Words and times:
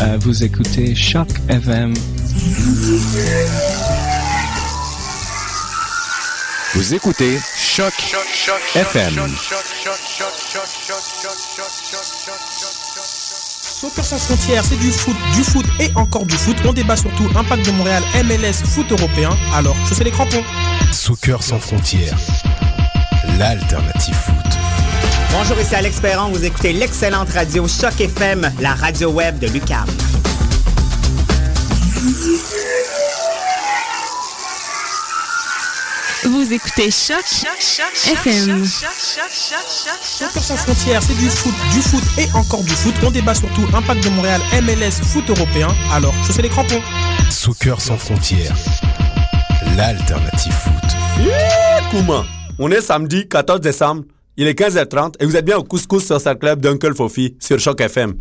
Euh, 0.00 0.18
vous 0.20 0.42
écoutez 0.42 0.94
Choc 0.94 1.28
FM. 1.48 1.94
Vous 6.74 6.94
écoutez 6.94 7.38
Choc 7.56 7.92
FM. 8.74 9.14
Soccer 13.62 14.04
sans 14.04 14.18
frontières, 14.18 14.64
c'est 14.64 14.76
du 14.76 14.90
foot, 14.90 15.16
du 15.34 15.44
foot 15.44 15.66
et 15.78 15.90
encore 15.94 16.26
du 16.26 16.36
foot. 16.36 16.56
On 16.64 16.72
débat 16.72 16.96
surtout 16.96 17.28
impact 17.36 17.66
de 17.66 17.70
Montréal, 17.72 18.02
MLS, 18.24 18.64
foot 18.64 18.90
européen. 18.90 19.30
Alors, 19.54 19.76
je 19.86 19.94
sais 19.94 20.04
les 20.04 20.10
crampons. 20.10 20.42
Soccer 20.92 21.42
sans 21.42 21.60
frontières, 21.60 22.18
l'alternative 23.38 24.14
foot. 24.14 24.33
Bonjour, 25.36 25.60
ici 25.60 25.74
Alex 25.74 25.98
Perron. 25.98 26.28
Vous 26.28 26.44
écoutez 26.44 26.72
l'excellente 26.72 27.28
radio 27.30 27.66
Choc 27.66 28.00
FM, 28.00 28.52
la 28.60 28.72
radio 28.74 29.10
web 29.10 29.36
de 29.40 29.48
Lucam. 29.48 29.84
Vous 36.24 36.52
écoutez 36.52 36.88
Choc, 36.92 37.24
FM. 38.06 38.64
Soccer 38.64 40.42
sans 40.42 40.56
frontières, 40.56 41.02
c'est 41.02 41.18
du 41.18 41.28
foot, 41.28 41.54
du 41.72 41.82
foot 41.82 42.04
et 42.16 42.28
encore 42.34 42.62
du 42.62 42.70
foot. 42.70 42.94
On 43.04 43.10
débat 43.10 43.34
surtout 43.34 43.66
impact 43.74 44.04
de 44.04 44.10
Montréal, 44.10 44.40
MLS, 44.62 45.02
foot 45.02 45.28
européen. 45.28 45.68
Alors, 45.92 46.14
sais 46.30 46.42
les 46.42 46.48
crampons. 46.48 46.80
Soccer 47.28 47.80
sans 47.80 47.98
frontières, 47.98 48.54
l'alternative 49.76 50.52
foot. 50.52 50.96
Kouma, 51.90 52.24
on 52.60 52.70
est 52.70 52.80
samedi 52.80 53.26
14 53.28 53.60
décembre, 53.60 54.04
il 54.36 54.46
est 54.46 54.58
15h30 54.58 55.14
et 55.20 55.26
vous 55.26 55.36
êtes 55.36 55.44
bien 55.44 55.58
au 55.58 55.62
Couscous 55.62 56.04
Social 56.04 56.38
Club 56.38 56.60
d'Uncle 56.60 56.94
Fofi 56.94 57.36
sur 57.38 57.58
Choc 57.58 57.80
FM. 57.80 58.14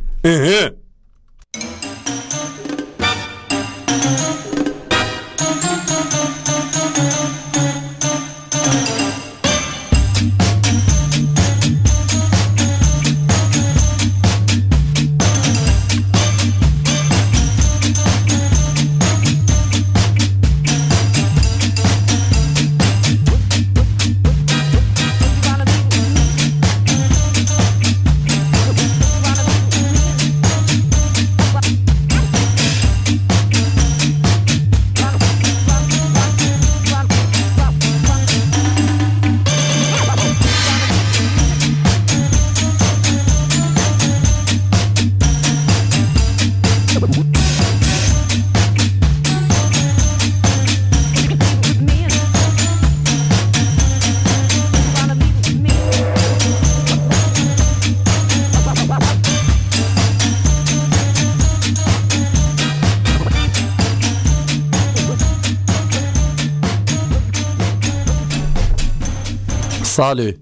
Salut, 69.93 70.35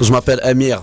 je 0.00 0.10
m'appelle 0.10 0.40
Amir. 0.42 0.82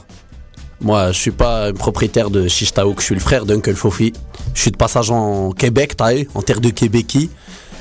Moi, 0.80 1.12
je 1.12 1.20
suis 1.20 1.32
pas 1.32 1.66
un 1.66 1.74
propriétaire 1.74 2.30
de 2.30 2.48
Chichtaouk, 2.48 3.02
je 3.02 3.04
suis 3.04 3.14
le 3.14 3.20
frère 3.20 3.46
d'Uncle 3.46 3.76
Fofi. 3.76 4.14
Je 4.54 4.62
suis 4.62 4.72
de 4.72 4.78
passage 4.78 5.12
en 5.12 5.52
Québec, 5.52 5.98
taille, 5.98 6.30
en 6.34 6.42
terre 6.42 6.62
de 6.62 6.70
Québécois. 6.70 7.28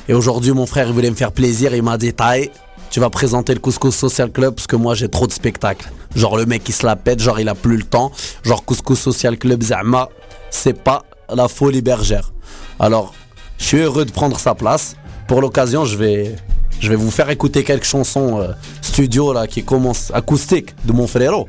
Et 0.09 0.13
aujourd'hui, 0.13 0.51
mon 0.51 0.67
frère, 0.67 0.93
voulait 0.93 1.09
me 1.09 1.15
faire 1.15 1.31
plaisir, 1.31 1.73
il 1.73 1.85
m'a 1.85 1.99
dit, 1.99 2.13
taille, 2.13 2.51
tu 2.91 2.99
vas 2.99 3.11
présenter 3.11 3.55
le 3.55 3.61
Couscous 3.61 3.95
Social 3.95 4.33
Club 4.33 4.57
parce 4.57 4.67
que 4.67 4.75
moi, 4.75 4.97
j'ai 4.97 5.09
trop 5.09 5.29
de 5.29 5.33
spectacles. 5.33 5.89
Genre, 6.17 6.37
le 6.37 6.47
mec, 6.47 6.69
il 6.69 6.75
se 6.75 6.85
la 6.85 6.97
pète, 6.97 7.21
genre, 7.21 7.39
il 7.39 7.49
a 7.49 7.55
plus 7.55 7.77
le 7.77 7.85
temps. 7.85 8.11
Genre, 8.43 8.65
Couscous 8.65 8.99
Social 8.99 9.39
Club 9.39 9.63
Zama, 9.63 10.09
c'est 10.51 10.83
pas 10.83 11.05
la 11.33 11.47
folie 11.47 11.81
bergère. 11.81 12.33
Alors, 12.81 13.15
je 13.59 13.65
suis 13.65 13.79
heureux 13.79 14.05
de 14.05 14.11
prendre 14.11 14.37
sa 14.41 14.57
place. 14.57 14.97
Pour 15.29 15.41
l'occasion, 15.41 15.85
je 15.85 15.97
vais, 15.97 16.35
je 16.81 16.89
vais 16.89 16.97
vous 16.97 17.11
faire 17.11 17.31
écouter 17.31 17.65
quelques 17.65 17.85
chansons 17.85 18.41
euh, 18.41 18.53
studio 18.83 19.33
là 19.33 19.47
qui 19.47 19.65
commencent 19.65 20.11
acoustique 20.15 20.75
de 20.85 20.93
mon 20.93 21.07
frérot. 21.07 21.47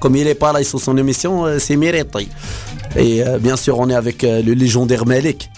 Comme 0.00 0.16
il 0.16 0.26
est 0.26 0.34
pas 0.34 0.52
là 0.52 0.64
sur 0.64 0.80
son 0.80 0.96
émission, 0.96 1.46
euh, 1.46 1.58
c'est 1.60 1.76
mérité. 1.76 2.28
Et 2.96 3.22
euh, 3.24 3.38
bien 3.38 3.56
sûr, 3.56 3.78
on 3.78 3.88
est 3.88 3.94
avec 3.94 4.22
le 4.22 4.52
légendaire 4.52 5.06
Melik, 5.06 5.48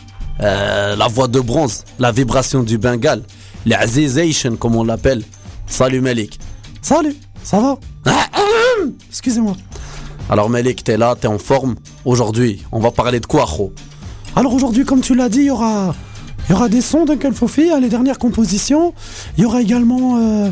euh, 0.41 0.97
la 0.97 1.09
voix 1.09 1.29
de 1.29 1.41
bronze, 1.41 1.85
la 1.99 2.13
vibration 2.13 2.63
du 2.63 2.77
Bengale, 2.77 3.23
l'Azization 3.67 4.57
comme 4.57 4.77
on 4.77 4.85
l'appelle. 4.85 5.23
Salut 5.67 6.01
Melik. 6.01 6.39
Salut, 6.83 7.17
ça 7.43 7.61
va? 7.61 7.79
Ah, 8.05 8.27
ah, 8.33 8.41
Excusez-moi. 9.09 9.57
Alors 10.29 10.51
Melik, 10.51 10.85
t'es 10.85 10.97
là, 10.97 11.15
t'es 11.19 11.29
en 11.29 11.39
forme. 11.39 11.77
Aujourd'hui, 12.05 12.63
on 12.73 12.81
va 12.81 12.91
parler 12.91 13.21
de 13.21 13.27
quoi, 13.27 13.47
Alors 14.37 14.53
aujourd'hui, 14.53 14.85
comme 14.85 15.01
tu 15.01 15.15
l'as 15.15 15.29
dit, 15.29 15.39
il 15.39 15.47
y 15.47 15.51
aura, 15.51 15.95
il 16.49 16.53
y 16.53 16.55
aura 16.55 16.69
des 16.69 16.81
sons 16.81 17.05
d'Uncle 17.05 17.33
Fofi, 17.33 17.71
hein, 17.71 17.81
les 17.81 17.89
dernières 17.89 18.19
compositions. 18.19 18.93
Il 19.37 19.45
y 19.45 19.47
aura 19.47 19.63
également 19.63 20.19
euh, 20.19 20.51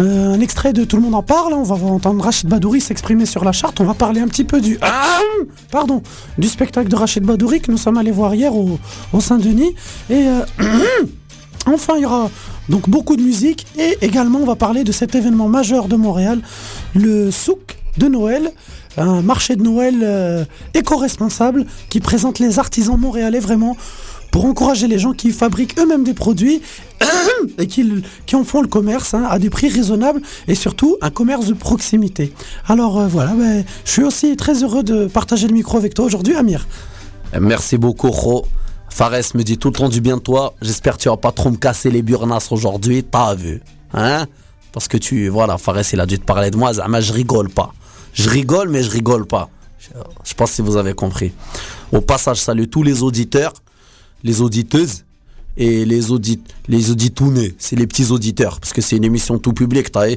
euh, 0.00 0.34
un 0.34 0.40
extrait 0.40 0.72
de 0.72 0.84
Tout 0.84 0.96
le 0.96 1.02
monde 1.02 1.14
en 1.14 1.22
parle. 1.22 1.52
On 1.52 1.62
va 1.62 1.76
entendre 1.76 2.24
Rachid 2.24 2.48
Badouri 2.48 2.80
s'exprimer 2.80 3.24
sur 3.24 3.44
la 3.44 3.52
charte. 3.52 3.80
On 3.80 3.84
va 3.84 3.94
parler 3.94 4.20
un 4.20 4.26
petit 4.26 4.44
peu 4.44 4.60
du, 4.60 4.78
Ah 4.82 5.20
pardon, 5.70 6.02
du 6.38 6.48
spectacle 6.48 6.88
de 6.88 6.96
Rachid 6.96 7.22
Badouri 7.22 7.60
que 7.60 7.70
nous 7.70 7.78
sommes 7.78 7.98
allés 7.98 8.10
voir 8.10 8.34
hier 8.34 8.52
au, 8.54 8.78
Saint-Denis. 9.20 9.76
Et 10.08 10.26
euh, 10.26 10.44
enfin, 11.66 11.94
il 11.96 12.02
y 12.02 12.06
aura 12.06 12.28
donc 12.68 12.88
beaucoup 12.88 13.16
de 13.16 13.22
musique 13.22 13.66
et 13.78 13.96
également 14.00 14.40
on 14.40 14.46
va 14.46 14.56
parler 14.56 14.82
de 14.82 14.92
cet 14.92 15.14
événement 15.14 15.48
majeur 15.48 15.86
de 15.86 15.96
Montréal, 15.96 16.40
le 16.94 17.30
souk 17.30 17.78
de 17.96 18.06
Noël, 18.06 18.50
un 18.96 19.22
marché 19.22 19.56
de 19.56 19.62
Noël 19.62 20.46
éco-responsable 20.74 21.66
qui 21.88 21.98
présente 21.98 22.38
les 22.38 22.60
artisans 22.60 22.96
montréalais 22.96 23.40
vraiment 23.40 23.76
pour 24.30 24.44
encourager 24.44 24.86
les 24.86 24.98
gens 24.98 25.12
qui 25.12 25.30
fabriquent 25.30 25.78
eux-mêmes 25.78 26.04
des 26.04 26.14
produits 26.14 26.62
et 27.58 27.66
qui, 27.66 28.02
qui 28.26 28.36
en 28.36 28.44
font 28.44 28.62
le 28.62 28.68
commerce 28.68 29.14
hein, 29.14 29.26
à 29.28 29.38
des 29.38 29.50
prix 29.50 29.68
raisonnables 29.68 30.20
et 30.48 30.54
surtout 30.54 30.96
un 31.00 31.10
commerce 31.10 31.46
de 31.46 31.54
proximité. 31.54 32.32
Alors 32.66 33.00
euh, 33.00 33.08
voilà, 33.08 33.32
ben, 33.32 33.64
je 33.84 33.90
suis 33.90 34.04
aussi 34.04 34.36
très 34.36 34.62
heureux 34.62 34.82
de 34.82 35.06
partager 35.06 35.48
le 35.48 35.54
micro 35.54 35.76
avec 35.76 35.94
toi 35.94 36.04
aujourd'hui, 36.04 36.34
Amir. 36.34 36.66
Merci 37.38 37.78
beaucoup, 37.78 38.10
Ro. 38.10 38.46
Fares 38.88 39.34
me 39.34 39.42
dit 39.42 39.56
tout 39.56 39.68
le 39.68 39.74
temps 39.74 39.88
du 39.88 40.00
bien 40.00 40.16
de 40.16 40.22
toi. 40.22 40.54
J'espère 40.60 40.96
que 40.96 41.02
tu 41.02 41.08
vas 41.08 41.16
pas 41.16 41.32
trop 41.32 41.50
me 41.50 41.56
casser 41.56 41.90
les 41.90 42.02
burnas 42.02 42.48
aujourd'hui. 42.50 43.04
T'as 43.04 43.34
vu 43.34 43.62
Hein? 43.94 44.26
Parce 44.72 44.88
que 44.88 44.96
tu. 44.96 45.28
Voilà, 45.28 45.58
Fares, 45.58 45.92
il 45.92 46.00
a 46.00 46.06
dû 46.06 46.18
te 46.18 46.24
parler 46.24 46.50
de 46.50 46.56
moi. 46.56 46.72
Zama, 46.72 47.00
je 47.00 47.12
rigole 47.12 47.48
pas. 47.48 47.72
Je 48.12 48.28
rigole, 48.28 48.68
mais 48.68 48.82
je 48.82 48.90
rigole 48.90 49.26
pas. 49.26 49.48
Je, 50.24 50.34
pense 50.34 50.50
si 50.52 50.62
vous 50.62 50.76
avez 50.76 50.94
compris. 50.94 51.32
Au 51.92 52.00
passage, 52.00 52.38
je 52.38 52.42
salue 52.42 52.66
tous 52.70 52.82
les 52.82 53.02
auditeurs, 53.02 53.52
les 54.22 54.40
auditeuses 54.40 55.04
et 55.56 55.84
les 55.84 56.10
audit 56.10 56.42
les 56.68 56.90
auditounés. 56.90 57.54
C'est 57.58 57.76
les 57.76 57.86
petits 57.86 58.10
auditeurs. 58.10 58.60
Parce 58.60 58.72
que 58.72 58.80
c'est 58.80 58.96
une 58.96 59.04
émission 59.04 59.38
tout 59.38 59.52
public, 59.52 59.90
t'as 59.92 60.08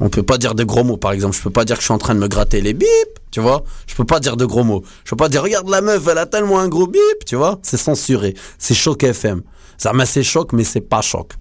on 0.00 0.08
peut 0.08 0.22
pas 0.22 0.38
dire 0.38 0.54
de 0.54 0.64
gros 0.64 0.84
mots, 0.84 0.96
par 0.96 1.12
exemple. 1.12 1.36
Je 1.36 1.42
peux 1.42 1.50
pas 1.50 1.64
dire 1.64 1.76
que 1.76 1.82
je 1.82 1.86
suis 1.86 1.94
en 1.94 1.98
train 1.98 2.14
de 2.14 2.20
me 2.20 2.28
gratter 2.28 2.60
les 2.60 2.74
bip, 2.74 2.88
tu 3.30 3.40
vois? 3.40 3.64
Je 3.86 3.94
peux 3.94 4.04
pas 4.04 4.20
dire 4.20 4.36
de 4.36 4.44
gros 4.44 4.64
mots. 4.64 4.82
Je 5.04 5.10
peux 5.10 5.16
pas 5.16 5.28
dire, 5.28 5.42
regarde 5.42 5.68
la 5.68 5.80
meuf, 5.80 6.06
elle 6.08 6.18
a 6.18 6.26
tellement 6.26 6.58
un 6.58 6.68
gros 6.68 6.86
bip, 6.86 7.24
tu 7.26 7.36
vois? 7.36 7.58
C'est 7.62 7.76
censuré. 7.76 8.34
C'est 8.58 8.74
choc 8.74 9.02
FM. 9.02 9.42
Ça 9.78 9.92
m'a 9.92 10.06
c'est 10.06 10.22
choc, 10.22 10.52
mais 10.52 10.64
c'est 10.64 10.80
pas 10.80 11.00
choc. 11.00 11.32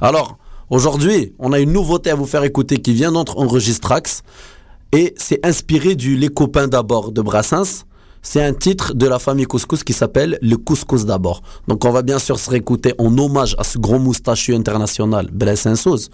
Alors, 0.00 0.38
aujourd'hui, 0.70 1.32
on 1.38 1.52
a 1.52 1.60
une 1.60 1.72
nouveauté 1.72 2.10
à 2.10 2.14
vous 2.14 2.26
faire 2.26 2.44
écouter 2.44 2.78
qui 2.78 2.92
vient 2.92 3.12
d'entre 3.12 3.38
Enregistrax. 3.38 4.22
Et 4.92 5.14
c'est 5.16 5.44
inspiré 5.44 5.94
du 5.94 6.16
Les 6.16 6.28
copains 6.28 6.68
d'abord 6.68 7.12
de 7.12 7.20
Brassens. 7.20 7.84
C'est 8.22 8.42
un 8.42 8.52
titre 8.52 8.94
de 8.94 9.06
la 9.06 9.18
famille 9.18 9.46
Couscous 9.46 9.84
qui 9.84 9.92
s'appelle 9.92 10.38
Le 10.42 10.56
Couscous 10.56 11.04
d'abord. 11.04 11.42
Donc 11.66 11.84
on 11.84 11.90
va 11.90 12.02
bien 12.02 12.18
sûr 12.18 12.38
se 12.38 12.50
réécouter 12.50 12.94
en 12.98 13.16
hommage 13.16 13.54
à 13.58 13.64
ce 13.64 13.78
gros 13.78 13.98
moustachu 13.98 14.54
international, 14.54 15.28
Brassens. 15.32 16.08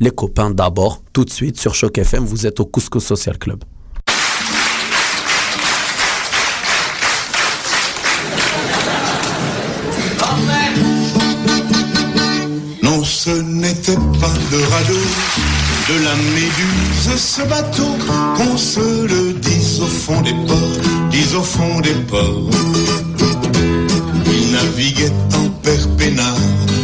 Les 0.00 0.10
copains 0.10 0.50
d'abord, 0.50 1.02
tout 1.12 1.24
de 1.24 1.30
suite 1.30 1.58
sur 1.58 1.74
Choc 1.74 1.98
FM, 1.98 2.24
vous 2.24 2.46
êtes 2.46 2.60
au 2.60 2.66
Couscous 2.66 3.04
Social 3.04 3.38
Club. 3.38 3.64
Non, 12.82 13.04
ce 13.04 13.30
n'était 13.30 13.96
pas 13.96 14.34
le 14.50 14.60
radeau 14.72 15.04
de 15.88 16.04
la 16.04 16.14
méduse, 16.34 17.16
ce 17.16 17.42
bateau, 17.42 17.96
qu'on 18.36 18.56
se 18.56 19.06
le 19.06 19.17
fond 19.98 20.20
des 20.22 20.34
ports, 20.46 21.10
dise 21.10 21.34
au 21.34 21.42
fond 21.42 21.80
des 21.80 21.98
ports. 22.10 22.50
naviguait 24.52 25.12
en 25.34 25.48
perpénard 25.62 26.36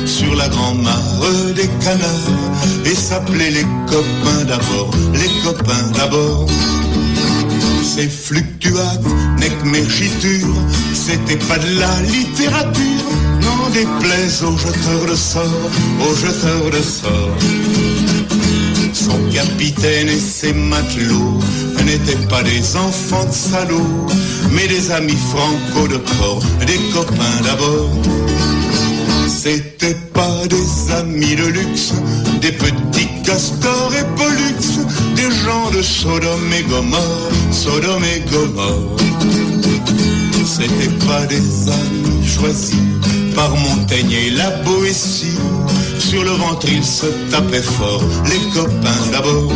sur 0.04 0.34
la 0.34 0.48
grand 0.48 0.74
mare 0.74 1.54
des 1.54 1.68
canards 1.82 2.62
et 2.84 2.94
s'appelait 2.94 3.50
les 3.50 3.66
copains 3.86 4.44
d'abord, 4.46 4.90
les 5.14 5.30
copains 5.44 5.90
d'abord. 5.96 6.46
Ces 7.82 8.08
fluctuates, 8.08 9.10
nec 9.38 9.54
mergiture, 9.64 10.54
c'était 10.92 11.42
pas 11.48 11.58
de 11.58 11.78
la 11.78 11.94
littérature, 12.02 13.08
n'en 13.44 13.70
déplaise 13.70 14.42
aux 14.42 14.58
jeteurs 14.58 15.06
de 15.08 15.14
sorts, 15.14 15.70
aux 16.04 16.14
jeteurs 16.16 16.70
de 16.70 16.82
sorts. 16.82 18.13
Son 18.94 19.18
capitaine 19.32 20.08
et 20.08 20.20
ses 20.20 20.52
matelots 20.52 21.40
n'étaient 21.84 22.26
pas 22.28 22.42
des 22.44 22.76
enfants 22.76 23.24
de 23.24 23.32
salauds, 23.32 24.06
mais 24.52 24.68
des 24.68 24.90
amis 24.92 25.18
franco 25.30 25.88
de 25.88 25.96
port, 25.96 26.40
des 26.64 26.78
copains 26.92 27.40
d'abord. 27.42 27.90
C'était 29.26 29.96
pas 30.12 30.46
des 30.48 30.92
amis 30.92 31.34
de 31.34 31.46
luxe, 31.46 31.92
des 32.40 32.52
petits 32.52 33.08
castors 33.24 33.92
et 33.98 34.04
pollux, 34.16 34.86
des 35.16 35.30
gens 35.44 35.70
de 35.72 35.82
Sodome 35.82 36.52
et 36.56 36.62
Gomorre, 36.62 37.30
Sodome 37.50 38.04
et 38.04 38.20
Gomorre. 38.30 38.96
C'était 40.46 41.06
pas 41.06 41.26
des 41.26 41.68
amis 41.68 42.26
choisis 42.26 42.78
par 43.34 43.50
Montaigne 43.56 44.12
et 44.12 44.30
la 44.30 44.50
Boétie. 44.62 45.36
Sur 45.98 46.22
le 46.22 46.30
ventre, 46.30 46.66
ils 46.68 46.84
se 46.84 47.06
tapaient 47.30 47.62
fort, 47.62 48.02
les 48.26 48.40
copains 48.52 49.10
d'abord. 49.12 49.52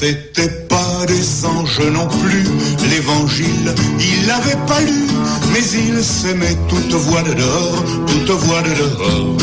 C'était 0.00 0.48
pas 0.68 1.06
des 1.06 1.44
anges 1.44 1.80
non 1.92 2.06
plus, 2.20 2.44
l'évangile, 2.88 3.74
il 3.98 4.26
l'avait 4.26 4.66
pas 4.66 4.80
lu, 4.80 5.06
mais 5.52 5.64
il 5.88 6.04
s'aimait 6.04 6.56
toute 6.68 6.92
voix 6.92 7.22
de 7.22 7.34
dehors, 7.34 7.84
toute 8.06 8.30
voix 8.30 8.62
de 8.62 8.74
dehors. 8.74 9.36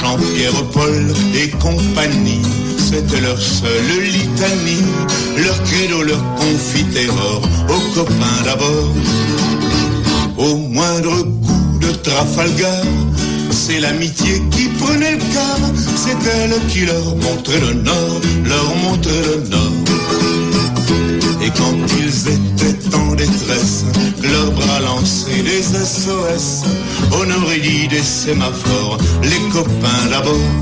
Jean-Pierre 0.00 0.64
Paul 0.72 1.14
et 1.34 1.48
compagnie, 1.58 2.42
c'était 2.78 3.20
leur 3.20 3.40
seule 3.40 4.02
litanie, 4.02 4.84
leur 5.38 5.62
credo, 5.64 6.02
leur 6.02 6.22
confitereur, 6.34 7.40
aux 7.68 7.94
copains 7.94 8.42
d'abord. 8.44 8.92
Au 10.36 10.56
moindre 10.56 11.22
coup 11.22 11.78
de 11.80 11.92
Trafalgar, 11.92 12.84
c'est 13.58 13.80
l'amitié 13.80 14.40
qui 14.52 14.68
prenait 14.80 15.12
le 15.12 15.18
quart, 15.34 15.70
c'est 15.96 16.16
elle 16.36 16.54
qui 16.68 16.86
leur 16.86 17.16
montrait 17.16 17.60
le 17.60 17.72
nord, 17.74 18.20
leur 18.44 18.76
montrait 18.76 19.24
le 19.30 19.48
nord. 19.50 19.72
Et 21.42 21.50
quand 21.50 21.76
ils 21.98 22.28
étaient 22.36 22.94
en 22.94 23.14
détresse, 23.16 23.84
leurs 24.22 24.52
bras 24.52 24.80
lançaient 24.80 25.42
des 25.42 25.62
SOS, 25.62 26.64
on 27.10 27.42
aurait 27.42 27.58
dit 27.58 27.88
des 27.88 28.02
sémaphores, 28.02 28.98
les 29.24 29.42
copains 29.52 30.06
d'abord. 30.08 30.54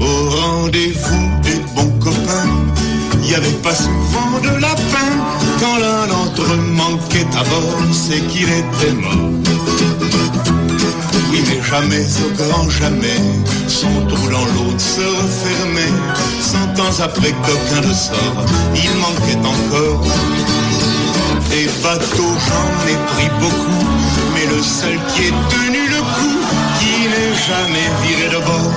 Au 0.00 0.30
rendez-vous 0.30 1.30
des 1.42 1.60
bons 1.74 1.98
copains, 1.98 2.50
il 3.22 3.28
n'y 3.28 3.34
avait 3.34 3.60
pas 3.62 3.74
souvent 3.74 4.32
de 4.42 4.60
lapin. 4.60 5.10
Quand 5.60 5.76
l'un 5.78 6.06
d'entre 6.06 6.42
eux 6.42 6.64
manquait 6.72 7.26
à 7.38 7.44
bord, 7.44 7.82
c'est 7.92 8.26
qu'il 8.28 8.48
était 8.48 8.94
mort. 8.94 9.59
Oui, 11.30 11.42
mais 11.46 11.62
jamais, 11.62 12.06
au 12.24 12.30
grand 12.34 12.68
jamais, 12.68 13.20
son 13.68 14.06
trou 14.06 14.28
dans 14.28 14.44
l'autre 14.44 14.80
se 14.80 15.00
refermait. 15.00 15.94
Cent 16.40 16.80
ans 16.82 17.04
après 17.04 17.30
qu'aucun 17.30 17.86
ne 17.86 17.94
sort, 17.94 18.44
il 18.74 18.90
manquait 18.98 19.38
encore. 19.38 20.04
Des 21.50 21.66
bateaux, 21.82 22.34
j'en 22.46 22.88
ai 22.88 22.96
pris 23.12 23.30
beaucoup, 23.40 23.86
mais 24.34 24.46
le 24.54 24.62
seul 24.62 24.98
qui 25.14 25.28
ait 25.28 25.34
tenu 25.50 25.88
le 25.88 26.00
coup, 26.00 26.38
qui 26.80 27.08
n'est 27.08 27.34
jamais 27.48 27.88
viré 28.02 28.28
de 28.28 28.44
bord, 28.44 28.72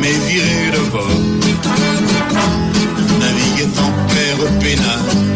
mais 0.00 0.12
viré 0.28 0.70
de 0.72 0.90
bord. 0.90 1.08
Naviguait 3.20 3.78
en 3.78 3.92
père 4.08 4.58
peinard 4.60 5.32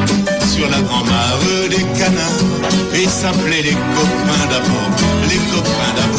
sur 0.48 0.68
la 0.70 0.80
grand 0.80 1.04
mare 1.04 1.38
des 1.68 1.84
canards 1.98 2.85
et 2.98 3.08
s'appelait 3.08 3.62
les 3.62 3.72
copains 3.72 4.46
d'abord, 4.48 4.90
les 5.28 5.36
copains 5.54 5.92
d'abord. 5.96 6.16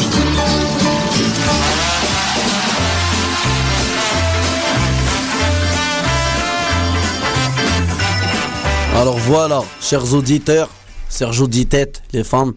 Alors 8.96 9.18
voilà, 9.18 9.62
chers 9.80 10.12
auditeurs, 10.14 10.70
chers 11.10 11.40
auditettes, 11.42 12.02
les 12.12 12.24
femmes, 12.24 12.54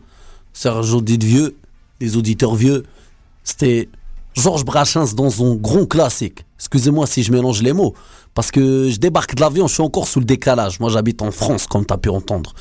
chers 0.53 0.93
auditeurs 0.93 1.23
vieux, 1.23 1.55
les 1.99 2.17
auditeurs 2.17 2.55
vieux, 2.55 2.83
c'était 3.43 3.89
Georges 4.35 4.63
Brassens 4.63 5.13
dans 5.13 5.29
son 5.29 5.55
grand 5.55 5.85
classique. 5.85 6.45
Excusez-moi 6.57 7.05
si 7.05 7.23
je 7.23 7.31
mélange 7.31 7.61
les 7.61 7.73
mots, 7.73 7.93
parce 8.33 8.49
que 8.49 8.89
je 8.89 8.97
débarque 8.97 9.35
de 9.35 9.41
l'avion, 9.41 9.67
je 9.67 9.73
suis 9.73 9.83
encore 9.83 10.07
sous 10.07 10.19
le 10.19 10.25
décalage. 10.25 10.79
Moi 10.79 10.89
j'habite 10.89 11.21
en 11.21 11.31
France, 11.31 11.67
comme 11.67 11.85
tu 11.85 11.93
as 11.93 11.97
pu 11.97 12.09
entendre. 12.09 12.53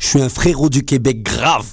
Je 0.00 0.06
suis 0.06 0.22
un 0.22 0.28
frérot 0.28 0.70
du 0.70 0.84
Québec 0.84 1.22
grave. 1.22 1.66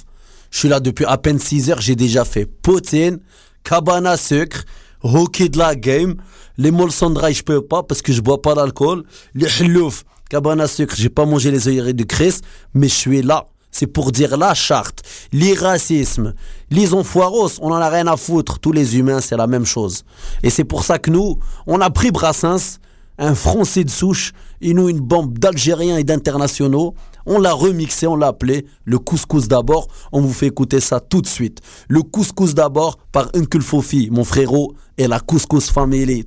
Je 0.50 0.58
suis 0.58 0.68
là 0.68 0.80
depuis 0.80 1.04
à 1.06 1.16
peine 1.16 1.38
6 1.38 1.70
heures, 1.70 1.80
j'ai 1.80 1.96
déjà 1.96 2.24
fait 2.24 2.44
poutine, 2.44 3.18
cabane 3.64 4.06
à 4.06 4.16
sucre, 4.16 4.64
hockey 5.02 5.48
de 5.48 5.58
la 5.58 5.74
game, 5.74 6.16
les 6.58 6.70
molson 6.70 7.10
dry 7.10 7.32
je 7.32 7.42
peux 7.42 7.62
pas 7.62 7.82
parce 7.82 8.02
que 8.02 8.12
je 8.12 8.20
bois 8.20 8.42
pas 8.42 8.54
d'alcool, 8.54 9.04
les 9.34 9.48
hlouf, 9.62 10.04
cabane 10.28 10.60
à 10.60 10.68
sucre, 10.68 10.94
j'ai 10.96 11.08
pas 11.08 11.24
mangé 11.24 11.50
les 11.50 11.66
œilleries 11.66 11.94
de 11.94 12.04
Chris, 12.04 12.40
mais 12.74 12.88
je 12.88 12.94
suis 12.94 13.22
là. 13.22 13.48
C'est 13.78 13.86
pour 13.86 14.10
dire 14.10 14.38
la 14.38 14.54
charte, 14.54 15.02
l'irracisme, 15.32 16.32
les 16.70 16.94
enfoiros, 16.94 17.50
on 17.60 17.72
en 17.72 17.74
a 17.74 17.90
rien 17.90 18.06
à 18.06 18.16
foutre. 18.16 18.58
Tous 18.58 18.72
les 18.72 18.96
humains, 18.96 19.20
c'est 19.20 19.36
la 19.36 19.46
même 19.46 19.66
chose. 19.66 20.02
Et 20.42 20.48
c'est 20.48 20.64
pour 20.64 20.82
ça 20.82 20.98
que 20.98 21.10
nous, 21.10 21.38
on 21.66 21.82
a 21.82 21.90
pris 21.90 22.10
Brassens, 22.10 22.78
un 23.18 23.34
Français 23.34 23.84
de 23.84 23.90
souche, 23.90 24.32
et 24.62 24.72
nous 24.72 24.88
une 24.88 25.00
bombe 25.00 25.38
d'Algériens 25.38 25.98
et 25.98 26.04
d'internationaux. 26.04 26.94
On 27.26 27.38
l'a 27.38 27.52
remixé, 27.52 28.06
on 28.06 28.16
l'a 28.16 28.28
appelé 28.28 28.64
le 28.86 28.98
couscous 28.98 29.46
d'abord. 29.46 29.88
On 30.10 30.22
vous 30.22 30.32
fait 30.32 30.46
écouter 30.46 30.80
ça 30.80 30.98
tout 30.98 31.20
de 31.20 31.26
suite. 31.26 31.60
Le 31.86 32.00
couscous 32.00 32.54
d'abord 32.54 32.96
par 33.12 33.28
Uncle 33.34 33.60
Fofi, 33.60 34.08
mon 34.10 34.24
frérot, 34.24 34.72
et 34.96 35.06
la 35.06 35.20
couscous 35.20 35.70
family. 35.70 36.26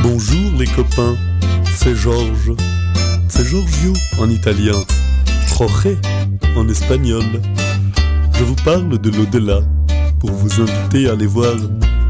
Bonjour 0.00 0.52
les 0.56 0.66
copains, 0.66 1.16
c'est 1.76 1.96
Georges. 1.96 2.54
C'est 3.34 3.46
Giorgio 3.46 3.94
en 4.18 4.28
italien, 4.28 4.78
Jorge 5.56 5.96
en 6.54 6.68
espagnol. 6.68 7.24
Je 8.34 8.44
vous 8.44 8.54
parle 8.56 8.98
de 8.98 9.08
l'au-delà 9.08 9.60
pour 10.20 10.32
vous 10.32 10.60
inviter 10.60 11.08
à 11.08 11.12
aller 11.12 11.26
voir 11.26 11.54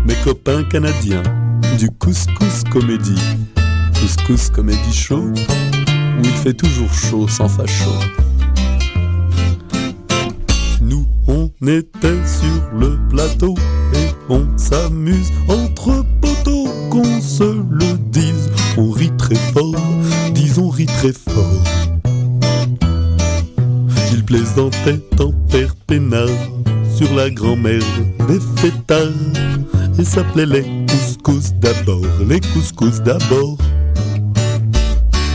mes 0.05 0.17
copains 0.25 0.65
canadiens 0.65 1.23
du 1.79 1.89
Couscous 1.91 2.65
Comédie. 2.73 3.23
Couscous 4.01 4.51
Comédie 4.51 4.93
Show, 4.93 5.23
où 5.23 6.25
il 6.25 6.37
fait 6.43 6.55
toujours 6.55 6.93
chaud 6.93 7.29
sans 7.29 7.49
facho. 7.49 7.93
Nous, 10.81 11.07
on 11.29 11.53
était 11.69 12.27
sur 12.27 12.77
le 12.77 12.99
plateau 13.09 13.55
et 13.95 14.09
on 14.29 14.45
s'amuse 14.59 15.31
entre 15.47 16.05
poteaux, 16.21 16.67
qu'on 16.91 17.21
se 17.21 17.45
le 17.45 17.97
dise. 18.11 18.51
On 18.79 18.91
rit 18.91 19.13
très 19.19 19.35
fort, 19.35 19.75
disons 20.33 20.71
rit 20.71 20.87
très 20.87 21.13
fort. 21.13 21.63
Il 24.13 24.25
plaisantait 24.25 25.01
en 25.21 25.33
peinard 25.87 26.29
sur 26.95 27.15
la 27.15 27.29
grand-mère 27.31 27.83
des 28.29 28.41
fêtards 28.57 29.09
et 29.99 30.05
s'appelait 30.05 30.47
les 30.47 30.87
couscous 30.87 31.53
d'abord, 31.61 32.07
les 32.27 32.41
couscous 32.41 33.03
d'abord. 33.03 33.59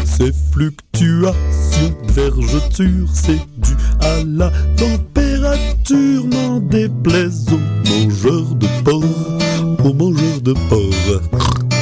Ces 0.03 0.31
fluctuations 0.51 1.93
de 2.07 2.11
vergeture, 2.11 3.07
c'est 3.13 3.39
dû 3.57 3.75
à 4.01 4.23
la 4.25 4.51
température, 4.77 6.25
n'en 6.25 6.59
déplaise 6.59 7.45
aux 7.51 7.89
mangeurs 7.89 8.55
de 8.55 8.67
porc, 8.83 9.85
aux 9.85 9.93
mangeurs 9.93 10.41
de 10.41 10.53
porc. 10.69 11.76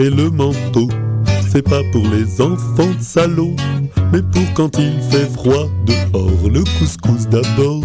Et 0.00 0.10
le 0.10 0.30
manteau, 0.30 0.88
c'est 1.48 1.62
pas 1.62 1.80
pour 1.92 2.02
les 2.08 2.40
enfants 2.40 2.92
salauds, 3.00 3.54
mais 4.12 4.20
pour 4.20 4.42
quand 4.54 4.76
il 4.78 5.00
fait 5.10 5.30
froid 5.32 5.68
dehors, 5.86 6.50
le 6.50 6.64
couscous 6.78 7.28
d'abord. 7.28 7.84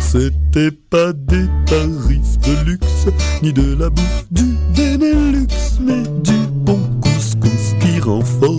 C'était 0.00 0.70
pas 0.70 1.12
des 1.12 1.46
tarifs 1.66 2.38
de 2.38 2.70
luxe, 2.70 3.06
ni 3.42 3.52
de 3.52 3.74
la 3.78 3.90
bouffe 3.90 4.24
du 4.30 4.44
Benelux, 4.74 5.46
mais 5.78 6.04
du 6.22 6.38
bon 6.50 6.80
couscous 7.02 7.74
qui 7.80 8.00
rend 8.00 8.22
fort, 8.22 8.56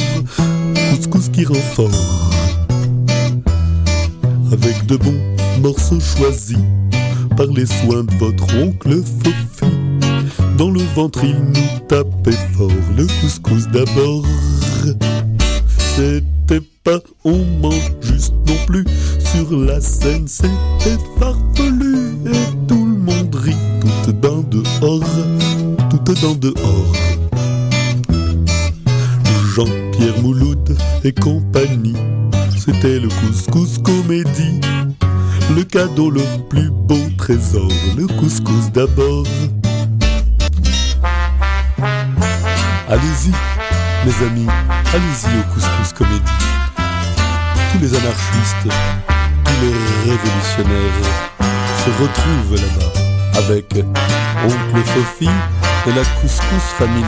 couscous 0.91 1.29
qui 1.29 1.46
rend 1.46 1.55
fort. 1.55 2.31
Avec 4.51 4.86
de 4.86 4.98
bons 4.98 5.20
morceaux 5.62 6.00
choisis 6.00 6.60
par 7.36 7.48
les 7.48 7.65
soins 7.65 8.03
de 8.03 8.13
votre 8.20 8.55
oncle 8.55 9.01
Fofi. 9.24 9.50
Dans 10.62 10.70
le 10.70 10.84
ventre, 10.94 11.24
il 11.24 11.34
nous 11.34 11.80
tapait 11.88 12.38
fort 12.53 12.70
le 12.96 13.08
couscous 13.20 13.68
d'abord. 13.70 14.24
c'était 15.96 16.62
pas 16.84 17.00
on 17.24 17.44
mange 17.60 17.91
juste 18.03 18.36
non 18.46 18.53
plus. 18.68 18.86
Sur 19.18 19.58
la 19.58 19.82
scène, 19.82 20.27
c'était 20.27 21.00
farfelu. 21.18 22.12
Et 22.27 22.68
tout 22.68 22.86
le 22.86 22.96
monde 22.96 23.34
rit, 23.34 23.56
tout 24.06 24.12
dans 24.12 24.44
dehors, 24.51 25.03
tout 25.89 26.13
dans 26.22 26.36
dehors. 26.36 26.94
Jean-Pierre 29.56 30.22
Mouloud 30.22 30.77
et 31.03 31.12
compagnie, 31.12 31.98
c'était 32.56 33.00
le 33.00 33.10
couscous 33.10 33.80
comédie. 33.80 34.62
Le 35.56 35.63
cadeau, 35.63 36.12
le 36.12 36.22
plus 36.50 36.70
beau 36.70 37.00
trésor, 37.18 37.72
le 37.98 38.06
couscous 38.06 38.72
d'abord. 38.72 39.25
Allez-y, 42.92 43.32
mes 44.06 44.28
amis, 44.28 44.48
allez-y 44.94 45.40
au 45.40 45.54
couscous 45.54 45.94
comédie. 45.94 46.20
Tous 47.72 47.80
les 47.80 47.88
anarchistes, 47.88 48.68
tous 49.46 49.62
les 49.62 50.12
révolutionnaires 50.12 51.06
se 51.86 51.90
retrouvent 52.02 52.56
là-bas 52.56 53.40
avec 53.40 53.74
Oncle 54.44 54.86
Sophie 54.94 55.38
et 55.88 55.94
la 55.94 56.04
couscous 56.20 56.68
family. 56.78 57.06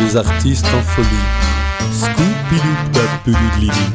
Des 0.00 0.18
artistes 0.18 0.66
en 0.66 0.82
folie. 0.82 1.08
Papoudoudlidou, 2.92 3.86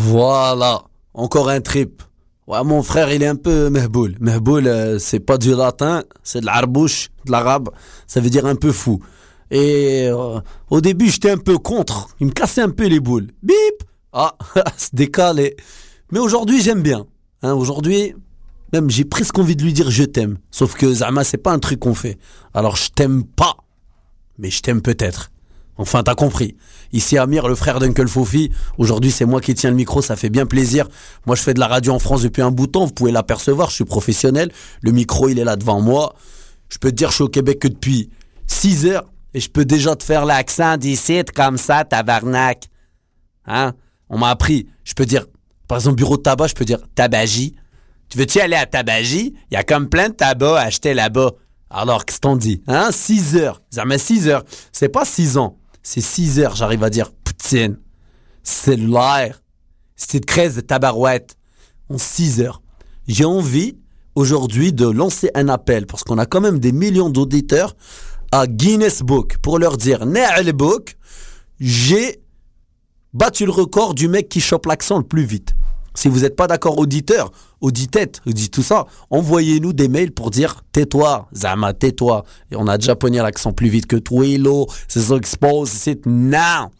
Voilà, 0.00 0.84
encore 1.12 1.48
un 1.48 1.60
trip. 1.60 2.04
Ouais, 2.46 2.62
mon 2.62 2.84
frère, 2.84 3.12
il 3.12 3.20
est 3.24 3.26
un 3.26 3.34
peu 3.34 3.68
mehboul. 3.68 4.14
Mehboul, 4.20 4.68
euh, 4.68 5.00
c'est 5.00 5.18
pas 5.18 5.38
du 5.38 5.50
latin, 5.50 6.04
c'est 6.22 6.40
de 6.40 6.46
l'arbouche, 6.46 7.08
de 7.26 7.32
l'arabe. 7.32 7.70
Ça 8.06 8.20
veut 8.20 8.30
dire 8.30 8.46
un 8.46 8.54
peu 8.54 8.70
fou. 8.70 9.00
Et 9.50 10.06
euh, 10.06 10.38
au 10.70 10.80
début, 10.80 11.10
j'étais 11.10 11.32
un 11.32 11.36
peu 11.36 11.58
contre. 11.58 12.10
Il 12.20 12.28
me 12.28 12.32
cassait 12.32 12.60
un 12.60 12.70
peu 12.70 12.86
les 12.86 13.00
boules. 13.00 13.26
Bip 13.42 13.82
Ah, 14.12 14.36
c'est 14.76 14.94
décalé. 14.94 15.56
Mais 16.12 16.20
aujourd'hui, 16.20 16.62
j'aime 16.62 16.82
bien. 16.82 17.04
Hein, 17.42 17.54
aujourd'hui, 17.54 18.14
même 18.72 18.90
j'ai 18.90 19.04
presque 19.04 19.36
envie 19.36 19.56
de 19.56 19.64
lui 19.64 19.72
dire 19.72 19.90
je 19.90 20.04
t'aime. 20.04 20.38
Sauf 20.52 20.74
que 20.74 20.94
Zama, 20.94 21.24
c'est 21.24 21.38
pas 21.38 21.52
un 21.52 21.58
truc 21.58 21.80
qu'on 21.80 21.94
fait. 21.94 22.18
Alors 22.54 22.76
je 22.76 22.88
t'aime 22.90 23.24
pas. 23.24 23.56
Mais 24.38 24.50
je 24.50 24.62
t'aime 24.62 24.80
peut-être. 24.80 25.32
Enfin, 25.78 26.02
t'as 26.02 26.16
compris. 26.16 26.56
Ici, 26.92 27.16
Amir, 27.18 27.46
le 27.46 27.54
frère 27.54 27.78
d'Uncle 27.78 28.08
Fofi. 28.08 28.50
Aujourd'hui, 28.78 29.12
c'est 29.12 29.24
moi 29.24 29.40
qui 29.40 29.54
tiens 29.54 29.70
le 29.70 29.76
micro, 29.76 30.02
ça 30.02 30.16
fait 30.16 30.28
bien 30.28 30.44
plaisir. 30.44 30.88
Moi, 31.24 31.36
je 31.36 31.42
fais 31.42 31.54
de 31.54 31.60
la 31.60 31.68
radio 31.68 31.92
en 31.92 32.00
France 32.00 32.22
depuis 32.22 32.42
un 32.42 32.50
bout 32.50 32.66
de 32.66 32.72
temps, 32.72 32.84
vous 32.84 32.92
pouvez 32.92 33.12
l'apercevoir, 33.12 33.70
je 33.70 33.76
suis 33.76 33.84
professionnel. 33.84 34.50
Le 34.82 34.90
micro, 34.90 35.28
il 35.28 35.38
est 35.38 35.44
là 35.44 35.54
devant 35.54 35.80
moi. 35.80 36.14
Je 36.68 36.78
peux 36.78 36.90
te 36.90 36.96
dire, 36.96 37.10
je 37.10 37.14
suis 37.14 37.24
au 37.24 37.28
Québec 37.28 37.60
que 37.60 37.68
depuis 37.68 38.10
6 38.48 38.86
heures, 38.86 39.04
et 39.34 39.40
je 39.40 39.48
peux 39.48 39.64
déjà 39.64 39.94
te 39.94 40.02
faire 40.02 40.24
l'accent 40.24 40.76
d'ici, 40.76 41.22
comme 41.34 41.58
ça, 41.58 41.84
tabarnak. 41.84 42.64
Hein? 43.46 43.72
On 44.08 44.18
m'a 44.18 44.30
appris. 44.30 44.66
Je 44.82 44.94
peux 44.94 45.06
dire, 45.06 45.26
par 45.68 45.78
exemple, 45.78 45.96
bureau 45.96 46.16
de 46.16 46.22
tabac, 46.22 46.48
je 46.48 46.54
peux 46.54 46.64
dire 46.64 46.80
tabagie. 46.96 47.54
Tu 48.08 48.18
veux-tu 48.18 48.40
aller 48.40 48.56
à 48.56 48.66
tabagie? 48.66 49.34
Il 49.50 49.54
y 49.54 49.56
a 49.56 49.62
comme 49.62 49.88
plein 49.88 50.08
de 50.08 50.14
tabac 50.14 50.58
à 50.58 50.62
acheter 50.62 50.92
là-bas. 50.92 51.32
Alors, 51.70 52.04
qu'est-ce 52.04 52.20
qu'on 52.20 52.36
dit? 52.36 52.62
Hein? 52.66 52.88
6 52.90 53.36
heures. 53.36 53.62
Ça 53.70 53.84
met 53.84 53.98
6 53.98 54.28
heures. 54.28 54.44
C'est 54.72 54.88
pas 54.88 55.04
6 55.04 55.36
ans 55.36 55.58
c'est 55.90 56.02
6 56.02 56.40
heures, 56.40 56.54
j'arrive 56.54 56.84
à 56.84 56.90
dire 56.90 57.10
poutine, 57.12 57.78
c'est 58.42 58.76
13 58.76 60.56
de 60.56 60.60
tabarouette 60.60 61.38
en 61.88 61.96
6 61.96 62.42
heures. 62.42 62.60
J'ai 63.06 63.24
envie 63.24 63.78
aujourd'hui 64.14 64.74
de 64.74 64.86
lancer 64.86 65.30
un 65.34 65.48
appel 65.48 65.86
parce 65.86 66.04
qu'on 66.04 66.18
a 66.18 66.26
quand 66.26 66.42
même 66.42 66.58
des 66.58 66.72
millions 66.72 67.08
d'auditeurs 67.08 67.74
à 68.32 68.46
Guinness 68.46 69.00
Book 69.00 69.38
pour 69.38 69.58
leur 69.58 69.78
dire 69.78 70.04
Ne'al 70.04 70.52
Book, 70.52 70.98
j'ai 71.58 72.20
battu 73.14 73.46
le 73.46 73.52
record 73.52 73.94
du 73.94 74.08
mec 74.08 74.28
qui 74.28 74.42
chope 74.42 74.66
l'accent 74.66 74.98
le 74.98 75.04
plus 75.04 75.24
vite. 75.24 75.54
Si 75.98 76.06
vous 76.06 76.20
n'êtes 76.20 76.36
pas 76.36 76.46
d'accord, 76.46 76.78
auditeur, 76.78 77.32
auditette, 77.60 78.20
dit 78.24 78.50
tout 78.50 78.62
ça, 78.62 78.86
envoyez-nous 79.10 79.72
des 79.72 79.88
mails 79.88 80.12
pour 80.12 80.30
dire 80.30 80.62
tais-toi, 80.70 81.26
Zama, 81.34 81.72
tais-toi. 81.72 82.22
Et 82.52 82.56
on 82.56 82.68
a 82.68 82.78
déjà 82.78 82.94
pogné 82.94 83.18
l'accent 83.18 83.52
plus 83.52 83.68
vite 83.68 83.86
que 83.86 83.96
Twilo, 83.96 84.68
c'est 84.86 85.10
expose, 85.10 85.68
c'est 85.68 86.06
non. 86.06 86.70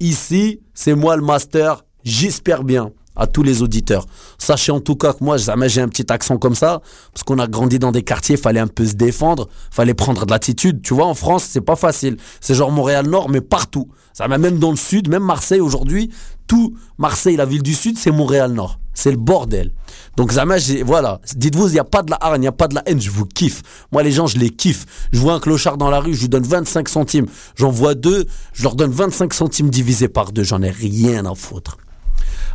Ici, 0.00 0.60
c'est 0.74 0.94
moi 0.94 1.16
le 1.16 1.22
master, 1.22 1.82
j'espère 2.04 2.62
bien 2.62 2.90
à 3.16 3.26
tous 3.26 3.42
les 3.42 3.62
auditeurs. 3.62 4.06
Sachez 4.38 4.72
en 4.72 4.80
tout 4.80 4.96
cas 4.96 5.12
que 5.12 5.22
moi, 5.22 5.36
j'ai 5.36 5.80
un 5.80 5.88
petit 5.88 6.10
accent 6.12 6.38
comme 6.38 6.54
ça, 6.54 6.80
parce 7.12 7.22
qu'on 7.24 7.38
a 7.38 7.46
grandi 7.46 7.78
dans 7.78 7.92
des 7.92 8.02
quartiers, 8.02 8.36
fallait 8.36 8.60
un 8.60 8.66
peu 8.66 8.86
se 8.86 8.94
défendre, 8.94 9.48
fallait 9.70 9.94
prendre 9.94 10.26
de 10.26 10.30
l'attitude. 10.30 10.82
Tu 10.82 10.94
vois, 10.94 11.06
en 11.06 11.14
France, 11.14 11.46
c'est 11.48 11.60
pas 11.60 11.76
facile. 11.76 12.16
C'est 12.40 12.54
genre 12.54 12.72
Montréal-Nord, 12.72 13.28
mais 13.28 13.40
partout. 13.40 13.88
Ça 14.12 14.28
même 14.28 14.58
dans 14.58 14.70
le 14.70 14.76
sud, 14.76 15.08
même 15.08 15.22
Marseille 15.22 15.60
aujourd'hui, 15.60 16.10
tout 16.46 16.74
Marseille, 16.98 17.36
la 17.36 17.46
ville 17.46 17.62
du 17.62 17.74
sud, 17.74 17.98
c'est 17.98 18.10
Montréal-Nord. 18.10 18.78
C'est 18.94 19.10
le 19.10 19.16
bordel. 19.16 19.72
Donc 20.16 20.32
jamais, 20.32 20.58
voilà. 20.84 21.20
Dites-vous, 21.34 21.68
il 21.68 21.72
n'y 21.72 21.78
a 21.78 21.84
pas 21.84 22.02
de 22.02 22.10
la 22.10 22.18
haine, 22.22 22.36
il 22.36 22.40
n'y 22.40 22.46
a 22.46 22.52
pas 22.52 22.68
de 22.68 22.74
la 22.74 22.82
haine, 22.84 23.00
je 23.00 23.10
vous 23.10 23.24
kiffe. 23.24 23.62
Moi, 23.90 24.02
les 24.02 24.12
gens, 24.12 24.26
je 24.26 24.36
les 24.36 24.50
kiffe. 24.50 25.08
Je 25.12 25.18
vois 25.18 25.32
un 25.32 25.40
clochard 25.40 25.78
dans 25.78 25.88
la 25.88 26.00
rue, 26.00 26.14
je 26.14 26.20
lui 26.20 26.28
donne 26.28 26.42
25 26.42 26.88
centimes. 26.90 27.26
J'en 27.56 27.70
vois 27.70 27.94
deux, 27.94 28.26
je 28.52 28.64
leur 28.64 28.74
donne 28.74 28.90
25 28.90 29.32
centimes 29.32 29.70
divisé 29.70 30.08
par 30.08 30.32
deux. 30.32 30.42
J'en 30.42 30.60
ai 30.60 30.70
rien 30.70 31.24
à 31.24 31.34
foutre. 31.34 31.78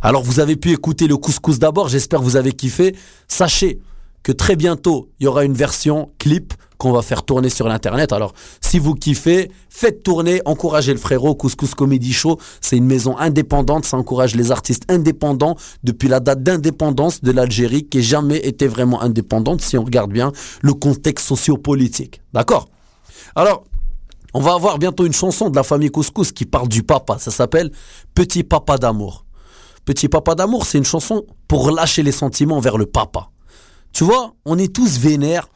Alors 0.02 0.22
vous 0.22 0.40
avez 0.40 0.56
pu 0.56 0.72
écouter 0.72 1.06
le 1.06 1.16
couscous 1.16 1.58
d'abord, 1.58 1.88
j'espère 1.88 2.20
que 2.20 2.24
vous 2.24 2.36
avez 2.36 2.52
kiffé. 2.52 2.94
Sachez 3.26 3.80
que 4.22 4.32
très 4.32 4.56
bientôt, 4.56 5.10
il 5.20 5.24
y 5.24 5.26
aura 5.26 5.44
une 5.44 5.54
version 5.54 6.10
clip 6.18 6.52
qu'on 6.76 6.92
va 6.92 7.02
faire 7.02 7.24
tourner 7.24 7.50
sur 7.50 7.66
l'internet. 7.68 8.12
Alors, 8.12 8.34
si 8.60 8.78
vous 8.78 8.94
kiffez, 8.94 9.50
faites 9.68 10.02
tourner, 10.02 10.40
encouragez 10.44 10.92
le 10.92 10.98
frérot. 10.98 11.34
Couscous 11.34 11.74
Comedy 11.74 12.12
Show, 12.12 12.38
c'est 12.60 12.76
une 12.76 12.84
maison 12.84 13.18
indépendante, 13.18 13.84
ça 13.84 13.96
encourage 13.96 14.36
les 14.36 14.52
artistes 14.52 14.84
indépendants 14.88 15.56
depuis 15.82 16.08
la 16.08 16.20
date 16.20 16.42
d'indépendance 16.42 17.20
de 17.22 17.32
l'Algérie, 17.32 17.84
qui 17.84 17.98
n'a 17.98 18.04
jamais 18.04 18.36
été 18.36 18.68
vraiment 18.68 19.02
indépendante, 19.02 19.60
si 19.60 19.76
on 19.76 19.84
regarde 19.84 20.12
bien 20.12 20.30
le 20.62 20.74
contexte 20.74 21.26
sociopolitique. 21.26 22.20
D'accord? 22.32 22.68
Alors, 23.34 23.64
on 24.34 24.40
va 24.40 24.54
avoir 24.54 24.78
bientôt 24.78 25.04
une 25.06 25.12
chanson 25.12 25.50
de 25.50 25.56
la 25.56 25.62
famille 25.64 25.90
Couscous 25.90 26.32
qui 26.32 26.44
parle 26.44 26.68
du 26.68 26.82
papa. 26.82 27.18
Ça 27.18 27.30
s'appelle 27.30 27.72
Petit 28.14 28.44
Papa 28.44 28.78
d'amour. 28.78 29.24
Petit 29.88 30.10
Papa 30.10 30.34
d'amour, 30.34 30.66
c'est 30.66 30.76
une 30.76 30.84
chanson 30.84 31.24
pour 31.48 31.64
relâcher 31.64 32.02
les 32.02 32.12
sentiments 32.12 32.60
vers 32.60 32.76
le 32.76 32.84
papa. 32.84 33.30
Tu 33.94 34.04
vois, 34.04 34.34
on 34.44 34.58
est 34.58 34.70
tous 34.70 34.98
vénères, 34.98 35.48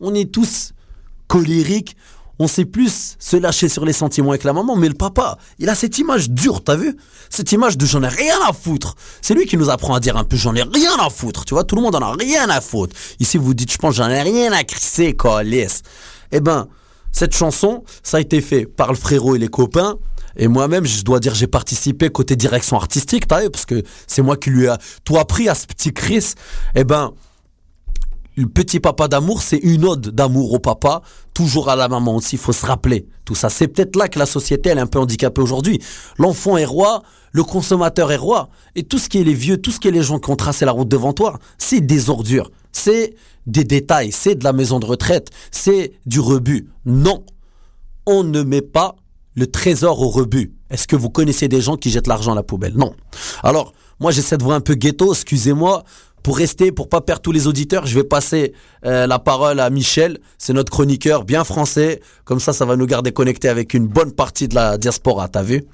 on 0.00 0.14
est 0.14 0.32
tous 0.32 0.72
colériques, 1.28 1.94
on 2.38 2.48
sait 2.48 2.64
plus 2.64 3.14
se 3.18 3.36
lâcher 3.36 3.68
sur 3.68 3.84
les 3.84 3.92
sentiments 3.92 4.30
avec 4.30 4.44
la 4.44 4.54
maman, 4.54 4.74
mais 4.74 4.88
le 4.88 4.94
papa, 4.94 5.36
il 5.58 5.68
a 5.68 5.74
cette 5.74 5.98
image 5.98 6.30
dure, 6.30 6.64
t'as 6.64 6.76
vu? 6.76 6.96
Cette 7.28 7.52
image 7.52 7.76
de 7.76 7.84
j'en 7.84 8.02
ai 8.02 8.08
rien 8.08 8.38
à 8.48 8.54
foutre. 8.54 8.94
C'est 9.20 9.34
lui 9.34 9.44
qui 9.44 9.58
nous 9.58 9.68
apprend 9.68 9.92
à 9.92 10.00
dire 10.00 10.16
un 10.16 10.24
peu 10.24 10.38
j'en 10.38 10.54
ai 10.54 10.62
rien 10.62 10.96
à 10.98 11.10
foutre, 11.10 11.44
tu 11.44 11.52
vois, 11.52 11.64
tout 11.64 11.76
le 11.76 11.82
monde 11.82 11.96
en 11.96 12.00
a 12.00 12.14
rien 12.14 12.48
à 12.48 12.62
foutre. 12.62 12.96
Ici, 13.20 13.36
vous 13.36 13.52
dites, 13.52 13.70
je 13.70 13.76
pense, 13.76 13.96
j'en 13.96 14.08
ai 14.08 14.22
rien 14.22 14.50
à 14.52 14.64
crisser, 14.64 15.12
quoi, 15.12 15.42
laisse. 15.42 15.82
Eh 16.32 16.40
ben, 16.40 16.68
cette 17.12 17.36
chanson, 17.36 17.84
ça 18.02 18.16
a 18.16 18.20
été 18.20 18.40
fait 18.40 18.64
par 18.64 18.88
le 18.88 18.96
frérot 18.96 19.36
et 19.36 19.38
les 19.38 19.48
copains, 19.48 19.98
et 20.36 20.48
moi-même, 20.48 20.84
je 20.84 21.02
dois 21.02 21.20
dire, 21.20 21.34
j'ai 21.34 21.46
participé 21.46 22.10
côté 22.10 22.36
direction 22.36 22.76
artistique, 22.76 23.26
parce 23.26 23.66
que 23.66 23.82
c'est 24.06 24.22
moi 24.22 24.36
qui 24.36 24.50
lui 24.50 24.68
a 24.68 24.78
tout 25.04 25.16
appris 25.16 25.48
à 25.48 25.54
ce 25.54 25.66
petit 25.66 25.92
Chris. 25.92 26.34
Eh 26.74 26.84
ben, 26.84 27.12
le 28.36 28.46
petit 28.46 28.80
papa 28.80 29.06
d'amour, 29.06 29.42
c'est 29.42 29.58
une 29.58 29.84
ode 29.84 30.08
d'amour 30.08 30.52
au 30.52 30.58
papa, 30.58 31.02
toujours 31.34 31.68
à 31.68 31.76
la 31.76 31.88
maman 31.88 32.16
aussi, 32.16 32.36
il 32.36 32.38
faut 32.38 32.52
se 32.52 32.66
rappeler 32.66 33.06
tout 33.24 33.34
ça. 33.34 33.48
C'est 33.48 33.68
peut-être 33.68 33.96
là 33.96 34.08
que 34.08 34.18
la 34.18 34.26
société, 34.26 34.70
elle 34.70 34.78
est 34.78 34.82
un 34.82 34.86
peu 34.86 34.98
handicapée 34.98 35.40
aujourd'hui. 35.40 35.80
L'enfant 36.18 36.56
est 36.56 36.64
roi, 36.64 37.02
le 37.32 37.44
consommateur 37.44 38.10
est 38.10 38.16
roi, 38.16 38.48
et 38.74 38.82
tout 38.82 38.98
ce 38.98 39.08
qui 39.08 39.18
est 39.18 39.24
les 39.24 39.34
vieux, 39.34 39.58
tout 39.58 39.70
ce 39.70 39.78
qui 39.78 39.88
est 39.88 39.92
les 39.92 40.02
gens 40.02 40.18
qui 40.18 40.30
ont 40.30 40.36
tracé 40.36 40.64
la 40.64 40.72
route 40.72 40.88
devant 40.88 41.12
toi, 41.12 41.38
c'est 41.58 41.80
des 41.80 42.10
ordures, 42.10 42.50
c'est 42.72 43.14
des 43.46 43.64
détails, 43.64 44.10
c'est 44.10 44.34
de 44.34 44.44
la 44.44 44.52
maison 44.52 44.80
de 44.80 44.86
retraite, 44.86 45.30
c'est 45.50 45.92
du 46.06 46.18
rebut. 46.18 46.68
Non, 46.86 47.24
on 48.06 48.24
ne 48.24 48.42
met 48.42 48.62
pas 48.62 48.96
le 49.34 49.46
trésor 49.46 50.00
au 50.00 50.08
rebut. 50.08 50.54
Est-ce 50.70 50.86
que 50.86 50.96
vous 50.96 51.10
connaissez 51.10 51.48
des 51.48 51.60
gens 51.60 51.76
qui 51.76 51.90
jettent 51.90 52.06
l'argent 52.06 52.32
à 52.32 52.34
la 52.34 52.42
poubelle? 52.42 52.74
Non. 52.76 52.94
Alors, 53.42 53.72
moi, 54.00 54.10
j'essaie 54.10 54.36
de 54.36 54.44
voir 54.44 54.56
un 54.56 54.60
peu 54.60 54.74
ghetto, 54.74 55.12
excusez-moi. 55.12 55.84
pour 56.24 56.38
rester, 56.38 56.72
pour 56.72 56.88
pas 56.88 57.02
perdre 57.02 57.20
tous 57.20 57.32
les 57.32 57.46
auditeurs, 57.46 57.86
je 57.86 57.94
vais 57.94 58.02
passer 58.02 58.54
euh, 58.86 59.06
la 59.06 59.18
parole 59.18 59.60
à 59.60 59.68
Michel. 59.68 60.18
C'est 60.38 60.54
notre 60.54 60.72
chroniqueur 60.72 61.24
bien 61.24 61.44
français. 61.44 62.00
Comme 62.24 62.40
ça, 62.40 62.54
ça 62.54 62.64
va 62.64 62.76
nous 62.76 62.86
garder 62.86 63.12
connectés 63.12 63.50
avec 63.50 63.74
une 63.74 63.86
bonne 63.86 64.10
partie 64.10 64.48
de 64.48 64.54
la 64.54 64.78
diaspora, 64.78 65.28
t'as 65.28 65.42
vu? 65.42 65.64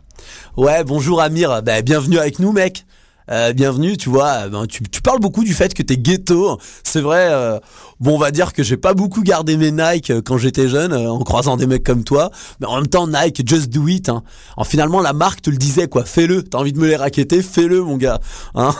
Ouais, 0.56 0.82
bonjour 0.82 1.22
Amir. 1.22 1.62
Ben, 1.62 1.82
bienvenue 1.82 2.18
avec 2.18 2.40
nous, 2.40 2.50
mec. 2.52 2.84
Euh, 3.30 3.52
bienvenue, 3.52 3.96
tu 3.96 4.08
vois, 4.08 4.48
ben, 4.48 4.66
tu, 4.66 4.82
parles 5.02 5.20
beaucoup 5.20 5.44
du 5.44 5.54
fait 5.54 5.72
que 5.72 5.84
t'es 5.84 5.96
ghetto. 5.96 6.58
C'est 6.82 7.00
vrai, 7.00 7.28
euh, 7.30 7.60
bon, 8.00 8.16
on 8.16 8.18
va 8.18 8.32
dire 8.32 8.52
que 8.52 8.64
j'ai 8.64 8.76
pas 8.76 8.92
beaucoup 8.92 9.22
gardé 9.22 9.56
mes 9.56 9.70
Nike 9.70 10.10
euh, 10.10 10.20
quand 10.20 10.36
j'étais 10.36 10.66
jeune, 10.68 10.92
euh, 10.92 11.12
en 11.12 11.20
croisant 11.20 11.56
des 11.56 11.68
mecs 11.68 11.84
comme 11.84 12.02
toi. 12.02 12.32
Mais 12.58 12.66
en 12.66 12.74
même 12.74 12.88
temps, 12.88 13.06
Nike, 13.06 13.48
just 13.48 13.68
do 13.68 13.86
it. 13.86 14.08
Hein. 14.08 14.24
En 14.56 14.64
finalement, 14.64 15.00
la 15.00 15.12
marque 15.12 15.42
te 15.42 15.50
le 15.50 15.58
disait, 15.58 15.86
quoi. 15.86 16.04
Fais-le. 16.04 16.42
T'as 16.42 16.58
envie 16.58 16.72
de 16.72 16.80
me 16.80 16.88
les 16.88 16.96
raqueter, 16.96 17.40
fais-le, 17.40 17.84
mon 17.84 17.96
gars. 17.96 18.18
Hein 18.56 18.74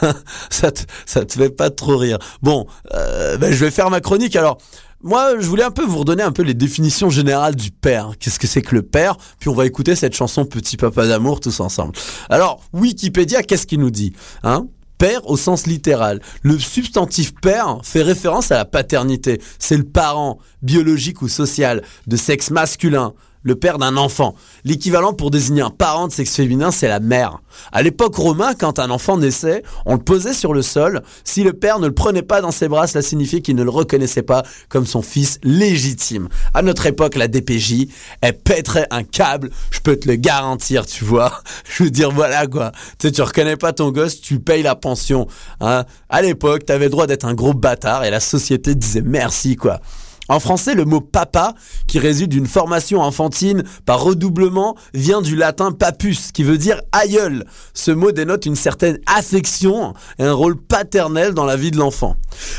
ça, 0.50 0.70
te, 0.70 0.80
ça 1.04 1.26
te 1.26 1.34
fait 1.34 1.50
pas 1.50 1.68
trop 1.68 1.98
rire. 1.98 2.18
Bon, 2.40 2.66
ben, 2.90 3.52
je 3.52 3.64
vais 3.64 3.70
faire 3.70 3.90
ma 3.90 4.00
chronique. 4.00 4.34
Alors, 4.34 4.56
moi, 5.02 5.38
je 5.38 5.46
voulais 5.46 5.62
un 5.62 5.70
peu 5.70 5.84
vous 5.84 5.98
redonner 5.98 6.24
un 6.24 6.32
peu 6.32 6.42
les 6.42 6.54
définitions 6.54 7.08
générales 7.08 7.54
du 7.54 7.70
père. 7.70 8.12
Qu'est-ce 8.18 8.38
que 8.38 8.48
c'est 8.48 8.62
que 8.62 8.74
le 8.74 8.82
père? 8.82 9.16
Puis 9.38 9.48
on 9.48 9.54
va 9.54 9.64
écouter 9.64 9.94
cette 9.94 10.14
chanson 10.14 10.44
Petit 10.44 10.76
Papa 10.76 11.06
d'amour 11.06 11.38
tous 11.38 11.60
ensemble. 11.60 11.92
Alors, 12.28 12.60
Wikipédia, 12.72 13.42
qu'est-ce 13.42 13.66
qu'il 13.66 13.78
nous 13.78 13.92
dit? 13.92 14.12
Hein? 14.42 14.66
Père 14.98 15.30
au 15.30 15.36
sens 15.36 15.68
littéral. 15.68 16.20
Le 16.42 16.58
substantif 16.58 17.32
père 17.40 17.78
fait 17.84 18.02
référence 18.02 18.50
à 18.50 18.56
la 18.56 18.64
paternité. 18.64 19.40
C'est 19.60 19.76
le 19.76 19.84
parent, 19.84 20.38
biologique 20.62 21.22
ou 21.22 21.28
social, 21.28 21.84
de 22.08 22.16
sexe 22.16 22.50
masculin, 22.50 23.14
le 23.42 23.54
père 23.56 23.78
d'un 23.78 23.96
enfant. 23.96 24.34
L'équivalent 24.64 25.12
pour 25.12 25.30
désigner 25.30 25.62
un 25.62 25.70
parent 25.70 26.08
de 26.08 26.12
sexe 26.12 26.36
féminin, 26.36 26.70
c'est 26.70 26.88
la 26.88 27.00
mère. 27.00 27.38
À 27.72 27.82
l'époque 27.82 28.14
romain, 28.16 28.54
quand 28.54 28.78
un 28.78 28.90
enfant 28.90 29.16
naissait, 29.16 29.62
on 29.86 29.94
le 29.94 30.00
posait 30.00 30.32
sur 30.32 30.52
le 30.52 30.62
sol. 30.62 31.02
Si 31.24 31.42
le 31.42 31.52
père 31.52 31.78
ne 31.78 31.86
le 31.86 31.94
prenait 31.94 32.22
pas 32.22 32.40
dans 32.40 32.50
ses 32.50 32.68
bras, 32.68 32.86
cela 32.86 33.02
signifiait 33.02 33.40
qu'il 33.40 33.56
ne 33.56 33.62
le 33.62 33.70
reconnaissait 33.70 34.22
pas 34.22 34.42
comme 34.68 34.86
son 34.86 35.02
fils 35.02 35.38
légitime. 35.42 36.28
À 36.54 36.62
notre 36.62 36.86
époque, 36.86 37.16
la 37.16 37.28
DPJ, 37.28 37.88
elle 38.20 38.38
pèterait 38.38 38.86
un 38.90 39.02
câble, 39.02 39.50
je 39.70 39.80
peux 39.80 39.96
te 39.96 40.08
le 40.08 40.16
garantir, 40.16 40.86
tu 40.86 41.04
vois. 41.04 41.32
Je 41.64 41.84
veux 41.84 41.90
dire, 41.90 42.10
voilà 42.10 42.46
quoi. 42.46 42.72
Tu 42.98 43.08
sais, 43.08 43.12
tu 43.12 43.22
reconnais 43.22 43.56
pas 43.56 43.72
ton 43.72 43.90
gosse, 43.90 44.20
tu 44.20 44.40
payes 44.40 44.62
la 44.62 44.74
pension. 44.74 45.26
Hein. 45.60 45.84
À 46.08 46.22
l'époque, 46.22 46.64
t'avais 46.66 46.86
le 46.86 46.90
droit 46.90 47.06
d'être 47.06 47.24
un 47.24 47.34
gros 47.34 47.54
bâtard 47.54 48.04
et 48.04 48.10
la 48.10 48.20
société 48.20 48.74
disait 48.74 49.02
merci 49.02 49.56
quoi. 49.56 49.80
En 50.28 50.40
français, 50.40 50.74
le 50.74 50.84
mot 50.84 51.00
papa, 51.00 51.54
qui 51.86 51.98
résulte 51.98 52.30
d'une 52.30 52.46
formation 52.46 53.00
enfantine 53.00 53.64
par 53.86 54.02
redoublement, 54.02 54.76
vient 54.94 55.22
du 55.22 55.36
latin 55.36 55.72
papus, 55.72 56.32
qui 56.32 56.42
veut 56.42 56.58
dire 56.58 56.80
aïeul. 56.92 57.44
Ce 57.74 57.90
mot 57.90 58.12
dénote 58.12 58.46
une 58.46 58.56
certaine 58.56 58.98
affection 59.06 59.94
et 60.18 60.24
un 60.24 60.32
rôle 60.32 60.56
paternel 60.56 61.34
dans 61.34 61.44
la 61.44 61.56
vie 61.56 61.70
de 61.70 61.78
l'enfant. 61.78 62.16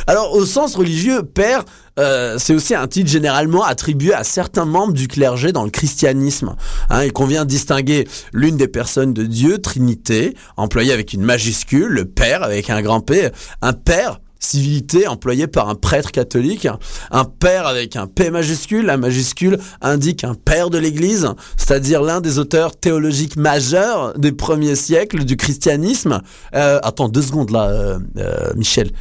Alors, 0.07 0.33
au 0.33 0.45
sens 0.45 0.75
religieux, 0.75 1.23
père, 1.23 1.63
euh, 1.99 2.37
c'est 2.39 2.53
aussi 2.53 2.73
un 2.75 2.87
titre 2.87 3.09
généralement 3.09 3.63
attribué 3.63 4.13
à 4.13 4.23
certains 4.23 4.65
membres 4.65 4.93
du 4.93 5.07
clergé 5.07 5.51
dans 5.51 5.63
le 5.63 5.69
christianisme. 5.69 6.55
Hein, 6.89 7.03
il 7.03 7.13
convient 7.13 7.43
de 7.43 7.49
distinguer 7.49 8.07
l'une 8.31 8.57
des 8.57 8.67
personnes 8.67 9.13
de 9.13 9.23
Dieu, 9.23 9.59
Trinité, 9.59 10.35
employée 10.57 10.93
avec 10.93 11.13
une 11.13 11.23
majuscule, 11.23 11.87
le 11.87 12.05
Père 12.05 12.43
avec 12.43 12.69
un 12.69 12.81
grand 12.81 13.01
P, 13.01 13.29
un 13.61 13.73
Père 13.73 14.21
civilité 14.39 15.07
employée 15.07 15.47
par 15.47 15.69
un 15.69 15.75
prêtre 15.75 16.11
catholique, 16.11 16.67
un 17.11 17.25
père 17.25 17.67
avec 17.67 17.95
un 17.95 18.07
P 18.07 18.31
majuscule, 18.31 18.85
la 18.85 18.97
majuscule 18.97 19.59
indique 19.81 20.23
un 20.23 20.33
père 20.33 20.69
de 20.69 20.77
l'Église, 20.77 21.27
c'est-à-dire 21.57 22.01
l'un 22.01 22.21
des 22.21 22.39
auteurs 22.39 22.75
théologiques 22.75 23.35
majeurs 23.35 24.17
des 24.17 24.31
premiers 24.31 24.75
siècles 24.75 25.25
du 25.25 25.35
christianisme. 25.35 26.21
Euh, 26.55 26.79
attends 26.83 27.09
deux 27.09 27.21
secondes 27.21 27.51
là, 27.51 27.69
euh, 27.69 27.99
euh, 28.17 28.53
Michel. 28.55 28.91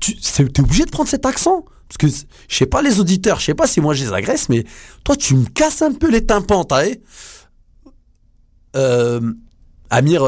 Tu 0.00 0.12
es 0.12 0.60
obligé 0.60 0.84
de 0.84 0.90
prendre 0.90 1.08
cet 1.08 1.26
accent 1.26 1.64
parce 1.88 1.98
que 1.98 2.24
je 2.48 2.56
sais 2.56 2.66
pas 2.66 2.80
les 2.80 3.00
auditeurs, 3.00 3.38
je 3.38 3.46
sais 3.46 3.54
pas 3.54 3.66
si 3.66 3.80
moi 3.80 3.92
je 3.92 4.04
les 4.04 4.12
agresse, 4.12 4.48
mais 4.48 4.64
toi 5.04 5.14
tu 5.16 5.34
me 5.34 5.44
casses 5.44 5.82
un 5.82 5.92
peu 5.92 6.10
les 6.10 6.24
tympans, 6.24 6.64
t'as 6.64 6.84
euh, 8.76 9.20
Amir, 9.90 10.24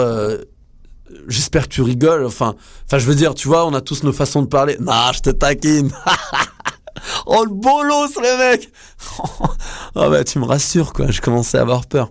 j'espère 1.28 1.64
que 1.64 1.74
tu 1.74 1.82
rigoles. 1.82 2.24
Enfin, 2.24 2.54
enfin, 2.86 2.98
je 2.98 3.06
veux 3.06 3.14
dire, 3.14 3.34
tu 3.34 3.48
vois, 3.48 3.66
on 3.66 3.74
a 3.74 3.80
tous 3.80 4.02
nos 4.02 4.12
façons 4.12 4.42
de 4.42 4.46
parler. 4.46 4.76
Non, 4.80 5.12
je 5.12 5.20
te 5.20 5.30
taquine. 5.30 5.92
oh, 7.26 7.44
le 7.44 7.50
bolos, 7.50 8.20
les 8.22 8.36
mecs. 8.36 8.72
oh, 9.94 10.10
bah, 10.10 10.24
tu 10.24 10.38
me 10.38 10.44
rassures, 10.44 10.92
quoi. 10.92 11.10
Je 11.10 11.20
commençais 11.20 11.58
à 11.58 11.62
avoir 11.62 11.86
peur. 11.86 12.10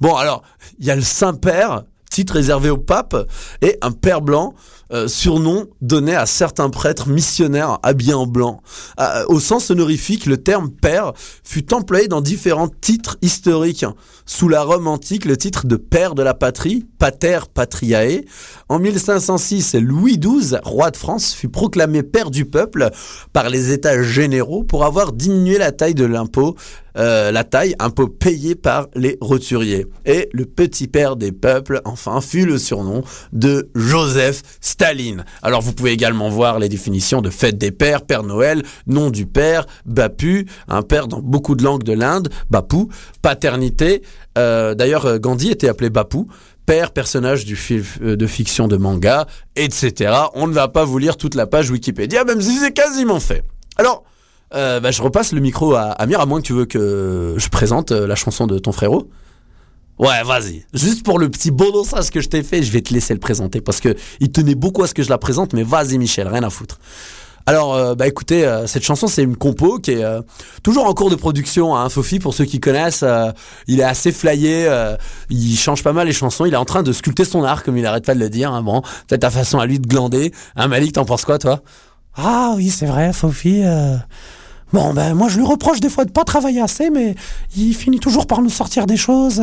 Bon, 0.00 0.16
alors, 0.16 0.42
il 0.78 0.86
y 0.86 0.90
a 0.90 0.96
le 0.96 1.02
Saint-Père, 1.02 1.84
titre 2.10 2.34
réservé 2.34 2.70
au 2.70 2.78
pape, 2.78 3.16
et 3.62 3.78
un 3.82 3.92
père 3.92 4.20
blanc, 4.20 4.54
euh, 4.94 5.08
surnom 5.08 5.66
donné 5.80 6.14
à 6.14 6.24
certains 6.24 6.70
prêtres 6.70 7.08
missionnaires 7.08 7.78
habillés 7.82 8.14
en 8.14 8.26
blanc. 8.26 8.62
Euh, 9.00 9.24
au 9.28 9.40
sens 9.40 9.70
honorifique, 9.70 10.26
le 10.26 10.36
terme 10.36 10.70
père 10.70 11.12
fut 11.42 11.74
employé 11.74 12.06
dans 12.06 12.20
différents 12.20 12.68
titres 12.68 13.16
historiques. 13.20 13.84
Sous 14.24 14.48
la 14.48 14.62
Rome 14.62 14.86
antique, 14.86 15.24
le 15.24 15.36
titre 15.36 15.66
de 15.66 15.76
père 15.76 16.14
de 16.14 16.22
la 16.22 16.32
patrie, 16.32 16.86
pater 16.98 17.40
patriae. 17.52 18.22
En 18.68 18.78
1506, 18.78 19.74
Louis 19.74 20.18
XII, 20.18 20.58
roi 20.62 20.90
de 20.90 20.96
France, 20.96 21.34
fut 21.34 21.48
proclamé 21.48 22.02
père 22.02 22.30
du 22.30 22.44
peuple 22.44 22.90
par 23.32 23.50
les 23.50 23.72
États 23.72 24.02
généraux 24.02 24.62
pour 24.62 24.84
avoir 24.84 25.12
diminué 25.12 25.58
la 25.58 25.72
taille 25.72 25.94
de 25.94 26.04
l'impôt 26.04 26.54
euh, 26.96 27.30
la 27.32 27.44
taille, 27.44 27.74
impôt 27.78 28.08
payé 28.08 28.54
par 28.54 28.88
les 28.94 29.18
roturiers. 29.20 29.86
Et 30.06 30.28
le 30.32 30.44
petit 30.44 30.88
père 30.88 31.16
des 31.16 31.32
peuples, 31.32 31.80
enfin, 31.84 32.20
fut 32.20 32.46
le 32.46 32.58
surnom 32.58 33.02
de 33.32 33.70
Joseph 33.74 34.42
Staline. 34.60 35.24
Alors 35.42 35.60
vous 35.60 35.72
pouvez 35.72 35.92
également 35.92 36.28
voir 36.28 36.58
les 36.58 36.68
définitions 36.68 37.20
de 37.20 37.30
fête 37.30 37.58
des 37.58 37.70
pères, 37.70 38.02
Père 38.02 38.22
Noël, 38.22 38.62
nom 38.86 39.10
du 39.10 39.26
père, 39.26 39.66
Bapu, 39.86 40.46
un 40.68 40.82
père 40.82 41.08
dans 41.08 41.20
beaucoup 41.20 41.54
de 41.54 41.64
langues 41.64 41.82
de 41.82 41.92
l'Inde, 41.92 42.28
Bapu, 42.50 42.86
paternité. 43.22 44.02
Euh, 44.38 44.74
D'ailleurs, 44.74 45.18
Gandhi 45.18 45.50
était 45.50 45.68
appelé 45.68 45.90
Bapu 45.90 46.26
père, 46.66 46.92
personnage 46.92 47.44
du 47.44 47.56
film 47.56 47.84
de 48.00 48.26
fiction 48.26 48.68
de 48.68 48.76
manga, 48.76 49.26
etc. 49.54 50.14
On 50.34 50.46
ne 50.46 50.54
va 50.54 50.68
pas 50.68 50.84
vous 50.84 50.96
lire 50.96 51.18
toute 51.18 51.34
la 51.34 51.46
page 51.46 51.70
Wikipédia, 51.70 52.24
même 52.24 52.40
si 52.40 52.56
c'est 52.56 52.72
quasiment 52.72 53.20
fait. 53.20 53.44
Alors, 53.76 54.04
euh, 54.54 54.80
bah, 54.80 54.90
je 54.90 55.02
repasse 55.02 55.32
le 55.32 55.40
micro 55.40 55.74
à 55.74 55.90
Amir, 55.92 56.20
à 56.20 56.26
moins 56.26 56.40
que 56.40 56.46
tu 56.46 56.52
veux 56.52 56.64
que 56.64 57.34
je 57.36 57.48
présente 57.48 57.92
euh, 57.92 58.06
la 58.06 58.14
chanson 58.14 58.46
de 58.46 58.58
ton 58.58 58.72
frérot. 58.72 59.08
Ouais, 59.98 60.22
vas-y. 60.24 60.64
Juste 60.72 61.04
pour 61.04 61.18
le 61.18 61.28
petit 61.28 61.50
bonossage 61.50 62.10
que 62.10 62.20
je 62.20 62.28
t'ai 62.28 62.42
fait, 62.42 62.62
je 62.62 62.72
vais 62.72 62.80
te 62.80 62.92
laisser 62.92 63.14
le 63.14 63.20
présenter 63.20 63.60
parce 63.60 63.80
que 63.80 63.94
il 64.20 64.30
tenait 64.32 64.56
beaucoup 64.56 64.82
à 64.82 64.88
ce 64.88 64.94
que 64.94 65.02
je 65.02 65.08
la 65.08 65.18
présente, 65.18 65.52
mais 65.52 65.62
vas-y 65.62 65.98
Michel, 65.98 66.26
rien 66.28 66.42
à 66.42 66.50
foutre. 66.50 66.78
Alors, 67.46 67.74
euh, 67.74 67.94
bah 67.94 68.08
écoutez, 68.08 68.50
cette 68.66 68.82
chanson 68.82 69.06
c'est 69.06 69.22
une 69.22 69.36
compo 69.36 69.78
qui 69.78 69.92
est 69.92 70.04
toujours 70.62 70.86
en 70.86 70.94
cours 70.94 71.10
de 71.10 71.14
production. 71.14 71.76
Hein, 71.76 71.88
Fofi, 71.90 72.18
pour 72.18 72.34
ceux 72.34 72.44
qui 72.44 72.58
connaissent, 72.58 73.04
il 73.68 73.80
est 73.80 73.84
assez 73.84 74.10
flyé. 74.10 74.68
il 75.30 75.56
change 75.56 75.82
pas 75.82 75.92
mal 75.92 76.06
les 76.06 76.12
chansons. 76.12 76.44
Il 76.46 76.54
est 76.54 76.58
en 76.58 76.64
train 76.64 76.82
de 76.82 76.92
sculpter 76.92 77.24
son 77.24 77.44
art, 77.44 77.62
comme 77.62 77.76
il 77.76 77.86
arrête 77.86 78.04
pas 78.04 78.14
de 78.14 78.20
le 78.20 78.30
dire. 78.30 78.52
Hein, 78.52 78.62
bon, 78.62 78.82
peut-être 79.06 79.20
ta 79.20 79.30
façon 79.30 79.58
à 79.58 79.66
lui 79.66 79.78
de 79.78 79.86
glander. 79.86 80.32
Hein, 80.56 80.68
Malik, 80.68 80.94
t'en 80.94 81.04
penses 81.04 81.24
quoi, 81.24 81.38
toi? 81.38 81.60
Ah 82.16 82.54
oui, 82.56 82.70
c'est 82.70 82.86
vrai, 82.86 83.12
Fofi. 83.12 83.62
Bon, 84.74 84.92
ben 84.92 85.14
moi 85.14 85.28
je 85.28 85.36
lui 85.36 85.46
reproche 85.46 85.78
des 85.78 85.88
fois 85.88 86.04
de 86.04 86.10
pas 86.10 86.24
travailler 86.24 86.60
assez, 86.60 86.90
mais 86.90 87.14
il 87.56 87.74
finit 87.76 88.00
toujours 88.00 88.26
par 88.26 88.42
nous 88.42 88.50
sortir 88.50 88.86
des 88.86 88.96
choses 88.96 89.40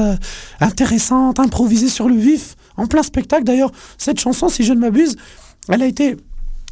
intéressantes, 0.60 1.40
improvisées 1.40 1.88
sur 1.88 2.10
le 2.10 2.16
vif, 2.16 2.58
en 2.76 2.86
plein 2.86 3.02
spectacle. 3.02 3.46
D'ailleurs, 3.46 3.72
cette 3.98 4.20
chanson, 4.20 4.50
si 4.50 4.66
je 4.66 4.74
ne 4.74 4.80
m'abuse, 4.80 5.16
elle 5.70 5.84
a 5.84 5.86
été 5.86 6.18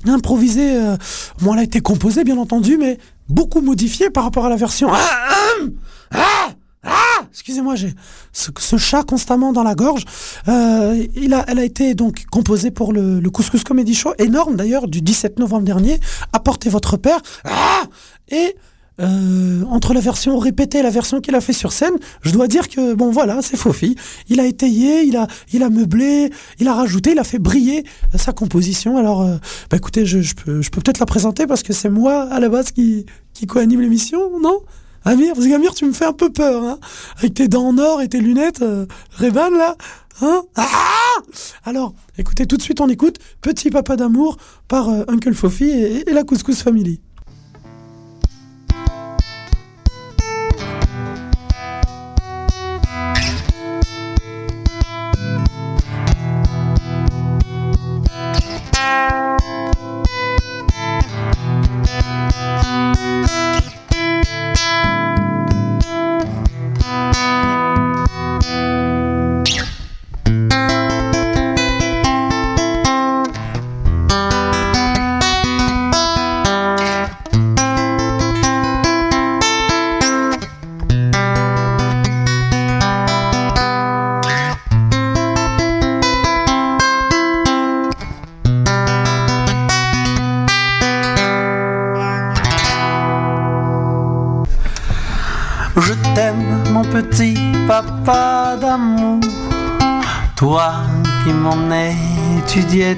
improvisée, 0.06 0.76
euh, 0.76 0.98
bon, 1.42 1.54
elle 1.54 1.60
a 1.60 1.64
été 1.64 1.80
composée 1.80 2.26
bien 2.26 2.38
entendu, 2.38 2.78
mais 2.78 2.98
beaucoup 3.30 3.62
modifiée 3.62 4.10
par 4.10 4.26
rapport 4.26 4.46
à 4.46 4.50
la 4.50 4.58
version. 4.58 4.90
Ah, 4.92 5.62
hum, 5.62 5.72
ah, 6.12 6.50
excusez-moi, 7.40 7.76
j'ai 7.76 7.94
ce, 8.34 8.78
chat 8.78 9.04
constamment 9.04 9.54
dans 9.54 9.64
la 9.64 9.74
gorge. 9.74 10.04
Euh, 10.50 11.08
elle 11.16 11.60
a 11.60 11.64
été 11.64 11.96
donc 11.96 12.26
composée 12.30 12.70
pour 12.70 12.92
le, 12.92 13.22
Couscous 13.30 13.64
Comedy 13.64 13.96
Show, 13.96 14.14
énorme 14.18 14.58
d'ailleurs, 14.58 14.88
du 14.88 15.02
17 15.02 15.40
novembre 15.40 15.64
dernier. 15.64 16.00
Apportez 16.34 16.70
votre 16.70 16.98
père. 16.98 17.20
Ah 17.46 17.84
et 18.30 18.56
euh, 19.00 19.64
entre 19.70 19.94
la 19.94 20.02
version 20.02 20.38
répétée 20.38 20.80
et 20.80 20.84
la 20.84 20.90
version 20.90 21.22
qu'il 21.22 21.34
a 21.34 21.40
fait 21.40 21.54
sur 21.54 21.72
scène, 21.72 21.94
je 22.22 22.32
dois 22.32 22.50
dire 22.50 22.68
que 22.68 22.94
bon 22.94 23.10
voilà, 23.10 23.42
c'est 23.42 23.56
Fofi. 23.56 23.96
Il 24.28 24.42
a 24.42 24.46
étayé, 24.46 25.04
il 25.04 25.16
a, 25.16 25.70
meublé, 25.70 26.32
il 26.60 26.68
a 26.68 26.74
rajouté, 26.74 27.12
il 27.12 27.20
a 27.20 27.24
fait 27.24 27.40
briller 27.40 27.86
sa 28.16 28.34
composition. 28.34 28.98
Alors, 28.98 29.22
euh, 29.22 29.38
bah 29.70 29.78
écoutez, 29.78 30.06
je, 30.06 30.36
peux, 30.36 30.62
je 30.62 30.70
peut-être 30.70 31.00
la 31.00 31.06
présenter 31.06 31.48
parce 31.48 31.64
que 31.64 31.72
c'est 31.72 31.90
moi 31.90 32.24
à 32.24 32.42
la 32.42 32.50
base 32.50 32.72
qui, 32.72 33.06
qui 33.34 33.48
co-anime 33.48 33.80
l'émission, 33.80 34.40
non? 34.42 34.60
Amir, 35.06 35.34
parce 35.34 35.48
qu'Amir, 35.48 35.74
tu 35.74 35.86
me 35.86 35.94
fais 35.94 36.06
un 36.06 36.14
peu 36.14 36.32
peur, 36.32 36.64
hein. 36.64 36.80
Avec 37.18 37.34
tes 37.34 37.48
dents 37.48 37.68
en 37.68 37.78
or 37.78 38.02
et 38.02 38.10
tes 38.10 38.20
lunettes, 38.20 38.62
euh, 38.62 38.86
là 39.20 39.76
Hein. 40.22 40.44
Ah! 40.56 40.66
Alors, 41.64 41.94
écoutez, 42.18 42.46
tout 42.46 42.58
de 42.58 42.62
suite, 42.62 42.82
on 42.82 42.90
écoute 42.90 43.20
Petit 43.42 43.70
Papa 43.70 43.96
d'amour 43.96 44.38
par 44.68 44.90
euh, 44.90 45.04
Uncle 45.08 45.34
Fofi 45.34 45.70
et 45.70 46.12
la 46.12 46.24
Couscous 46.24 46.62
Family. 46.62 47.00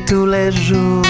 Tous 0.06 0.26
les 0.26 0.52
jours. 0.52 1.02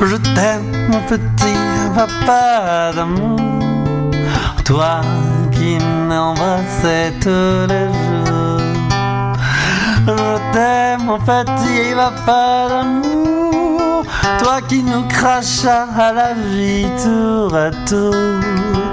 Je 0.00 0.16
t'aime, 0.16 0.88
mon 0.90 1.00
petit 1.00 1.60
papa 1.94 2.92
d'amour. 2.94 4.10
Toi 4.64 5.00
qui 5.52 5.76
m'embrassais 6.08 7.12
tous 7.20 7.66
les 7.68 7.88
jours. 8.06 8.60
Je 10.06 10.52
t'aime, 10.52 11.04
mon 11.04 11.18
petit 11.18 11.94
papa 11.94 12.68
d'amour. 12.70 14.04
Toi 14.38 14.60
qui 14.66 14.82
nous 14.82 15.06
crachas 15.08 15.88
à 15.98 16.12
la 16.12 16.32
vie 16.34 16.86
tour 17.02 17.54
à 17.54 17.70
tour. 17.86 18.85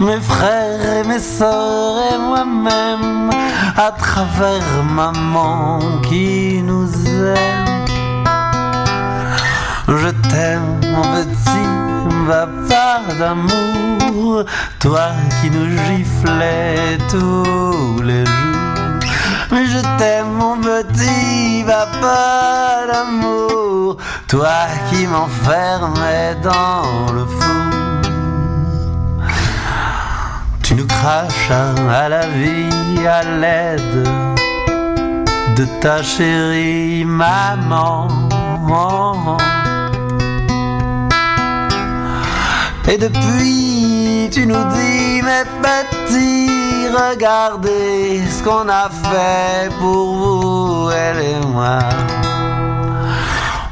Mes 0.00 0.20
frères 0.20 1.00
et 1.00 1.06
mes 1.06 1.18
sœurs 1.18 1.96
et 2.12 2.18
moi-même, 2.18 3.30
à 3.76 3.90
travers 3.92 4.84
maman 4.84 5.80
qui 6.02 6.62
nous 6.62 6.88
aime. 7.08 7.72
Je 9.88 10.08
t'aime, 10.30 10.80
mon 10.92 11.02
petit 11.02 11.68
papa 12.26 13.00
d'amour, 13.18 14.44
toi 14.78 15.08
qui 15.40 15.50
nous 15.50 15.68
giflais 15.86 16.98
tous 17.10 18.02
les 18.02 18.24
jours. 18.24 19.00
Mais 19.50 19.66
je 19.66 19.80
t'aime, 19.98 20.32
mon 20.32 20.56
petit 20.58 21.64
papa 21.66 22.86
d'amour, 22.90 23.96
toi 24.28 24.66
qui 24.90 25.06
m'enfermais 25.06 26.36
dans 26.42 27.12
le 27.12 27.26
four. 27.26 27.81
Nous 30.82 30.88
crachas 30.88 31.74
à 31.90 32.08
la 32.08 32.26
vie 32.26 33.06
à 33.06 33.22
l'aide 33.22 34.08
de 35.56 35.64
ta 35.80 36.02
chérie 36.02 37.04
maman. 37.04 38.08
Et 42.88 42.98
depuis, 42.98 44.28
tu 44.32 44.46
nous 44.46 44.64
dis, 44.76 45.22
mes 45.22 45.46
petits, 45.62 46.88
regardez 46.88 48.20
ce 48.28 48.42
qu'on 48.42 48.68
a 48.68 48.88
fait 48.90 49.70
pour 49.78 50.16
vous, 50.16 50.90
elle 50.90 51.20
et 51.20 51.46
moi. 51.46 51.78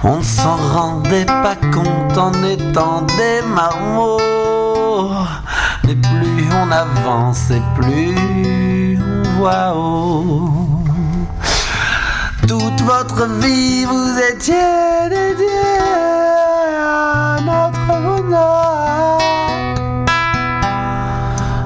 On 0.05 0.23
s'en 0.23 0.57
rendait 0.75 1.27
pas 1.27 1.57
compte 1.75 2.17
en 2.17 2.33
étant 2.45 3.03
des 3.03 3.43
marmots. 3.47 4.19
Mais 5.91 5.97
plus 5.97 6.47
on 6.53 6.71
avance 6.71 7.51
et 7.51 7.61
plus 7.75 8.97
on 9.03 9.23
voit 9.39 9.75
haut. 9.75 10.85
Toute 12.47 12.81
votre 12.83 13.27
vie, 13.41 13.85
vous 13.87 14.13
étiez 14.33 15.09
dédié 15.09 15.49
à 16.81 17.39
notre 17.45 18.03
bonheur. 18.05 19.19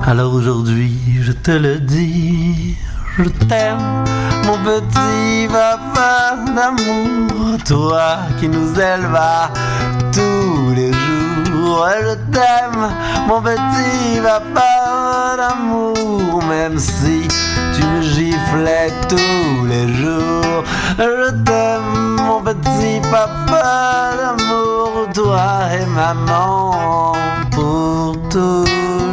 Alors 0.07 0.33
aujourd'hui, 0.33 0.97
je 1.21 1.33
te 1.33 1.51
le 1.51 1.79
dis, 1.81 2.79
je 3.19 3.25
t'aime, 3.25 4.05
mon 4.47 4.57
petit 4.65 5.49
papa 5.49 6.37
d'amour, 6.57 7.59
toi 7.67 8.21
qui 8.41 8.49
nous 8.49 8.73
éleva 8.73 9.51
jours. 10.15 10.34
Je 11.65 12.15
t'aime, 12.33 12.91
mon 13.27 13.41
petit 13.41 14.21
papa 14.23 15.37
d'amour, 15.37 16.43
même 16.45 16.79
si 16.79 17.27
tu 17.75 17.83
me 17.87 18.03
giflais 18.03 18.93
tous 19.09 19.65
les 19.67 19.89
jours. 19.95 20.65
Je 20.99 21.31
t'aime, 21.45 22.17
mon 22.27 22.43
petit 22.43 23.01
papa 23.11 24.13
d'amour, 24.19 25.09
toi 25.15 25.47
et 25.81 25.87
maman 25.87 27.13
pour 27.53 28.17
toujours. 28.29 29.04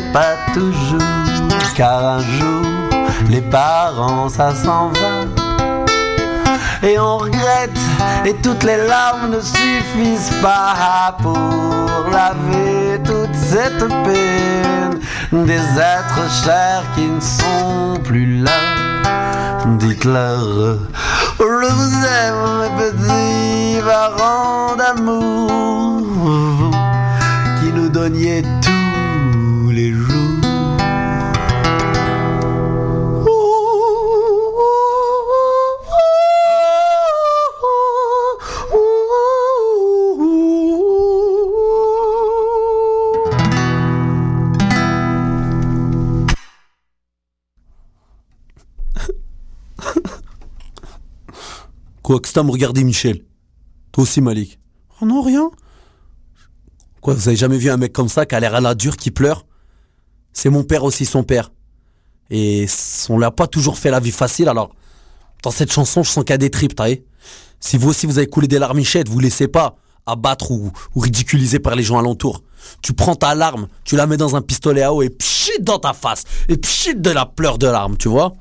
Pas 0.00 0.36
toujours, 0.52 1.00
car 1.74 2.04
un 2.04 2.20
jour, 2.20 2.66
les 3.28 3.40
parents, 3.40 4.28
ça 4.28 4.54
s'en 4.54 4.88
va. 4.88 5.26
Et 6.82 6.98
on 6.98 7.18
regrette, 7.18 7.78
et 8.24 8.34
toutes 8.34 8.62
les 8.62 8.76
larmes 8.86 9.30
ne 9.30 9.40
suffisent 9.40 10.34
pas 10.42 11.16
pour 11.22 12.10
laver 12.12 13.00
toute 13.04 13.34
cette 13.34 13.88
peine 14.04 15.00
des 15.32 15.60
êtres 15.78 16.30
chers 16.44 16.84
qui 16.94 17.06
ne 17.08 17.20
sont 17.20 18.00
plus 18.04 18.42
là. 18.42 18.50
Dites-leur, 19.78 20.78
je 21.38 21.44
vous 21.44 22.06
aime, 22.06 22.60
mes 22.60 22.70
petits 22.84 23.80
parents 23.84 24.76
d'amour, 24.76 25.50
vous 26.10 26.70
qui 27.60 27.72
nous 27.72 27.88
donniez 27.88 28.42
tous 28.62 28.85
Quoi, 52.06 52.20
que 52.20 52.40
me 52.40 52.52
regarder, 52.52 52.84
Michel 52.84 53.24
Toi 53.90 54.04
aussi, 54.04 54.20
Malik 54.20 54.60
Oh 55.00 55.06
non, 55.06 55.22
rien. 55.22 55.50
Quoi, 57.00 57.14
vous 57.14 57.26
avez 57.26 57.36
jamais 57.36 57.58
vu 57.58 57.68
un 57.68 57.78
mec 57.78 57.92
comme 57.92 58.08
ça 58.08 58.24
qui 58.26 58.36
a 58.36 58.38
l'air 58.38 58.54
à 58.54 58.60
la 58.60 58.76
dure, 58.76 58.96
qui 58.96 59.10
pleure? 59.10 59.44
C'est 60.32 60.48
mon 60.48 60.62
père 60.62 60.84
aussi, 60.84 61.04
son 61.04 61.24
père. 61.24 61.50
Et 62.30 62.66
on 63.08 63.18
l'a 63.18 63.32
pas 63.32 63.48
toujours 63.48 63.76
fait 63.76 63.90
la 63.90 63.98
vie 63.98 64.12
facile, 64.12 64.48
alors 64.48 64.70
dans 65.42 65.50
cette 65.50 65.72
chanson, 65.72 66.04
je 66.04 66.10
sens 66.10 66.22
qu'il 66.22 66.32
y 66.32 66.34
a 66.34 66.38
des 66.38 66.48
tripes, 66.48 66.76
t'as 66.76 66.90
vu? 66.90 67.02
Si 67.58 67.76
vous 67.76 67.88
aussi 67.88 68.06
vous 68.06 68.18
avez 68.18 68.28
coulé 68.28 68.46
des 68.46 68.60
larmichettes, 68.60 69.08
vous 69.08 69.18
laissez 69.18 69.48
pas 69.48 69.74
abattre 70.06 70.52
ou, 70.52 70.70
ou 70.94 71.00
ridiculiser 71.00 71.58
par 71.58 71.74
les 71.74 71.82
gens 71.82 71.98
alentours. 71.98 72.44
Tu 72.82 72.92
prends 72.92 73.16
ta 73.16 73.34
larme, 73.34 73.66
tu 73.82 73.96
la 73.96 74.06
mets 74.06 74.16
dans 74.16 74.36
un 74.36 74.42
pistolet 74.42 74.82
à 74.82 74.94
eau 74.94 75.02
et 75.02 75.10
pchit 75.10 75.60
dans 75.60 75.80
ta 75.80 75.92
face. 75.92 76.22
Et 76.48 76.56
pchit 76.56 76.94
de 76.94 77.10
la 77.10 77.26
pleure 77.26 77.58
de 77.58 77.66
larmes, 77.66 77.96
tu 77.96 78.08
vois? 78.08 78.32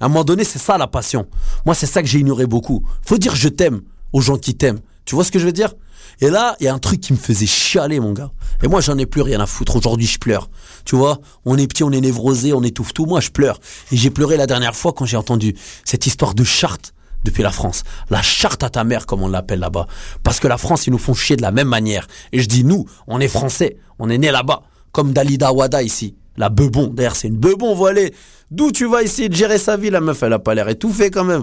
À 0.00 0.06
un 0.06 0.08
moment 0.08 0.24
donné, 0.24 0.44
c'est 0.44 0.58
ça 0.58 0.78
la 0.78 0.86
passion. 0.86 1.26
Moi, 1.64 1.74
c'est 1.74 1.86
ça 1.86 2.02
que 2.02 2.08
j'ai 2.08 2.18
ignoré 2.18 2.46
beaucoup. 2.46 2.84
Faut 3.02 3.18
dire 3.18 3.34
je 3.36 3.48
t'aime 3.48 3.82
aux 4.12 4.20
gens 4.20 4.36
qui 4.36 4.54
t'aiment. 4.54 4.80
Tu 5.04 5.14
vois 5.14 5.24
ce 5.24 5.30
que 5.30 5.38
je 5.38 5.46
veux 5.46 5.52
dire? 5.52 5.74
Et 6.20 6.30
là, 6.30 6.56
il 6.60 6.64
y 6.64 6.68
a 6.68 6.74
un 6.74 6.78
truc 6.78 7.00
qui 7.00 7.12
me 7.12 7.18
faisait 7.18 7.46
chialer, 7.46 8.00
mon 8.00 8.12
gars. 8.12 8.30
Et 8.62 8.68
moi, 8.68 8.80
j'en 8.80 8.96
ai 8.98 9.06
plus 9.06 9.22
rien 9.22 9.40
à 9.40 9.46
foutre. 9.46 9.76
Aujourd'hui, 9.76 10.06
je 10.06 10.18
pleure. 10.18 10.48
Tu 10.84 10.96
vois 10.96 11.20
On 11.44 11.58
est 11.58 11.66
petit, 11.66 11.82
on 11.82 11.90
est 11.90 12.00
névrosé, 12.00 12.52
on 12.52 12.62
étouffe 12.62 12.94
tout. 12.94 13.06
Moi, 13.06 13.20
je 13.20 13.30
pleure. 13.30 13.58
Et 13.92 13.96
j'ai 13.96 14.10
pleuré 14.10 14.36
la 14.36 14.46
dernière 14.46 14.76
fois 14.76 14.92
quand 14.92 15.04
j'ai 15.04 15.16
entendu 15.16 15.54
cette 15.84 16.06
histoire 16.06 16.34
de 16.34 16.44
charte 16.44 16.94
depuis 17.24 17.42
la 17.42 17.50
France. 17.50 17.82
La 18.10 18.22
charte 18.22 18.62
à 18.62 18.70
ta 18.70 18.84
mère, 18.84 19.06
comme 19.06 19.22
on 19.22 19.28
l'appelle 19.28 19.60
là-bas. 19.60 19.86
Parce 20.22 20.40
que 20.40 20.48
la 20.48 20.58
France, 20.58 20.86
ils 20.86 20.90
nous 20.90 20.98
font 20.98 21.14
chier 21.14 21.36
de 21.36 21.42
la 21.42 21.50
même 21.50 21.68
manière. 21.68 22.06
Et 22.32 22.40
je 22.40 22.48
dis 22.48 22.64
nous, 22.64 22.86
on 23.06 23.20
est 23.20 23.28
français. 23.28 23.78
On 23.98 24.08
est 24.08 24.18
né 24.18 24.30
là-bas. 24.30 24.62
Comme 24.92 25.12
Dalida 25.12 25.52
Wada 25.52 25.82
ici. 25.82 26.14
La 26.36 26.48
bebon, 26.48 26.88
d'ailleurs, 26.88 27.16
c'est 27.16 27.28
une 27.28 27.36
bebon 27.36 27.74
voilée. 27.74 28.12
D'où 28.54 28.70
tu 28.70 28.86
vas 28.86 29.02
essayer 29.02 29.28
de 29.28 29.34
gérer 29.34 29.58
sa 29.58 29.76
vie, 29.76 29.90
la 29.90 30.00
meuf, 30.00 30.22
elle 30.22 30.32
a 30.32 30.38
pas 30.38 30.54
l'air 30.54 30.68
étouffée 30.68 31.10
quand 31.10 31.24
même. 31.24 31.42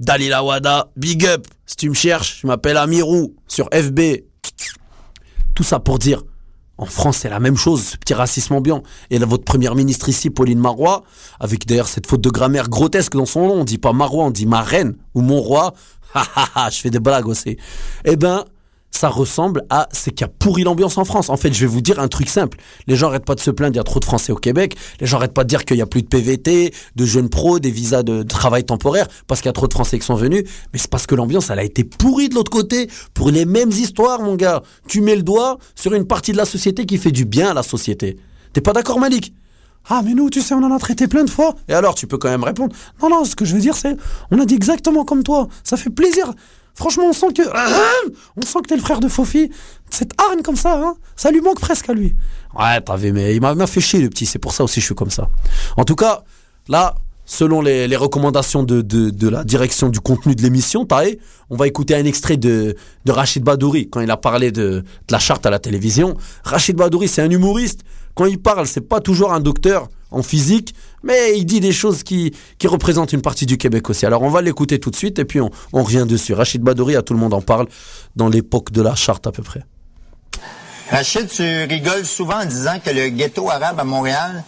Dalila 0.00 0.42
Wada, 0.42 0.90
big 0.96 1.26
up. 1.26 1.46
Si 1.66 1.76
tu 1.76 1.90
me 1.90 1.94
cherches, 1.94 2.40
je 2.40 2.46
m'appelle 2.46 2.78
Amirou 2.78 3.34
sur 3.46 3.68
FB. 3.74 4.00
Tout 5.54 5.62
ça 5.62 5.80
pour 5.80 5.98
dire, 5.98 6.22
en 6.78 6.86
France, 6.86 7.18
c'est 7.18 7.28
la 7.28 7.40
même 7.40 7.58
chose, 7.58 7.84
ce 7.88 7.96
petit 7.98 8.14
racisme 8.14 8.54
ambiant. 8.54 8.82
Et 9.10 9.18
là, 9.18 9.26
votre 9.26 9.44
première 9.44 9.74
ministre 9.74 10.08
ici, 10.08 10.30
Pauline 10.30 10.58
Marois, 10.58 11.04
avec 11.38 11.66
d'ailleurs 11.66 11.88
cette 11.88 12.06
faute 12.06 12.22
de 12.22 12.30
grammaire 12.30 12.70
grotesque 12.70 13.12
dans 13.12 13.26
son 13.26 13.46
nom, 13.46 13.60
on 13.60 13.64
dit 13.64 13.76
pas 13.76 13.92
Marois, 13.92 14.24
on 14.24 14.30
dit 14.30 14.46
ma 14.46 14.62
reine 14.62 14.96
ou 15.14 15.20
mon 15.20 15.42
roi. 15.42 15.74
Je 16.70 16.78
fais 16.78 16.90
des 16.90 17.00
blagues 17.00 17.28
aussi. 17.28 17.58
Eh 18.06 18.16
ben, 18.16 18.46
ça 18.92 19.08
ressemble 19.08 19.64
à 19.70 19.88
c'est 19.90 20.12
qui 20.12 20.22
a 20.22 20.28
pourri 20.28 20.62
l'ambiance 20.62 20.98
en 20.98 21.04
France. 21.04 21.28
En 21.28 21.36
fait, 21.36 21.52
je 21.52 21.60
vais 21.60 21.66
vous 21.66 21.80
dire 21.80 21.98
un 21.98 22.08
truc 22.08 22.28
simple. 22.28 22.58
Les 22.86 22.94
gens 22.94 23.08
arrêtent 23.08 23.24
pas 23.24 23.34
de 23.34 23.40
se 23.40 23.50
plaindre, 23.50 23.74
il 23.74 23.78
y 23.78 23.80
a 23.80 23.84
trop 23.84 23.98
de 23.98 24.04
Français 24.04 24.32
au 24.32 24.36
Québec. 24.36 24.76
Les 25.00 25.06
gens 25.06 25.16
arrêtent 25.16 25.34
pas 25.34 25.44
de 25.44 25.48
dire 25.48 25.64
qu'il 25.64 25.78
y 25.78 25.82
a 25.82 25.86
plus 25.86 26.02
de 26.02 26.06
PVT, 26.06 26.72
de 26.94 27.04
jeunes 27.04 27.28
pros, 27.28 27.58
des 27.58 27.70
visas 27.70 28.02
de 28.02 28.22
travail 28.22 28.64
temporaire 28.64 29.08
parce 29.26 29.40
qu'il 29.40 29.48
y 29.48 29.50
a 29.50 29.54
trop 29.54 29.66
de 29.66 29.72
Français 29.72 29.98
qui 29.98 30.06
sont 30.06 30.14
venus. 30.14 30.44
Mais 30.72 30.78
c'est 30.78 30.90
parce 30.90 31.06
que 31.06 31.14
l'ambiance, 31.14 31.50
elle 31.50 31.58
a 31.58 31.64
été 31.64 31.84
pourrie 31.84 32.28
de 32.28 32.34
l'autre 32.34 32.50
côté 32.50 32.88
pour 33.14 33.30
les 33.30 33.46
mêmes 33.46 33.70
histoires, 33.70 34.20
mon 34.20 34.36
gars. 34.36 34.62
Tu 34.86 35.00
mets 35.00 35.16
le 35.16 35.22
doigt 35.22 35.58
sur 35.74 35.94
une 35.94 36.06
partie 36.06 36.32
de 36.32 36.36
la 36.36 36.44
société 36.44 36.86
qui 36.86 36.98
fait 36.98 37.12
du 37.12 37.24
bien 37.24 37.50
à 37.50 37.54
la 37.54 37.62
société. 37.62 38.18
T'es 38.52 38.60
pas 38.60 38.72
d'accord, 38.72 39.00
Malik? 39.00 39.32
Ah, 39.88 40.02
mais 40.04 40.14
nous, 40.14 40.30
tu 40.30 40.40
sais, 40.42 40.54
on 40.54 40.62
en 40.62 40.70
a 40.70 40.78
traité 40.78 41.08
plein 41.08 41.24
de 41.24 41.30
fois. 41.30 41.56
Et 41.68 41.74
alors, 41.74 41.94
tu 41.94 42.06
peux 42.06 42.18
quand 42.18 42.28
même 42.28 42.44
répondre. 42.44 42.74
Non, 43.02 43.08
non, 43.08 43.24
ce 43.24 43.34
que 43.34 43.44
je 43.44 43.54
veux 43.54 43.60
dire, 43.60 43.76
c'est, 43.76 43.96
on 44.30 44.38
a 44.38 44.44
dit 44.44 44.54
exactement 44.54 45.04
comme 45.04 45.24
toi. 45.24 45.48
Ça 45.64 45.76
fait 45.76 45.90
plaisir. 45.90 46.32
Franchement, 46.74 47.04
on 47.08 47.12
sent 47.12 47.32
que, 47.36 47.42
on 48.36 48.42
sent 48.42 48.58
que 48.62 48.68
t'es 48.68 48.76
le 48.76 48.82
frère 48.82 49.00
de 49.00 49.08
Fofi. 49.08 49.50
Cette 49.90 50.12
hargne 50.18 50.42
comme 50.42 50.56
ça, 50.56 50.80
hein, 50.82 50.94
ça 51.16 51.30
lui 51.30 51.40
manque 51.40 51.60
presque 51.60 51.88
à 51.90 51.92
lui. 51.92 52.14
Ouais, 52.58 52.80
t'as 52.80 52.96
mais 52.96 53.34
il 53.34 53.40
m'a 53.40 53.66
fait 53.66 53.80
chier, 53.80 54.00
le 54.00 54.08
petit. 54.08 54.26
C'est 54.26 54.38
pour 54.38 54.52
ça 54.52 54.64
aussi 54.64 54.76
que 54.76 54.80
je 54.80 54.86
suis 54.86 54.94
comme 54.94 55.10
ça. 55.10 55.28
En 55.76 55.84
tout 55.84 55.96
cas, 55.96 56.22
là, 56.68 56.94
selon 57.26 57.60
les, 57.60 57.96
recommandations 57.96 58.62
de, 58.62 59.28
la 59.28 59.44
direction 59.44 59.88
du 59.88 60.00
contenu 60.00 60.34
de 60.34 60.42
l'émission, 60.42 60.86
on 61.50 61.56
va 61.56 61.66
écouter 61.66 61.94
un 61.94 62.04
extrait 62.04 62.36
de, 62.36 62.74
de 63.04 63.12
Rachid 63.12 63.42
Badouri 63.42 63.88
quand 63.88 64.00
il 64.00 64.10
a 64.10 64.16
parlé 64.16 64.50
de 64.50 64.82
la 65.10 65.18
charte 65.18 65.44
à 65.46 65.50
la 65.50 65.58
télévision. 65.58 66.16
Rachid 66.44 66.76
Badouri, 66.76 67.08
c'est 67.08 67.22
un 67.22 67.30
humoriste. 67.30 67.80
Quand 68.14 68.26
il 68.26 68.38
parle, 68.38 68.66
c'est 68.66 68.86
pas 68.86 69.00
toujours 69.00 69.32
un 69.32 69.40
docteur 69.40 69.88
en 70.12 70.22
physique, 70.22 70.74
mais 71.02 71.36
il 71.36 71.44
dit 71.44 71.60
des 71.60 71.72
choses 71.72 72.02
qui, 72.02 72.34
qui 72.58 72.66
représentent 72.66 73.12
une 73.12 73.22
partie 73.22 73.46
du 73.46 73.58
Québec 73.58 73.90
aussi. 73.90 74.06
Alors 74.06 74.22
on 74.22 74.30
va 74.30 74.42
l'écouter 74.42 74.78
tout 74.78 74.90
de 74.90 74.96
suite 74.96 75.18
et 75.18 75.24
puis 75.24 75.40
on, 75.40 75.50
on 75.72 75.82
revient 75.82 76.06
dessus. 76.06 76.34
Rachid 76.34 76.62
Badouri, 76.62 76.96
à 76.96 77.02
tout 77.02 77.14
le 77.14 77.20
monde 77.20 77.34
en 77.34 77.40
parle 77.40 77.66
dans 78.16 78.28
l'époque 78.28 78.72
de 78.72 78.82
la 78.82 78.94
charte 78.94 79.26
à 79.26 79.32
peu 79.32 79.42
près. 79.42 79.62
Rachid, 80.90 81.28
tu 81.28 81.42
rigoles 81.42 82.04
souvent 82.04 82.42
en 82.42 82.44
disant 82.44 82.78
que 82.84 82.90
le 82.90 83.08
ghetto 83.08 83.48
arabe 83.48 83.80
à 83.80 83.84
Montréal, 83.84 84.44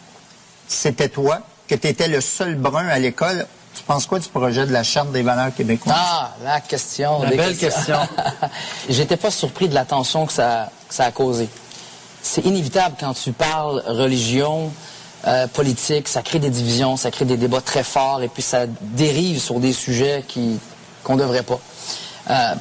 c'était 0.68 1.08
toi, 1.08 1.40
que 1.66 1.74
tu 1.74 1.88
étais 1.88 2.08
le 2.08 2.20
seul 2.20 2.56
brun 2.56 2.86
à 2.86 2.98
l'école. 2.98 3.46
Tu 3.74 3.82
penses 3.82 4.06
quoi 4.06 4.18
du 4.18 4.28
projet 4.28 4.66
de 4.66 4.72
la 4.72 4.82
Charte 4.82 5.10
des 5.10 5.22
valeurs 5.22 5.54
québécoises? 5.54 5.94
Ah, 5.96 6.34
la 6.44 6.60
question. 6.60 7.22
La 7.22 7.30
belle 7.30 7.56
questions. 7.56 7.98
J'étais 8.88 9.16
pas 9.16 9.30
surpris 9.30 9.68
de 9.68 9.74
la 9.74 9.84
tension 9.84 10.26
que 10.26 10.32
ça, 10.32 10.70
que 10.88 10.94
ça 10.94 11.06
a 11.06 11.12
causé. 11.12 11.48
C'est 12.22 12.44
inévitable 12.44 12.96
quand 13.00 13.14
tu 13.14 13.32
parles 13.32 13.82
religion, 13.86 14.70
euh, 15.26 15.46
politique, 15.46 16.08
ça 16.08 16.22
crée 16.22 16.38
des 16.38 16.50
divisions, 16.50 16.96
ça 16.96 17.10
crée 17.10 17.24
des 17.24 17.36
débats 17.36 17.60
très 17.60 17.82
forts 17.84 18.22
et 18.22 18.28
puis 18.28 18.42
ça 18.42 18.66
dérive 18.66 19.40
sur 19.40 19.60
des 19.60 19.72
sujets 19.72 20.24
qui 20.26 20.58
qu'on 21.02 21.16
devrait 21.16 21.42
pas. 21.42 21.60
Euh, 22.30 22.54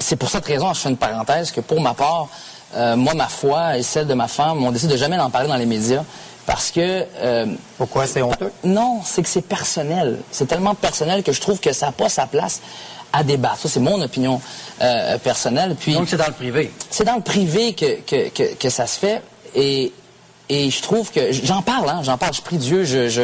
c'est 0.00 0.16
pour 0.16 0.28
cette 0.28 0.44
raison, 0.46 0.72
je 0.74 0.80
fais 0.80 0.88
une 0.90 0.96
parenthèse, 0.96 1.52
que 1.52 1.60
pour 1.60 1.80
ma 1.80 1.94
part, 1.94 2.28
euh, 2.74 2.96
moi, 2.96 3.14
ma 3.14 3.28
foi 3.28 3.78
et 3.78 3.82
celle 3.82 4.06
de 4.06 4.14
ma 4.14 4.28
femme, 4.28 4.64
on 4.64 4.72
décide 4.72 4.90
de 4.90 4.96
jamais 4.96 5.18
en 5.18 5.30
parler 5.30 5.48
dans 5.48 5.56
les 5.56 5.66
médias 5.66 6.02
parce 6.44 6.70
que... 6.70 7.04
euh, 7.22 7.46
Pourquoi 7.78 8.06
c'est 8.06 8.22
honteux? 8.22 8.50
non, 8.64 9.00
c'est 9.04 9.22
que 9.22 9.28
c'est 9.28 9.42
personnel. 9.42 10.18
C'est 10.30 10.46
tellement 10.46 10.74
personnel 10.74 11.22
que 11.22 11.32
je 11.32 11.40
trouve 11.40 11.58
que 11.60 11.72
ça 11.72 11.86
n'a 11.86 11.92
pas 11.92 12.08
sa 12.08 12.26
place 12.26 12.60
à 13.12 13.22
débattre. 13.24 13.58
Ça, 13.58 13.68
c'est 13.68 13.80
mon 13.80 14.00
opinion 14.02 14.40
euh, 14.82 15.16
personnelle. 15.18 15.76
Puis, 15.78 15.94
Donc 15.94 16.08
c'est 16.08 16.16
dans 16.16 16.26
le 16.26 16.32
privé. 16.32 16.72
c'est 16.90 17.04
dans 17.04 17.16
le 17.16 17.22
privé 17.22 17.72
que, 17.72 18.00
que, 18.00 18.28
que, 18.30 18.54
que 18.54 18.68
ça 18.68 18.86
se 18.86 18.98
fait. 18.98 19.22
Et, 19.54 19.92
et 20.48 20.70
je 20.70 20.80
trouve 20.80 21.10
que 21.10 21.32
j'en 21.32 21.60
parle, 21.62 21.88
hein, 21.88 22.00
j'en 22.04 22.16
parle, 22.18 22.32
je 22.32 22.40
prie 22.40 22.56
Dieu, 22.56 22.84
je, 22.84 23.08
je, 23.08 23.22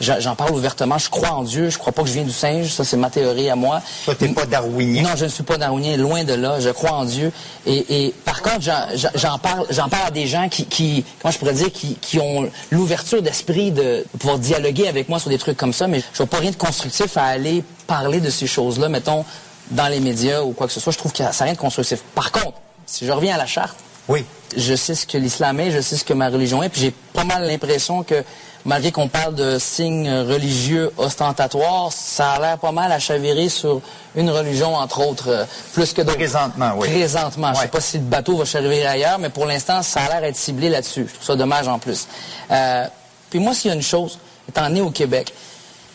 j'en 0.00 0.34
parle 0.34 0.52
ouvertement, 0.52 0.98
je 0.98 1.08
crois 1.08 1.30
en 1.30 1.42
Dieu, 1.44 1.70
je 1.70 1.78
crois 1.78 1.92
pas 1.92 2.02
que 2.02 2.08
je 2.08 2.14
viens 2.14 2.24
du 2.24 2.32
singe, 2.32 2.68
ça 2.72 2.82
c'est 2.84 2.96
ma 2.96 3.10
théorie 3.10 3.48
à 3.48 3.54
moi. 3.56 3.80
Toi, 4.04 4.14
t'es 4.16 4.28
pas 4.28 4.44
darwinien. 4.46 5.02
Non, 5.02 5.10
je 5.16 5.24
ne 5.24 5.28
suis 5.30 5.44
pas 5.44 5.56
darwinien, 5.56 5.96
loin 5.96 6.24
de 6.24 6.34
là, 6.34 6.58
je 6.58 6.70
crois 6.70 6.92
en 6.92 7.04
Dieu. 7.04 7.30
Et, 7.66 8.06
et 8.06 8.14
par 8.24 8.42
contre, 8.42 8.60
j'en- 8.62 9.38
parle, 9.38 9.66
j'en 9.70 9.88
parle 9.88 10.08
à 10.08 10.10
des 10.10 10.26
gens 10.26 10.48
qui, 10.48 10.66
qui 10.66 11.04
comment 11.22 11.30
je 11.32 11.38
pourrais 11.38 11.54
dire, 11.54 11.70
qui, 11.72 11.94
qui 12.00 12.18
ont 12.18 12.50
l'ouverture 12.72 13.22
d'esprit 13.22 13.70
de 13.70 14.04
pouvoir 14.18 14.38
dialoguer 14.38 14.88
avec 14.88 15.08
moi 15.08 15.18
sur 15.20 15.30
des 15.30 15.38
trucs 15.38 15.56
comme 15.56 15.72
ça, 15.72 15.86
mais 15.86 16.00
je 16.12 16.16
vois 16.18 16.26
pas 16.26 16.38
rien 16.38 16.50
de 16.50 16.56
constructif 16.56 17.16
à 17.16 17.24
aller 17.24 17.62
parler 17.86 18.20
de 18.20 18.30
ces 18.30 18.46
choses-là, 18.48 18.88
mettons, 18.88 19.24
dans 19.70 19.86
les 19.88 20.00
médias 20.00 20.42
ou 20.42 20.52
quoi 20.52 20.66
que 20.66 20.72
ce 20.72 20.80
soit. 20.80 20.92
Je 20.92 20.98
trouve 20.98 21.12
que 21.12 21.18
ça 21.18 21.24
n'a 21.24 21.44
rien 21.44 21.52
de 21.54 21.58
constructif. 21.58 22.00
Par 22.14 22.32
contre, 22.32 22.54
si 22.86 23.06
je 23.06 23.12
reviens 23.12 23.36
à 23.36 23.38
la 23.38 23.46
charte, 23.46 23.76
oui. 24.08 24.24
je 24.56 24.74
sais 24.74 24.94
ce 24.94 25.06
que 25.06 25.18
l'islam 25.18 25.60
est, 25.60 25.70
je 25.70 25.80
sais 25.80 25.96
ce 25.96 26.04
que 26.04 26.14
ma 26.14 26.28
religion 26.28 26.62
est, 26.62 26.68
puis 26.68 26.80
j'ai 26.80 26.94
pas 27.12 27.24
mal 27.24 27.46
l'impression 27.46 28.02
que 28.02 28.22
malgré 28.64 28.92
qu'on 28.92 29.08
parle 29.08 29.34
de 29.34 29.58
signes 29.58 30.10
religieux 30.10 30.90
ostentatoires, 30.96 31.92
ça 31.92 32.32
a 32.32 32.40
l'air 32.40 32.58
pas 32.58 32.72
mal 32.72 32.90
à 32.92 32.98
chavirer 32.98 33.48
sur 33.48 33.80
une 34.16 34.30
religion, 34.30 34.74
entre 34.74 35.06
autres, 35.06 35.28
euh, 35.28 35.44
plus 35.72 35.92
que 35.92 36.02
d'autres. 36.02 36.16
Présentement, 36.16 36.72
oui. 36.76 36.88
Présentement. 36.88 37.52
Je 37.54 37.60
sais 37.60 37.68
pas 37.68 37.80
si 37.80 37.98
le 37.98 38.04
bateau 38.04 38.36
va 38.36 38.44
chavirer 38.44 38.86
ailleurs, 38.86 39.18
mais 39.18 39.28
pour 39.28 39.46
l'instant, 39.46 39.82
ça 39.82 40.00
a 40.00 40.08
l'air 40.08 40.24
être 40.24 40.36
ciblé 40.36 40.68
là-dessus. 40.68 41.06
Je 41.08 41.14
trouve 41.14 41.26
ça 41.26 41.36
dommage 41.36 41.68
en 41.68 41.78
plus. 41.78 42.06
Euh, 42.50 42.86
puis 43.30 43.38
moi, 43.38 43.54
s'il 43.54 43.68
y 43.68 43.72
a 43.72 43.76
une 43.76 43.82
chose, 43.82 44.18
étant 44.48 44.68
né 44.68 44.80
au 44.80 44.90
Québec, 44.90 45.32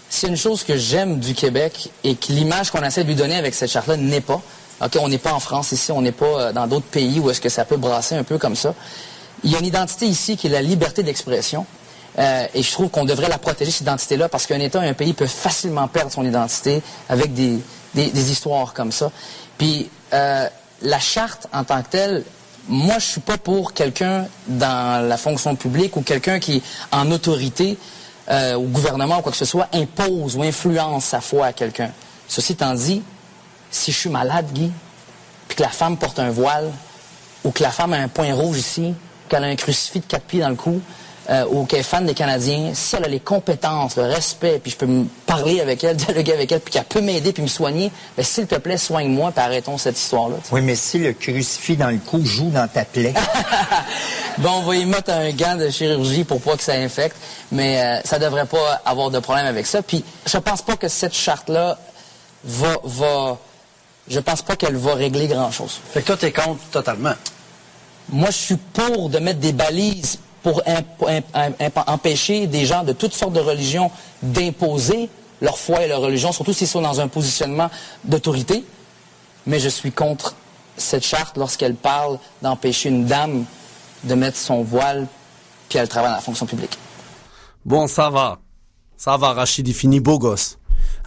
c'est 0.09 0.27
une 0.27 0.37
chose 0.37 0.63
que 0.63 0.75
j'aime 0.75 1.19
du 1.19 1.33
Québec 1.33 1.89
et 2.03 2.15
que 2.15 2.31
l'image 2.31 2.71
qu'on 2.71 2.83
essaie 2.83 3.03
de 3.03 3.07
lui 3.07 3.15
donner 3.15 3.35
avec 3.35 3.53
cette 3.53 3.71
charte-là 3.71 3.97
n'est 3.97 4.21
pas. 4.21 4.41
OK, 4.81 4.97
on 4.99 5.09
n'est 5.09 5.17
pas 5.17 5.33
en 5.33 5.39
France 5.39 5.71
ici, 5.71 5.91
on 5.91 6.01
n'est 6.01 6.11
pas 6.11 6.25
euh, 6.25 6.51
dans 6.53 6.67
d'autres 6.67 6.85
pays 6.85 7.19
où 7.19 7.29
est-ce 7.29 7.41
que 7.41 7.49
ça 7.49 7.65
peut 7.65 7.77
brasser 7.77 8.15
un 8.15 8.23
peu 8.23 8.37
comme 8.37 8.55
ça. 8.55 8.73
Il 9.43 9.51
y 9.51 9.55
a 9.55 9.59
une 9.59 9.65
identité 9.65 10.05
ici 10.05 10.37
qui 10.37 10.47
est 10.47 10.49
la 10.49 10.61
liberté 10.61 11.03
d'expression. 11.03 11.65
Euh, 12.17 12.47
et 12.53 12.63
je 12.63 12.71
trouve 12.71 12.89
qu'on 12.89 13.05
devrait 13.05 13.29
la 13.29 13.37
protéger, 13.37 13.71
cette 13.71 13.81
identité-là, 13.81 14.29
parce 14.29 14.45
qu'un 14.45 14.59
État 14.59 14.83
et 14.85 14.89
un 14.89 14.93
pays 14.93 15.13
peuvent 15.13 15.27
facilement 15.29 15.87
perdre 15.87 16.11
son 16.11 16.25
identité 16.25 16.81
avec 17.07 17.33
des, 17.33 17.59
des- 17.93 18.31
histoires 18.31 18.73
comme 18.73 18.91
ça. 18.91 19.11
Puis, 19.57 19.89
euh, 20.13 20.47
la 20.81 20.99
charte 20.99 21.47
en 21.53 21.63
tant 21.63 21.81
que 21.83 21.89
telle, 21.89 22.23
moi, 22.67 22.95
je 22.99 23.05
suis 23.05 23.21
pas 23.21 23.37
pour 23.37 23.73
quelqu'un 23.73 24.25
dans 24.47 25.07
la 25.07 25.17
fonction 25.17 25.55
publique 25.55 25.95
ou 25.97 26.01
quelqu'un 26.01 26.39
qui, 26.39 26.61
en 26.91 27.09
autorité, 27.11 27.77
au 28.31 28.61
gouvernement 28.61 29.17
ou 29.19 29.21
quoi 29.21 29.31
que 29.31 29.37
ce 29.39 29.45
soit, 29.45 29.67
impose 29.73 30.35
ou 30.35 30.43
influence 30.43 31.05
sa 31.05 31.19
foi 31.19 31.47
à 31.47 31.53
quelqu'un. 31.53 31.89
Ceci 32.27 32.51
étant 32.53 32.75
dit, 32.75 33.01
si 33.71 33.91
je 33.91 33.97
suis 33.97 34.09
malade, 34.09 34.47
Guy, 34.53 34.71
puis 35.47 35.57
que 35.57 35.63
la 35.63 35.69
femme 35.69 35.97
porte 35.97 36.19
un 36.19 36.29
voile, 36.29 36.71
ou 37.43 37.51
que 37.51 37.63
la 37.63 37.71
femme 37.71 37.93
a 37.93 37.97
un 37.97 38.07
point 38.07 38.33
rouge 38.33 38.59
ici, 38.59 38.93
qu'elle 39.27 39.43
a 39.43 39.47
un 39.47 39.55
crucifix 39.55 39.99
de 39.99 40.05
quatre 40.05 40.25
pieds 40.25 40.41
dans 40.41 40.49
le 40.49 40.55
cou, 40.55 40.81
euh, 41.29 41.45
ou 41.49 41.65
qu'elle 41.65 41.81
est 41.81 41.83
fan 41.83 42.05
des 42.05 42.15
Canadiens, 42.15 42.71
si 42.73 42.95
elle 42.95 43.05
a 43.05 43.07
les 43.07 43.19
compétences, 43.19 43.95
le 43.97 44.03
respect, 44.03 44.59
puis 44.59 44.71
je 44.71 44.77
peux 44.77 44.87
me 44.87 45.05
parler 45.25 45.61
avec 45.61 45.83
elle, 45.83 45.95
dialoguer 45.95 46.33
avec 46.33 46.51
elle, 46.51 46.59
puis 46.59 46.73
qu'elle 46.73 46.83
peut 46.85 47.01
m'aider 47.01 47.33
puis 47.33 47.43
me 47.43 47.47
soigner, 47.47 47.91
ben, 48.17 48.23
s'il 48.23 48.47
te 48.47 48.55
plaît, 48.55 48.77
soigne-moi, 48.77 49.31
puis 49.31 49.43
arrêtons 49.43 49.77
cette 49.77 49.97
histoire-là. 49.99 50.37
Oui, 50.51 50.61
mais 50.61 50.75
si 50.75 50.97
le 50.97 51.13
crucifix 51.13 51.77
dans 51.77 51.89
le 51.89 51.99
cou 51.99 52.25
joue 52.25 52.49
dans 52.49 52.67
ta 52.67 52.85
plaie. 52.85 53.13
Bon, 54.39 54.51
on 54.51 54.61
va 54.61 54.75
y 54.77 54.85
mettre 54.85 55.11
un 55.11 55.31
gant 55.31 55.57
de 55.57 55.69
chirurgie 55.69 56.23
pour 56.23 56.39
pas 56.39 56.55
que 56.55 56.63
ça 56.63 56.71
infecte, 56.71 57.17
mais 57.51 57.81
euh, 57.81 58.01
ça 58.05 58.19
devrait 58.19 58.45
pas 58.45 58.81
avoir 58.85 59.09
de 59.09 59.19
problème 59.19 59.45
avec 59.45 59.65
ça. 59.65 59.81
Puis, 59.81 60.01
je 60.25 60.37
pense 60.37 60.61
pas 60.61 60.77
que 60.77 60.87
cette 60.87 61.13
charte-là 61.13 61.77
va, 62.45 62.77
va, 62.85 63.37
je 64.09 64.19
pense 64.19 64.41
pas 64.41 64.55
qu'elle 64.55 64.75
va 64.75 64.95
régler 64.95 65.27
grand-chose. 65.27 65.79
Fait 65.93 66.01
que 66.01 66.07
toi, 66.07 66.17
t'es 66.17 66.31
contre 66.31 66.59
totalement. 66.71 67.13
Moi, 68.11 68.29
je 68.31 68.37
suis 68.37 68.55
pour 68.57 69.09
de 69.09 69.19
mettre 69.19 69.39
des 69.39 69.53
balises 69.53 70.19
pour 70.41 70.61
imp- 70.65 70.85
imp- 71.07 71.61
imp- 71.61 71.83
empêcher 71.87 72.47
des 72.47 72.65
gens 72.65 72.83
de 72.83 72.93
toutes 72.93 73.13
sortes 73.13 73.33
de 73.33 73.39
religions 73.39 73.91
d'imposer 74.23 75.09
leur 75.41 75.57
foi 75.57 75.83
et 75.83 75.87
leur 75.87 76.01
religion, 76.01 76.31
surtout 76.31 76.53
s'ils 76.53 76.67
sont 76.67 76.81
dans 76.81 76.99
un 77.01 77.07
positionnement 77.07 77.69
d'autorité. 78.03 78.63
Mais 79.45 79.59
je 79.59 79.69
suis 79.69 79.91
contre 79.91 80.35
cette 80.77 81.05
charte 81.05 81.37
lorsqu'elle 81.37 81.75
parle 81.75 82.19
d'empêcher 82.41 82.89
une 82.89 83.05
dame 83.05 83.45
de 84.05 84.15
mettre 84.15 84.37
son 84.37 84.63
voile 84.63 85.07
puis 85.67 85.77
elle 85.77 85.87
travaille 85.87 86.09
dans 86.11 86.15
la 86.15 86.21
fonction 86.21 86.45
publique. 86.45 86.77
Bon, 87.65 87.87
ça 87.87 88.09
va. 88.09 88.39
Ça 88.97 89.17
va, 89.17 89.33
Rachid, 89.33 89.67
il 89.67 89.73
finit 89.73 89.99
beau 89.99 90.17
gosse. 90.19 90.57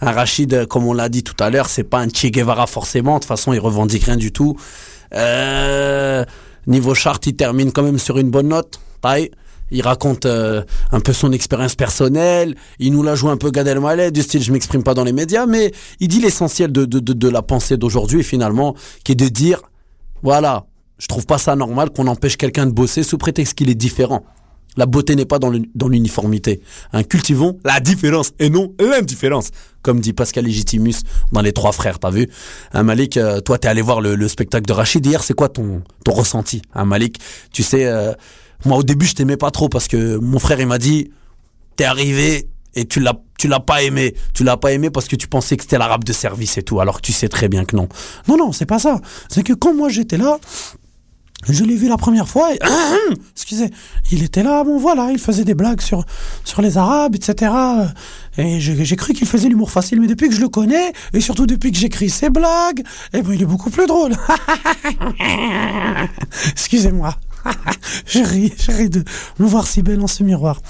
Un 0.05 0.11
Rachid, 0.11 0.65
comme 0.65 0.85
on 0.85 0.91
l'a 0.91 1.07
dit 1.07 1.23
tout 1.23 1.35
à 1.39 1.49
l'heure, 1.49 1.69
c'est 1.69 1.85
pas 1.85 1.99
un 1.99 2.09
Che 2.09 2.25
Guevara 2.25 2.67
forcément. 2.67 3.13
De 3.13 3.19
toute 3.19 3.27
façon, 3.29 3.53
il 3.53 3.59
revendique 3.59 4.03
rien 4.03 4.17
du 4.17 4.33
tout. 4.33 4.57
Euh, 5.15 6.25
niveau 6.67 6.93
charte, 6.93 7.25
il 7.27 7.37
termine 7.37 7.71
quand 7.71 7.83
même 7.83 7.97
sur 7.97 8.17
une 8.17 8.29
bonne 8.29 8.49
note. 8.49 8.81
Il 9.71 9.81
raconte 9.81 10.25
euh, 10.25 10.61
un 10.91 10.99
peu 10.99 11.13
son 11.13 11.31
expérience 11.31 11.75
personnelle. 11.75 12.55
Il 12.79 12.91
nous 12.91 13.01
la 13.01 13.15
joue 13.15 13.29
un 13.29 13.37
peu 13.37 13.49
Gad 13.49 13.65
Elmaleh, 13.65 14.11
du 14.11 14.21
style 14.23 14.43
je 14.43 14.51
m'exprime 14.51 14.83
pas 14.83 14.93
dans 14.93 15.05
les 15.05 15.13
médias, 15.13 15.45
mais 15.45 15.71
il 16.01 16.09
dit 16.09 16.19
l'essentiel 16.19 16.73
de, 16.73 16.83
de 16.83 17.29
la 17.29 17.41
pensée 17.41 17.77
d'aujourd'hui 17.77 18.25
finalement, 18.25 18.75
qui 19.05 19.13
est 19.13 19.15
de 19.15 19.29
dire, 19.29 19.61
voilà, 20.21 20.65
je 20.97 21.07
trouve 21.07 21.25
pas 21.25 21.37
ça 21.37 21.55
normal 21.55 21.91
qu'on 21.91 22.07
empêche 22.07 22.35
quelqu'un 22.35 22.65
de 22.65 22.71
bosser 22.71 23.03
sous 23.03 23.17
prétexte 23.17 23.53
qu'il 23.53 23.69
est 23.69 23.75
différent. 23.75 24.25
La 24.77 24.85
beauté 24.85 25.15
n'est 25.15 25.25
pas 25.25 25.39
dans 25.39 25.49
l'uniformité. 25.89 26.61
Hein, 26.93 27.03
cultivons 27.03 27.59
la 27.63 27.79
différence 27.79 28.31
et 28.39 28.49
non 28.49 28.73
l'indifférence, 28.79 29.49
comme 29.81 29.99
dit 29.99 30.13
Pascal 30.13 30.45
Légitimus 30.45 30.95
dans 31.31 31.41
Les 31.41 31.53
Trois 31.53 31.71
Frères. 31.71 31.99
T'as 31.99 32.09
vu 32.09 32.29
Hein, 32.73 32.83
Malik, 32.83 33.17
euh, 33.17 33.39
toi, 33.39 33.57
t'es 33.57 33.67
allé 33.67 33.81
voir 33.81 34.01
le, 34.01 34.15
le 34.15 34.27
spectacle 34.27 34.65
de 34.65 34.73
Rachid 34.73 35.05
hier. 35.05 35.23
C'est 35.23 35.33
quoi 35.33 35.49
ton 35.49 35.83
ton 36.03 36.13
ressenti 36.13 36.61
hein, 36.73 36.85
Malik, 36.85 37.19
tu 37.51 37.63
sais, 37.63 37.85
euh, 37.85 38.13
moi 38.65 38.77
au 38.77 38.83
début, 38.83 39.05
je 39.05 39.13
t'aimais 39.13 39.37
pas 39.37 39.51
trop 39.51 39.69
parce 39.69 39.87
que 39.87 40.17
mon 40.17 40.39
frère, 40.39 40.59
il 40.59 40.67
m'a 40.67 40.77
dit, 40.77 41.11
t'es 41.75 41.85
arrivé 41.85 42.47
et 42.75 42.85
tu 42.85 42.99
l'as 42.99 43.19
tu 43.37 43.49
l'as 43.49 43.59
pas 43.59 43.83
aimé. 43.83 44.15
Tu 44.33 44.45
l'as 44.45 44.55
pas 44.55 44.71
aimé 44.71 44.89
parce 44.89 45.07
que 45.07 45.17
tu 45.17 45.27
pensais 45.27 45.57
que 45.57 45.63
c'était 45.63 45.77
l'arabe 45.77 46.05
de 46.05 46.13
service 46.13 46.57
et 46.57 46.63
tout, 46.63 46.79
alors 46.79 46.97
que 46.97 47.01
tu 47.01 47.11
sais 47.11 47.27
très 47.27 47.49
bien 47.49 47.65
que 47.65 47.75
non. 47.75 47.89
Non, 48.29 48.37
non, 48.37 48.53
c'est 48.53 48.65
pas 48.65 48.79
ça. 48.79 49.01
C'est 49.27 49.43
que 49.43 49.51
quand 49.51 49.73
moi 49.73 49.89
j'étais 49.89 50.17
là, 50.17 50.37
je 51.49 51.63
l'ai 51.63 51.75
vu 51.75 51.87
la 51.87 51.97
première 51.97 52.27
fois 52.27 52.53
et... 52.53 52.59
Excusez, 53.35 53.69
il 54.11 54.23
était 54.23 54.43
là, 54.43 54.63
bon 54.63 54.77
voilà, 54.77 55.09
il 55.11 55.19
faisait 55.19 55.43
des 55.43 55.53
blagues 55.53 55.81
sur, 55.81 56.05
sur 56.43 56.61
les 56.61 56.77
Arabes, 56.77 57.15
etc. 57.15 57.51
Et 58.37 58.59
j'ai 58.59 58.85
j'ai 58.85 58.95
cru 58.95 59.13
qu'il 59.13 59.27
faisait 59.27 59.49
l'humour 59.49 59.71
facile, 59.71 59.99
mais 59.99 60.07
depuis 60.07 60.29
que 60.29 60.35
je 60.35 60.41
le 60.41 60.49
connais, 60.49 60.93
et 61.13 61.21
surtout 61.21 61.45
depuis 61.45 61.71
que 61.71 61.77
j'écris 61.77 62.09
ses 62.09 62.29
blagues, 62.29 62.83
eh 63.13 63.21
ben 63.21 63.33
il 63.33 63.41
est 63.41 63.45
beaucoup 63.45 63.69
plus 63.69 63.85
drôle. 63.85 64.13
Excusez-moi. 66.51 67.15
je 68.05 68.19
ris, 68.19 68.53
je 68.57 68.71
ris 68.71 68.89
de 68.89 69.03
me 69.39 69.45
voir 69.45 69.67
si 69.67 69.81
belle 69.81 70.01
en 70.01 70.07
ce 70.07 70.23
miroir. 70.23 70.61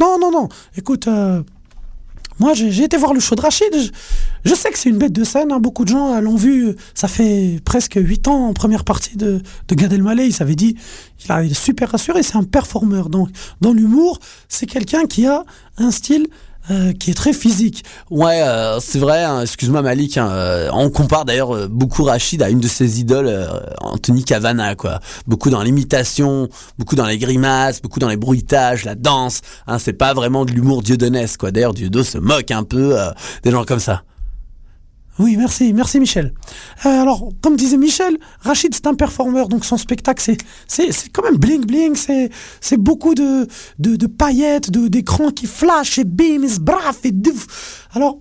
Non, 0.00 0.18
non, 0.20 0.30
non, 0.32 0.48
écoute... 0.76 1.06
euh, 1.08 1.42
moi, 2.38 2.52
j'ai 2.54 2.84
été 2.84 2.96
voir 2.96 3.14
le 3.14 3.20
show 3.20 3.34
de 3.34 3.40
Rachid. 3.40 3.68
Je, 3.72 3.88
je 4.44 4.54
sais 4.54 4.70
que 4.70 4.78
c'est 4.78 4.88
une 4.90 4.98
bête 4.98 5.12
de 5.12 5.24
scène. 5.24 5.52
hein. 5.52 5.58
Beaucoup 5.58 5.84
de 5.84 5.88
gens 5.90 6.14
euh, 6.14 6.20
l'ont 6.20 6.36
vu. 6.36 6.74
Ça 6.94 7.08
fait 7.08 7.60
presque 7.64 7.94
8 8.00 8.28
ans 8.28 8.48
en 8.48 8.52
première 8.52 8.84
partie 8.84 9.16
de, 9.16 9.40
de 9.68 9.74
Gad 9.74 9.92
Elmaleh. 9.92 10.26
Il 10.26 10.32
s'avait 10.32 10.54
dit, 10.54 10.76
il, 11.24 11.32
a, 11.32 11.42
il 11.42 11.52
est 11.52 11.54
super 11.54 11.90
rassuré. 11.90 12.22
C'est 12.22 12.36
un 12.36 12.44
performeur. 12.44 13.08
Donc, 13.08 13.30
dans 13.60 13.72
l'humour, 13.72 14.18
c'est 14.48 14.66
quelqu'un 14.66 15.06
qui 15.06 15.26
a 15.26 15.44
un 15.78 15.90
style 15.90 16.26
euh, 16.70 16.92
qui 16.92 17.10
est 17.10 17.14
très 17.14 17.32
physique. 17.32 17.84
Ouais, 18.10 18.42
euh, 18.42 18.80
c'est 18.80 18.98
vrai. 18.98 19.22
hein, 19.24 19.42
Excuse-moi 19.42 19.82
Malik. 19.82 20.18
hein, 20.18 20.28
euh, 20.30 20.68
on 20.72 20.90
compare 20.90 21.24
d'ailleurs 21.24 21.54
euh, 21.54 21.68
beaucoup 21.68 22.04
Rachid 22.04 22.42
à 22.42 22.48
une 22.50 22.60
de 22.60 22.68
ses 22.68 23.00
idoles, 23.00 23.48
Anthony 23.80 24.24
Cavana, 24.24 24.74
quoi. 24.74 25.00
Beaucoup 25.26 25.50
dans 25.50 25.62
l'imitation, 25.62 26.48
beaucoup 26.78 26.96
dans 26.96 27.06
les 27.06 27.18
grimaces, 27.18 27.80
beaucoup 27.82 28.00
dans 28.00 28.08
les 28.08 28.16
bruitages, 28.16 28.84
la 28.84 28.94
danse. 28.94 29.40
Hein, 29.66 29.78
c'est 29.78 29.92
pas 29.92 30.14
vraiment 30.14 30.44
de 30.44 30.52
l'humour 30.52 30.82
dieudonesque, 30.82 31.40
quoi. 31.40 31.50
D'ailleurs, 31.50 31.74
Dieudo 31.74 32.02
se 32.02 32.18
moque 32.18 32.50
un 32.50 32.62
peu 32.64 32.96
des 33.42 33.50
gens 33.50 33.64
comme 33.64 33.80
ça. 33.80 34.02
Oui, 35.18 35.36
merci, 35.36 35.72
merci 35.72 35.98
Michel. 35.98 36.34
Euh, 36.84 37.00
alors, 37.00 37.30
comme 37.42 37.56
disait 37.56 37.78
Michel, 37.78 38.18
Rachid 38.40 38.74
c'est 38.74 38.86
un 38.86 38.94
performeur, 38.94 39.48
donc 39.48 39.64
son 39.64 39.78
spectacle 39.78 40.22
c'est 40.22 40.36
c'est 40.68 40.92
c'est 40.92 41.08
quand 41.08 41.22
même 41.22 41.36
bling 41.38 41.64
bling, 41.64 41.94
c'est 41.96 42.30
c'est 42.60 42.76
beaucoup 42.76 43.14
de 43.14 43.46
de, 43.78 43.96
de 43.96 44.06
paillettes, 44.06 44.70
de 44.70 44.88
d'écrans 44.88 45.30
qui 45.30 45.46
flashent 45.46 45.98
et 45.98 46.04
bim, 46.04 46.42
et 46.42 46.58
braf 46.60 46.98
et 47.04 47.12
douf. 47.12 47.86
Alors, 47.94 48.18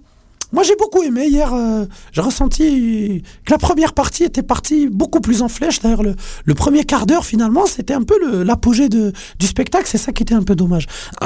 moi 0.53 0.63
j'ai 0.63 0.75
beaucoup 0.77 1.03
aimé 1.03 1.27
hier. 1.27 1.53
euh, 1.53 1.85
j'ai 2.13 2.21
ressenti 2.21 3.23
que 3.45 3.51
la 3.51 3.57
première 3.57 3.91
partie 3.91 4.23
était 4.23 4.43
partie 4.43 4.87
beaucoup 4.87 5.19
plus 5.19 5.41
en 5.41 5.49
flèche. 5.49 5.81
D'ailleurs, 5.81 6.03
le 6.03 6.15
le 6.45 6.53
premier 6.53 6.85
quart 6.85 7.05
d'heure 7.05 7.25
finalement 7.25 7.65
c'était 7.65 7.93
un 7.93 8.03
peu 8.03 8.43
l'apogée 8.43 8.87
du 8.87 9.11
spectacle. 9.45 9.85
C'est 9.87 9.97
ça 9.97 10.13
qui 10.13 10.23
était 10.23 10.35
un 10.35 10.43
peu 10.43 10.55
dommage. 10.55 10.87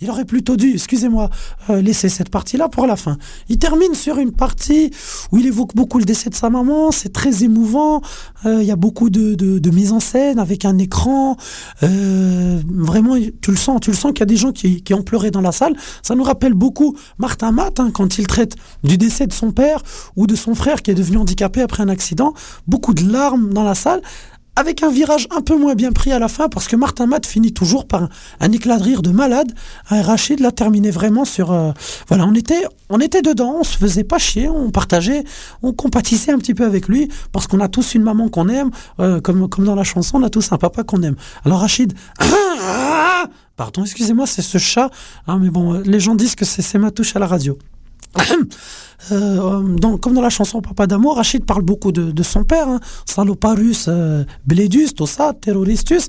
Il 0.00 0.10
aurait 0.10 0.24
plutôt 0.24 0.56
dû, 0.56 0.74
excusez-moi, 0.74 1.28
euh, 1.70 1.82
laisser 1.82 2.08
cette 2.08 2.30
partie-là 2.30 2.68
pour 2.68 2.86
la 2.86 2.94
fin. 2.94 3.18
Il 3.48 3.58
termine 3.58 3.94
sur 3.94 4.18
une 4.18 4.30
partie 4.30 4.92
où 5.32 5.38
il 5.38 5.46
évoque 5.46 5.74
beaucoup 5.74 5.98
le 5.98 6.04
décès 6.04 6.30
de 6.30 6.36
sa 6.36 6.50
maman, 6.50 6.92
c'est 6.92 7.12
très 7.12 7.42
émouvant, 7.42 8.00
euh, 8.46 8.62
il 8.62 8.66
y 8.66 8.70
a 8.70 8.76
beaucoup 8.76 9.10
de, 9.10 9.70
mise 9.70 9.90
en 9.90 9.98
scène 9.98 10.38
avec 10.38 10.64
un 10.64 10.78
écran, 10.78 11.36
euh, 11.82 12.60
vraiment, 12.68 13.16
tu 13.42 13.50
le 13.50 13.56
sens, 13.56 13.80
tu 13.80 13.90
le 13.90 13.96
sens 13.96 14.12
qu'il 14.12 14.20
y 14.20 14.22
a 14.22 14.26
des 14.26 14.36
gens 14.36 14.52
qui, 14.52 14.82
qui 14.82 14.94
ont 14.94 15.02
pleuré 15.02 15.32
dans 15.32 15.40
la 15.40 15.52
salle. 15.52 15.74
Ça 16.02 16.14
nous 16.14 16.22
rappelle 16.22 16.54
beaucoup 16.54 16.96
Martin 17.18 17.50
Matt, 17.50 17.80
hein, 17.80 17.90
quand 17.92 18.18
il 18.18 18.26
traite 18.28 18.54
du 18.84 18.98
décès 18.98 19.26
de 19.26 19.32
son 19.32 19.50
père 19.50 19.82
ou 20.14 20.28
de 20.28 20.36
son 20.36 20.54
frère 20.54 20.82
qui 20.82 20.92
est 20.92 20.94
devenu 20.94 21.16
handicapé 21.16 21.60
après 21.60 21.82
un 21.82 21.88
accident, 21.88 22.34
beaucoup 22.68 22.94
de 22.94 23.10
larmes 23.10 23.52
dans 23.52 23.64
la 23.64 23.74
salle 23.74 24.00
avec 24.58 24.82
un 24.82 24.90
virage 24.90 25.28
un 25.30 25.40
peu 25.40 25.56
moins 25.56 25.76
bien 25.76 25.92
pris 25.92 26.10
à 26.10 26.18
la 26.18 26.26
fin 26.26 26.48
parce 26.48 26.66
que 26.66 26.74
Martin 26.74 27.06
Matt 27.06 27.26
finit 27.26 27.52
toujours 27.52 27.86
par 27.86 28.08
un, 28.40 28.52
éclat 28.52 28.76
de 28.78 28.82
rire 28.82 29.02
de 29.02 29.10
malade. 29.10 29.52
Et 29.92 30.00
Rachid 30.00 30.40
l'a 30.40 30.50
terminé 30.50 30.90
vraiment 30.90 31.24
sur 31.24 31.52
euh, 31.52 31.70
voilà, 32.08 32.26
on 32.26 32.34
était 32.34 32.64
on 32.88 32.98
était 32.98 33.22
dedans, 33.22 33.58
on 33.60 33.62
se 33.62 33.76
faisait 33.76 34.02
pas 34.02 34.18
chier, 34.18 34.48
on 34.48 34.72
partageait, 34.72 35.22
on 35.62 35.72
compatissait 35.72 36.32
un 36.32 36.38
petit 36.38 36.54
peu 36.54 36.64
avec 36.64 36.88
lui 36.88 37.08
parce 37.30 37.46
qu'on 37.46 37.60
a 37.60 37.68
tous 37.68 37.94
une 37.94 38.02
maman 38.02 38.28
qu'on 38.28 38.48
aime 38.48 38.70
euh, 38.98 39.20
comme 39.20 39.46
dans 39.58 39.76
la 39.76 39.84
chanson, 39.84 40.18
on 40.18 40.24
a 40.24 40.30
tous 40.30 40.50
un 40.50 40.58
papa 40.58 40.82
qu'on 40.82 41.02
aime. 41.04 41.16
Alors 41.44 41.60
Rachid 41.60 41.94
Pardon, 43.56 43.82
excusez-moi, 43.82 44.26
c'est 44.26 44.42
ce 44.42 44.58
chat. 44.58 44.90
hein, 45.26 45.38
mais 45.40 45.50
bon, 45.50 45.82
les 45.84 46.00
gens 46.00 46.14
disent 46.14 46.34
que 46.34 46.44
c'est 46.44 46.78
ma 46.78 46.90
touche 46.90 47.14
à 47.14 47.18
la 47.20 47.26
radio. 47.26 47.58
Euh, 49.12 49.62
dans- 49.78 49.96
comme 49.96 50.14
dans 50.14 50.20
la 50.20 50.28
chanson 50.28 50.60
Papa 50.60 50.88
d'amour, 50.88 51.16
Rachid 51.16 51.44
parle 51.46 51.62
beaucoup 51.62 51.92
de, 51.92 52.22
son 52.24 52.42
père, 52.42 52.68
hein, 52.68 52.80
Saloparus, 53.06 53.86
euh, 53.88 54.24
Blédus, 54.44 54.88
tout 54.96 55.06
ça, 55.06 55.32
Terroristus, 55.40 56.08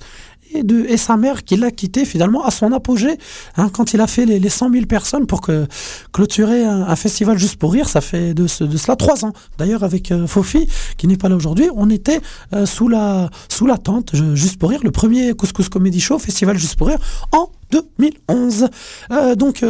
et, 0.53 0.63
de, 0.63 0.85
et 0.87 0.97
sa 0.97 1.17
mère 1.17 1.43
qui 1.43 1.55
l'a 1.55 1.71
quitté 1.71 2.05
finalement 2.05 2.43
à 2.43 2.51
son 2.51 2.71
apogée, 2.73 3.17
hein, 3.57 3.69
quand 3.71 3.93
il 3.93 4.01
a 4.01 4.07
fait 4.07 4.25
les, 4.25 4.39
les 4.39 4.49
100 4.49 4.71
000 4.71 4.85
personnes 4.85 5.27
pour 5.27 5.41
que, 5.41 5.67
clôturer 6.11 6.63
un, 6.63 6.95
festival 6.95 7.37
juste 7.37 7.57
pour 7.57 7.73
rire, 7.73 7.87
ça 7.87 8.01
fait 8.01 8.33
de, 8.33 8.43
de 8.43 8.77
cela 8.77 8.95
trois 8.95 9.23
ans. 9.25 9.33
D'ailleurs 9.57 9.83
avec 9.83 10.11
euh, 10.11 10.27
Fofi, 10.27 10.67
qui 10.97 11.07
n'est 11.07 11.17
pas 11.17 11.29
là 11.29 11.35
aujourd'hui, 11.35 11.69
on 11.75 11.89
était 11.89 12.19
euh, 12.53 12.65
sous 12.65 12.87
la 12.87 13.29
sous 13.47 13.67
la 13.67 13.77
tente, 13.77 14.15
juste 14.33 14.57
pour 14.57 14.71
rire, 14.71 14.81
le 14.83 14.91
premier 14.91 15.33
Couscous 15.33 15.69
Comedy 15.69 15.99
Show, 15.99 16.19
festival 16.19 16.57
juste 16.57 16.75
pour 16.75 16.87
rire, 16.87 16.99
en 17.31 17.49
2011. 17.71 18.69
Euh, 19.11 19.35
donc... 19.35 19.63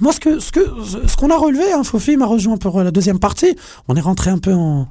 moi, 0.00 0.12
ce 0.12 1.16
qu'on 1.16 1.30
a 1.30 1.36
relevé, 1.36 1.72
hein, 1.72 1.82
Fofi 1.84 2.16
m'a 2.16 2.26
rejoint 2.26 2.56
pour 2.56 2.78
euh, 2.78 2.84
la 2.84 2.90
deuxième 2.90 3.18
partie. 3.18 3.56
On 3.88 3.96
est 3.96 4.00
rentré 4.00 4.30
un 4.30 4.38
peu 4.38 4.52
en 4.52 4.88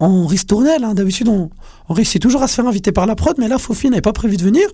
en 0.00 0.26
ristournelle. 0.26 0.84
Hein. 0.84 0.94
D'habitude, 0.94 1.28
on, 1.28 1.50
on 1.88 1.94
réussit 1.94 2.20
toujours 2.20 2.42
à 2.42 2.48
se 2.48 2.54
faire 2.54 2.66
inviter 2.66 2.92
par 2.92 3.06
la 3.06 3.16
prod, 3.16 3.36
mais 3.38 3.48
là, 3.48 3.58
Fofi 3.58 3.90
n'avait 3.90 4.02
pas 4.02 4.12
prévu 4.12 4.36
de 4.36 4.42
venir 4.42 4.68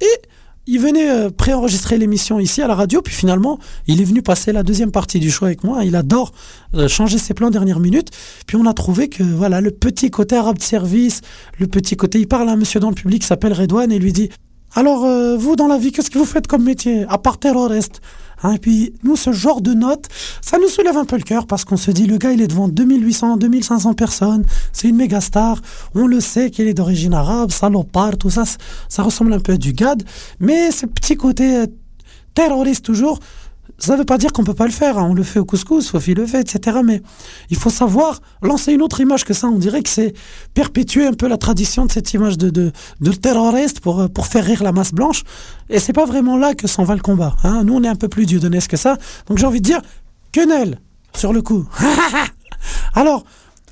et 0.00 0.28
il 0.70 0.78
venait 0.80 1.10
euh, 1.10 1.30
préenregistrer 1.30 1.96
l'émission 1.96 2.38
ici 2.38 2.60
à 2.60 2.66
la 2.66 2.74
radio, 2.74 3.00
puis 3.00 3.14
finalement, 3.14 3.58
il 3.86 4.02
est 4.02 4.04
venu 4.04 4.20
passer 4.20 4.52
la 4.52 4.62
deuxième 4.62 4.92
partie 4.92 5.18
du 5.18 5.30
show 5.30 5.46
avec 5.46 5.64
moi. 5.64 5.82
Il 5.84 5.96
adore 5.96 6.32
euh, 6.74 6.88
changer 6.88 7.16
ses 7.16 7.32
plans 7.32 7.48
dernière 7.48 7.80
minute. 7.80 8.10
Puis 8.46 8.58
on 8.58 8.66
a 8.66 8.74
trouvé 8.74 9.08
que 9.08 9.22
voilà, 9.22 9.62
le 9.62 9.70
petit 9.70 10.10
côté 10.10 10.36
arabe 10.36 10.58
de 10.58 10.62
service, 10.62 11.22
le 11.58 11.68
petit 11.68 11.96
côté, 11.96 12.20
il 12.20 12.28
parle 12.28 12.50
à 12.50 12.52
un 12.52 12.56
monsieur 12.56 12.80
dans 12.80 12.90
le 12.90 12.94
public 12.94 13.22
qui 13.22 13.26
s'appelle 13.26 13.54
Redouane 13.54 13.90
et 13.90 13.98
lui 13.98 14.12
dit 14.12 14.28
alors, 14.74 15.04
euh, 15.04 15.36
vous, 15.36 15.56
dans 15.56 15.66
la 15.66 15.78
vie, 15.78 15.92
qu'est-ce 15.92 16.10
que 16.10 16.18
vous 16.18 16.24
faites 16.26 16.46
comme 16.46 16.64
métier, 16.64 17.06
à 17.08 17.18
part 17.18 17.38
terroriste 17.38 18.00
Hein, 18.42 18.52
Et 18.52 18.58
puis, 18.58 18.94
nous, 19.02 19.16
ce 19.16 19.32
genre 19.32 19.60
de 19.60 19.74
notes, 19.74 20.06
ça 20.40 20.58
nous 20.58 20.68
soulève 20.68 20.96
un 20.96 21.04
peu 21.04 21.16
le 21.16 21.22
cœur 21.22 21.46
parce 21.46 21.64
qu'on 21.64 21.76
se 21.76 21.90
dit, 21.90 22.06
le 22.06 22.18
gars, 22.18 22.32
il 22.32 22.40
est 22.40 22.46
devant 22.46 22.68
2800, 22.68 23.36
2500 23.36 23.94
personnes, 23.94 24.44
c'est 24.72 24.88
une 24.88 24.96
méga 24.96 25.20
star, 25.20 25.60
on 25.94 26.06
le 26.06 26.20
sait 26.20 26.50
qu'il 26.50 26.68
est 26.68 26.74
d'origine 26.74 27.14
arabe, 27.14 27.50
salopard, 27.50 28.16
tout 28.16 28.30
ça, 28.30 28.44
ça 28.88 29.02
ressemble 29.02 29.32
un 29.32 29.40
peu 29.40 29.52
à 29.52 29.56
du 29.56 29.72
GAD, 29.72 30.04
mais 30.38 30.70
ce 30.70 30.86
petit 30.86 31.16
côté 31.16 31.56
euh, 31.56 31.66
terroriste 32.34 32.84
toujours, 32.84 33.18
ça 33.78 33.92
ne 33.94 33.98
veut 33.98 34.04
pas 34.04 34.18
dire 34.18 34.32
qu'on 34.32 34.44
peut 34.44 34.54
pas 34.54 34.66
le 34.66 34.72
faire. 34.72 34.98
hein. 34.98 35.06
On 35.10 35.14
le 35.14 35.22
fait 35.22 35.38
au 35.38 35.44
couscous, 35.44 35.86
Sophie 35.86 36.14
le 36.14 36.26
fait, 36.26 36.40
etc. 36.40 36.78
Mais 36.84 37.00
il 37.50 37.56
faut 37.56 37.70
savoir 37.70 38.20
lancer 38.42 38.72
une 38.72 38.82
autre 38.82 39.00
image 39.00 39.24
que 39.24 39.32
ça. 39.34 39.46
On 39.48 39.58
dirait 39.58 39.82
que 39.82 39.88
c'est 39.88 40.14
perpétuer 40.54 41.06
un 41.06 41.12
peu 41.12 41.28
la 41.28 41.36
tradition 41.36 41.86
de 41.86 41.92
cette 41.92 42.12
image 42.12 42.36
de, 42.38 42.50
de, 42.50 42.72
de 43.00 43.12
terroriste 43.12 43.80
pour, 43.80 44.00
euh, 44.00 44.08
pour 44.08 44.26
faire 44.26 44.44
rire 44.44 44.62
la 44.62 44.72
masse 44.72 44.92
blanche. 44.92 45.22
Et 45.70 45.78
c'est 45.78 45.92
pas 45.92 46.06
vraiment 46.06 46.36
là 46.36 46.54
que 46.54 46.66
s'en 46.66 46.82
va 46.84 46.94
le 46.94 47.00
combat. 47.00 47.36
hein. 47.44 47.62
Nous, 47.64 47.74
on 47.74 47.82
est 47.82 47.88
un 47.88 47.94
peu 47.96 48.08
plus 48.08 48.26
dieudonnesque 48.26 48.72
que 48.72 48.76
ça. 48.76 48.96
Donc 49.28 49.38
j'ai 49.38 49.46
envie 49.46 49.60
de 49.60 49.66
dire, 49.66 49.80
quenelle 50.32 50.80
sur 51.14 51.32
le 51.32 51.40
coup. 51.42 51.66
Alors, 52.94 53.24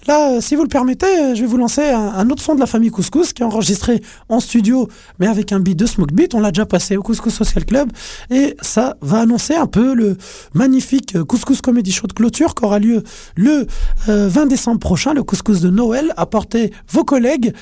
là, 0.06 0.32
euh, 0.32 0.40
si 0.40 0.54
vous 0.54 0.62
le 0.62 0.68
permettez, 0.68 1.06
euh, 1.06 1.34
je 1.34 1.40
vais 1.40 1.46
vous 1.46 1.56
lancer 1.56 1.82
un, 1.82 2.28
autre 2.30 2.42
son 2.42 2.54
de 2.54 2.60
la 2.60 2.66
famille 2.66 2.90
Couscous 2.90 3.32
qui 3.32 3.42
est 3.42 3.44
enregistré 3.44 4.02
en 4.28 4.40
studio, 4.40 4.88
mais 5.18 5.26
avec 5.26 5.52
un 5.52 5.60
beat 5.60 5.78
de 5.78 5.86
Smoke 5.86 6.12
Beat. 6.12 6.34
On 6.34 6.40
l'a 6.40 6.50
déjà 6.50 6.66
passé 6.66 6.96
au 6.96 7.02
Couscous 7.02 7.34
Social 7.34 7.64
Club. 7.64 7.90
Et 8.30 8.56
ça 8.60 8.96
va 9.00 9.20
annoncer 9.20 9.54
un 9.54 9.66
peu 9.66 9.94
le 9.94 10.16
magnifique 10.54 11.16
euh, 11.16 11.24
Couscous 11.24 11.60
Comedy 11.60 11.92
Show 11.92 12.06
de 12.06 12.12
clôture 12.12 12.54
qui 12.54 12.64
aura 12.64 12.78
lieu 12.78 13.02
le 13.36 13.66
euh, 14.08 14.28
20 14.28 14.46
décembre 14.46 14.80
prochain, 14.80 15.14
le 15.14 15.22
Couscous 15.22 15.60
de 15.60 15.70
Noël. 15.70 16.12
Apportez 16.16 16.72
vos 16.90 17.04
collègues. 17.04 17.52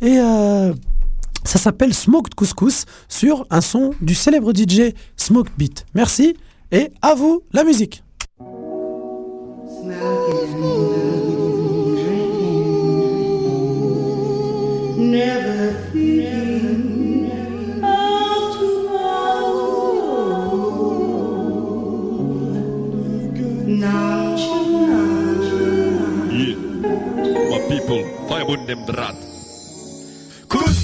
Et 0.00 0.16
ça 0.16 1.58
s'appelle 1.60 1.94
Smoked 1.94 2.34
Couscous 2.34 2.86
sur 3.08 3.46
un 3.50 3.60
son 3.60 3.92
du 4.00 4.16
célèbre 4.16 4.52
DJ 4.52 4.94
Smoke 5.16 5.50
Beat. 5.56 5.86
Merci 5.94 6.34
et 6.72 6.90
à 7.02 7.14
vous 7.14 7.42
la 7.52 7.62
musique. 7.62 8.02
Never 14.96 15.72
thinking 15.92 17.30
of 17.82 18.54
tomorrow. 18.54 19.92
Yeah. 26.30 26.56
My 27.50 27.60
people, 27.68 28.02
firebun 28.28 28.66
them 28.66 28.84
drat. 28.86 29.16
Couscous 30.48 30.81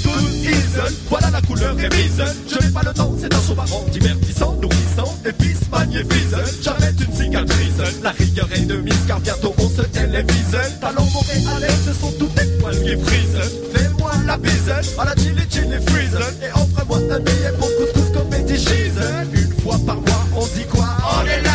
Voilà 1.09 1.31
la 1.31 1.41
couleur 1.43 1.73
émise. 1.79 2.23
Je 2.49 2.67
n'ai 2.67 2.73
pas 2.73 2.83
le 2.85 2.93
temps, 2.93 3.15
c'est 3.19 3.33
un 3.33 3.55
marrant, 3.55 3.85
divertissant, 3.91 4.55
nourrissant, 4.55 5.19
épice, 5.25 5.61
magnifique. 5.71 6.35
J'arrête 6.63 6.95
une 7.01 7.15
cicatrice. 7.15 8.03
La 8.03 8.11
rigueur 8.11 8.49
est 8.55 8.67
de 8.67 8.77
mise 8.77 9.05
car 9.07 9.21
bientôt 9.21 9.55
on 9.59 9.69
se 9.69 9.83
télévise. 9.83 10.57
Talent 10.81 11.09
montréalais, 11.13 11.75
ce 11.87 11.93
sont 11.93 12.13
tous 12.19 12.29
tes 12.29 12.47
poils 12.61 12.79
qui 12.83 12.97
frisent. 13.03 13.51
Fais-moi 13.75 14.13
la 14.27 14.37
bise 14.37 14.71
à 14.99 15.05
la 15.05 15.15
chili 15.17 15.43
chili 15.51 15.77
freeze. 15.87 16.19
Et 16.43 16.53
offre-moi 16.53 16.99
un 17.11 17.21
billet 17.21 17.53
pour 17.59 17.69
couscous 17.77 18.13
comédie 18.13 18.59
cheese. 18.59 19.01
Une 19.35 19.63
fois 19.63 19.79
par 19.87 19.97
mois, 19.97 20.27
on 20.37 20.47
dit 20.47 20.67
quoi? 20.71 20.89
On 21.21 21.27
est 21.27 21.43
là 21.43 21.51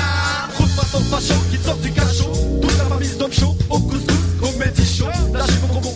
Trouve-moi 0.53 0.83
son 0.91 0.99
facho 1.05 1.35
qui 1.51 1.57
te 1.57 1.65
sort 1.65 1.77
du 1.77 1.91
cachot. 1.91 2.33
Toute 2.61 2.77
la 2.77 2.85
famille 2.85 3.09
se 3.09 3.17
donne 3.17 3.33
chaud 3.33 3.55
au 3.69 3.79
couscous 3.79 4.15
comédie 4.41 4.85
show. 4.85 5.07
Lâchez 5.33 5.53
vos 5.61 5.79
gros 5.79 5.91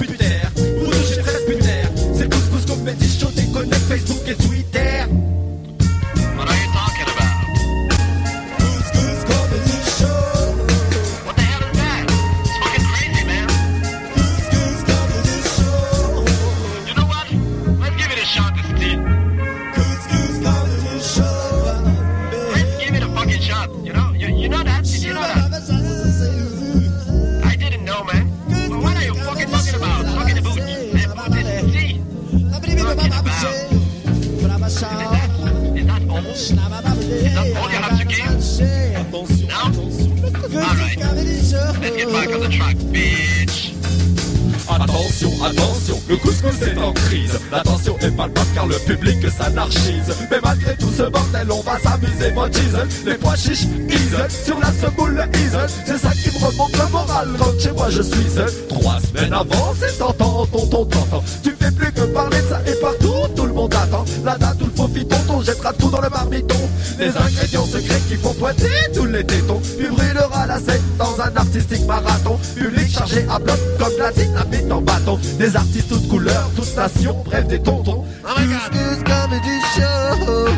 crise. 47.58 47.72
L'attention 47.72 47.97
est 47.99 48.12
palpable 48.12 48.47
car 48.53 48.68
le 48.68 48.76
public 48.76 49.18
s'anarchise. 49.30 50.16
Mais 50.30 50.39
malgré 50.43 50.76
tout 50.78 50.91
ce 50.95 51.03
bordel, 51.03 51.51
on 51.51 51.62
va 51.62 51.80
s'amuser, 51.80 52.32
mon 52.34 52.47
diesel. 52.47 52.88
Les 53.05 53.16
pois 53.16 53.36
chiches, 53.36 53.68
ease, 53.89 54.45
sur 54.45 54.60
la 54.60 54.72
semoule, 54.72 55.24
ease. 55.34 55.58
C'est 55.86 55.97
ça 55.97 56.12
qui 56.12 56.30
me 56.30 56.45
remonte 56.45 56.78
le 56.78 56.91
moral 56.91 57.28
quand 57.38 57.60
chez 57.60 57.72
moi 57.72 57.89
je 57.89 58.01
suis 58.01 58.30
seul. 58.30 58.51
Trois 58.70 58.99
semaines 58.99 59.34
avant, 59.34 59.74
c'est 59.80 59.97
tentant, 59.97 60.45
tonton, 60.47 60.86
tonton. 60.86 61.24
Tu 61.43 61.55
fais 61.60 61.72
plus 61.72 61.91
que 61.91 62.01
parler 62.14 62.41
de 62.41 62.47
ça 62.47 62.62
et 62.66 62.76
partout, 62.82 63.34
tout 63.36 63.45
le 63.45 63.53
monde 63.53 63.74
attend. 63.74 64.05
La 64.24 64.38
date 64.38 64.62
ou 64.62 64.66
le 64.66 64.72
faux 64.76 64.89
fit 64.93 65.05
tonton, 65.05 65.41
jettera 65.41 65.74
tout 65.74 65.89
dans 65.89 66.01
le 66.01 66.10
marmiton. 66.10 66.55
Les 66.99 67.10
ingrédients 67.10 67.66
secrets 67.66 68.01
qui 68.08 68.16
font 68.16 68.34
pointer 68.34 68.70
tous 68.93 69.05
les 69.05 69.24
tétons. 69.24 69.62
Brûleras 69.78 70.16
la 70.58 70.74
scène 70.74 70.82
dans 70.97 71.20
un 71.22 71.36
artistique 71.36 71.86
marathon. 71.86 72.39
Public 72.55 72.89
chargé 72.89 73.26
à 73.30 73.39
bloc 73.39 73.60
comme 73.80 73.97
la 73.99 74.12
dynamite 74.12 74.72
en 74.72 74.82
bâton. 74.82 75.20
Des 75.38 75.55
artistes 75.55 75.89
toutes 75.89 76.08
couleurs, 76.08 76.49
toutes 76.55 76.76
nations, 76.76 77.24
bref 77.26 77.47
des 77.47 77.62
tontons. 77.62 78.05
Oh 78.24 78.28
my 78.38 78.47
god. 78.47 78.72
Couscous 78.72 79.03
comedy 79.03 79.60
show. 79.76 80.18
Oh 80.20 80.49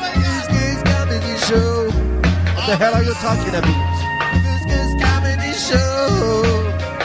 my 0.00 0.12
god. 0.14 0.42
Couscous 0.48 0.82
comedy 0.84 1.36
show. 1.46 1.88
What 2.56 2.66
the 2.66 2.76
hell 2.76 2.94
are 2.94 3.02
you 3.02 3.14
talking 3.14 3.54
about? 3.54 3.96
Couscous 4.44 4.92
comedy 5.00 5.52
show. 5.54 6.00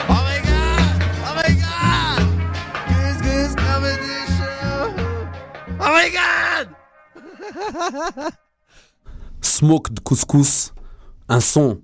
Oh 0.08 0.20
my 0.28 0.40
god. 0.50 0.96
Oh 1.26 1.34
my 1.36 1.50
god. 1.64 2.22
Couscous 2.88 3.52
comedy 3.56 4.18
show. 4.36 4.92
Oh 5.80 5.90
my 5.90 6.08
god. 6.10 6.66
Smoked 9.40 10.00
Couscous, 10.00 10.72
un 11.28 11.40
son 11.40 11.78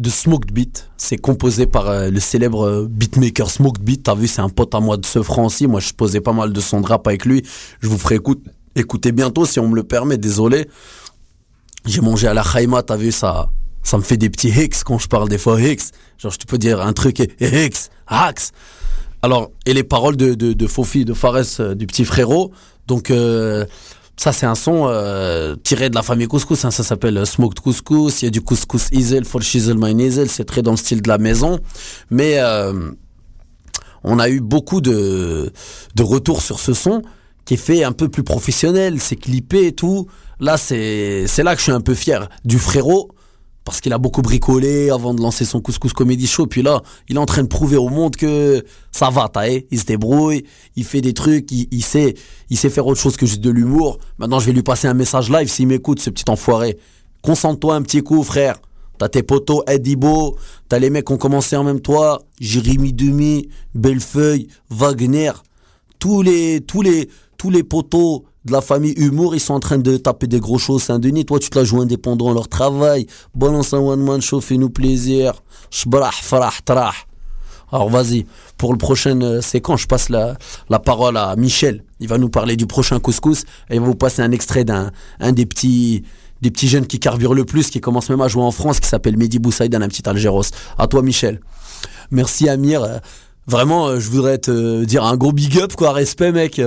de 0.00 0.08
Smoked 0.08 0.50
Beat. 0.50 0.90
C'est 0.96 1.18
composé 1.18 1.66
par 1.66 1.88
euh, 1.88 2.08
le 2.08 2.20
célèbre 2.20 2.66
euh, 2.66 2.86
beatmaker 2.88 3.50
Smoked 3.50 3.82
Beat. 3.82 4.04
T'as 4.04 4.14
vu, 4.14 4.26
c'est 4.26 4.40
un 4.40 4.48
pote 4.48 4.74
à 4.74 4.80
moi 4.80 4.96
de 4.96 5.04
ce 5.04 5.22
franc 5.22 5.44
aussi. 5.44 5.66
Moi, 5.66 5.80
je 5.80 5.92
posais 5.92 6.22
pas 6.22 6.32
mal 6.32 6.52
de 6.52 6.60
son 6.60 6.80
de 6.80 6.86
rap 6.86 7.06
avec 7.06 7.26
lui. 7.26 7.42
Je 7.80 7.88
vous 7.88 7.98
ferai 7.98 8.14
écoute, 8.14 8.42
écouter 8.74 9.12
bientôt 9.12 9.44
si 9.44 9.60
on 9.60 9.68
me 9.68 9.76
le 9.76 9.84
permet. 9.84 10.16
Désolé. 10.16 10.68
J'ai 11.84 12.00
mangé 12.00 12.28
à 12.28 12.34
la 12.34 12.42
Khaïma, 12.42 12.82
t'as 12.82 12.96
vu, 12.96 13.12
ça, 13.12 13.50
ça 13.82 13.98
me 13.98 14.02
fait 14.02 14.16
des 14.16 14.30
petits 14.30 14.48
hicks 14.48 14.82
quand 14.84 14.98
je 14.98 15.06
parle 15.06 15.28
des 15.28 15.38
fois 15.38 15.60
hicks. 15.60 15.92
Genre, 16.18 16.32
je 16.32 16.38
te 16.38 16.46
peux 16.46 16.58
dire 16.58 16.80
un 16.80 16.94
truc 16.94 17.20
et 17.20 17.30
hicks, 17.40 17.90
hacks. 18.06 18.52
Alors, 19.22 19.50
et 19.66 19.74
les 19.74 19.84
paroles 19.84 20.16
de, 20.16 20.32
de, 20.32 20.54
de 20.54 20.66
Fofi, 20.66 21.04
de 21.04 21.12
Fares, 21.12 21.60
euh, 21.60 21.74
du 21.74 21.86
petit 21.86 22.06
frérot. 22.06 22.52
Donc, 22.86 23.10
ça, 24.20 24.34
c'est 24.34 24.44
un 24.44 24.54
son 24.54 24.84
euh, 24.86 25.56
tiré 25.64 25.88
de 25.88 25.94
la 25.94 26.02
famille 26.02 26.26
Couscous. 26.26 26.66
hein. 26.66 26.70
Ça 26.70 26.82
s'appelle 26.82 27.16
euh, 27.16 27.24
Smoked 27.24 27.58
Couscous. 27.60 28.20
Il 28.20 28.26
y 28.26 28.28
a 28.28 28.30
du 28.30 28.42
Couscous 28.42 28.88
Easel, 28.92 29.24
for 29.24 29.40
Shizzle 29.40 29.78
My 29.78 29.94
Nizzle. 29.94 30.28
C'est 30.28 30.44
très 30.44 30.60
dans 30.60 30.72
le 30.72 30.76
style 30.76 31.00
de 31.00 31.08
la 31.08 31.16
maison. 31.16 31.58
Mais 32.10 32.34
euh, 32.36 32.90
on 34.04 34.18
a 34.18 34.28
eu 34.28 34.40
beaucoup 34.42 34.82
de, 34.82 35.50
de 35.94 36.02
retours 36.02 36.42
sur 36.42 36.60
ce 36.60 36.74
son 36.74 37.00
qui 37.46 37.54
est 37.54 37.56
fait 37.56 37.82
un 37.82 37.92
peu 37.92 38.10
plus 38.10 38.22
professionnel. 38.22 39.00
C'est 39.00 39.16
clippé 39.16 39.68
et 39.68 39.72
tout. 39.72 40.06
Là, 40.38 40.58
c'est 40.58 41.24
c'est 41.26 41.42
là 41.42 41.54
que 41.54 41.60
je 41.60 41.62
suis 41.62 41.72
un 41.72 41.80
peu 41.80 41.94
fier 41.94 42.28
du 42.44 42.58
frérot. 42.58 43.08
Parce 43.64 43.80
qu'il 43.80 43.92
a 43.92 43.98
beaucoup 43.98 44.22
bricolé 44.22 44.90
avant 44.90 45.14
de 45.14 45.20
lancer 45.20 45.44
son 45.44 45.60
Couscous 45.60 45.92
Comedy 45.92 46.26
Show. 46.26 46.46
Puis 46.46 46.62
là, 46.62 46.82
il 47.08 47.16
est 47.16 47.18
en 47.18 47.26
train 47.26 47.42
de 47.42 47.48
prouver 47.48 47.76
au 47.76 47.88
monde 47.88 48.16
que 48.16 48.64
ça 48.90 49.10
va, 49.10 49.28
t'as 49.28 49.48
Il 49.48 49.78
se 49.78 49.84
débrouille, 49.84 50.44
il 50.76 50.84
fait 50.84 51.00
des 51.00 51.12
trucs, 51.12 51.52
il, 51.52 51.68
il 51.70 51.82
sait, 51.82 52.14
il 52.48 52.56
sait 52.56 52.70
faire 52.70 52.86
autre 52.86 53.00
chose 53.00 53.16
que 53.16 53.26
juste 53.26 53.40
de 53.40 53.50
l'humour. 53.50 53.98
Maintenant, 54.18 54.40
je 54.40 54.46
vais 54.46 54.52
lui 54.52 54.62
passer 54.62 54.88
un 54.88 54.94
message 54.94 55.30
live 55.30 55.48
s'il 55.48 55.68
m'écoute, 55.68 56.00
ce 56.00 56.10
petit 56.10 56.24
enfoiré. 56.28 56.78
Concentre-toi 57.22 57.74
un 57.74 57.82
petit 57.82 58.02
coup, 58.02 58.22
frère. 58.22 58.56
T'as 59.00 59.08
tes 59.08 59.22
potos 59.22 59.62
Edibo, 59.66 60.36
t'as 60.68 60.78
les 60.78 60.90
mecs 60.90 61.06
qui 61.06 61.12
ont 61.14 61.16
commencé 61.16 61.56
en 61.56 61.64
même 61.64 61.80
toi, 61.80 62.20
Jérémy 62.38 62.92
Demi, 62.92 63.48
Bellefeuille, 63.74 64.48
Wagner, 64.68 65.32
tous 65.98 66.20
les, 66.20 66.60
tous 66.60 66.82
les, 66.82 67.08
tous 67.38 67.48
les 67.48 67.62
potos 67.62 68.24
de 68.44 68.52
la 68.52 68.60
famille 68.60 68.94
Humour, 68.96 69.34
ils 69.34 69.40
sont 69.40 69.54
en 69.54 69.60
train 69.60 69.78
de 69.78 69.96
taper 69.96 70.26
des 70.26 70.40
gros 70.40 70.58
shows 70.58 70.78
Saint-Denis. 70.78 71.26
Toi, 71.26 71.38
tu 71.38 71.50
te 71.50 71.58
la 71.58 71.64
joues 71.64 71.80
indépendant 71.80 72.32
leur 72.32 72.48
travail. 72.48 73.06
Balance 73.34 73.74
un 73.74 73.78
one-man 73.78 74.22
show, 74.22 74.40
fais-nous 74.40 74.70
plaisir. 74.70 75.34
Shbrah, 75.70 76.10
farah, 76.12 76.52
trah. 76.64 76.94
Alors 77.72 77.88
vas-y, 77.88 78.26
pour 78.56 78.72
le 78.72 78.78
prochain 78.78 79.20
euh, 79.20 79.40
séquence, 79.40 79.82
je 79.82 79.86
passe 79.86 80.08
la, 80.08 80.36
la 80.68 80.80
parole 80.80 81.16
à 81.16 81.36
Michel. 81.36 81.84
Il 82.00 82.08
va 82.08 82.18
nous 82.18 82.28
parler 82.28 82.56
du 82.56 82.66
prochain 82.66 82.98
couscous 82.98 83.42
et 83.68 83.74
il 83.74 83.80
va 83.80 83.86
vous 83.86 83.94
passer 83.94 84.22
un 84.22 84.32
extrait 84.32 84.64
d'un 84.64 84.90
un 85.20 85.30
des 85.30 85.46
petits 85.46 86.02
des 86.42 86.50
petits 86.50 86.66
jeunes 86.66 86.86
qui 86.86 86.98
carburent 86.98 87.34
le 87.34 87.44
plus, 87.44 87.70
qui 87.70 87.80
commence 87.80 88.08
même 88.08 88.22
à 88.22 88.28
jouer 88.28 88.42
en 88.42 88.50
France, 88.50 88.80
qui 88.80 88.88
s'appelle 88.88 89.16
Mehdi 89.16 89.38
Boussaïdan, 89.38 89.82
un 89.82 89.88
petit 89.88 90.08
Algéros. 90.08 90.42
À 90.78 90.88
toi 90.88 91.02
Michel. 91.02 91.40
Merci 92.10 92.48
Amir. 92.48 92.82
Euh, 92.82 92.98
Vraiment, 93.46 93.88
euh, 93.88 94.00
je 94.00 94.08
voudrais 94.10 94.38
te 94.38 94.84
dire 94.84 95.04
un 95.04 95.16
gros 95.16 95.32
big 95.32 95.58
up, 95.58 95.74
quoi, 95.74 95.92
respect 95.92 96.30
mec. 96.30 96.60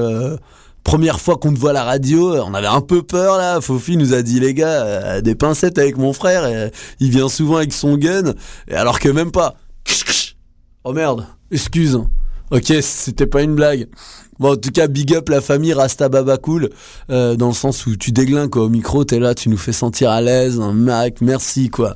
Euh, 0.86 0.92
Première 0.94 1.20
fois 1.20 1.38
qu'on 1.38 1.54
te 1.54 1.60
voit 1.60 1.74
la 1.74 1.84
radio, 1.84 2.36
on 2.44 2.54
avait 2.54 2.68
un 2.68 2.82
peu 2.82 3.02
peur 3.04 3.38
là. 3.38 3.62
Fofi 3.62 3.98
nous 3.98 4.14
a 4.14 4.22
dit 4.22 4.40
les 4.40 4.54
gars, 4.54 4.84
euh, 4.84 5.22
des 5.22 5.36
pincettes 5.36 5.78
avec 5.78 5.98
mon 5.98 6.14
frère. 6.14 6.46
et 6.46 6.72
il 7.00 7.10
vient 7.10 7.30
souvent 7.30 7.58
avec 7.58 7.74
son 7.74 7.98
gun, 7.98 8.34
et 8.68 8.76
alors 8.76 9.00
que 9.00 9.10
même 9.10 9.32
pas. 9.32 9.56
Oh 10.84 10.94
merde, 10.94 11.26
excuse. 11.52 12.00
Ok, 12.54 12.72
c'était 12.82 13.26
pas 13.26 13.42
une 13.42 13.56
blague. 13.56 13.88
Bon, 14.38 14.54
en 14.54 14.56
tout 14.56 14.70
cas, 14.70 14.86
big 14.86 15.16
up 15.16 15.30
la 15.30 15.42
famille 15.42 15.74
Rasta 15.74 16.08
Baba 16.08 16.38
Cool, 16.38 16.70
euh, 17.10 17.36
dans 17.36 17.48
le 17.48 17.54
sens 17.54 17.88
où 17.88 17.96
tu 17.96 18.12
déglingues 18.12 18.52
quoi. 18.52 18.66
Au 18.66 18.70
micro, 18.70 19.04
t'es 19.04 19.18
là, 19.18 19.34
tu 19.34 19.50
nous 19.50 19.58
fais 19.58 19.74
sentir 19.74 20.12
à 20.12 20.22
l'aise, 20.22 20.60
Mac, 20.60 21.22
merci 21.22 21.70
quoi. 21.70 21.96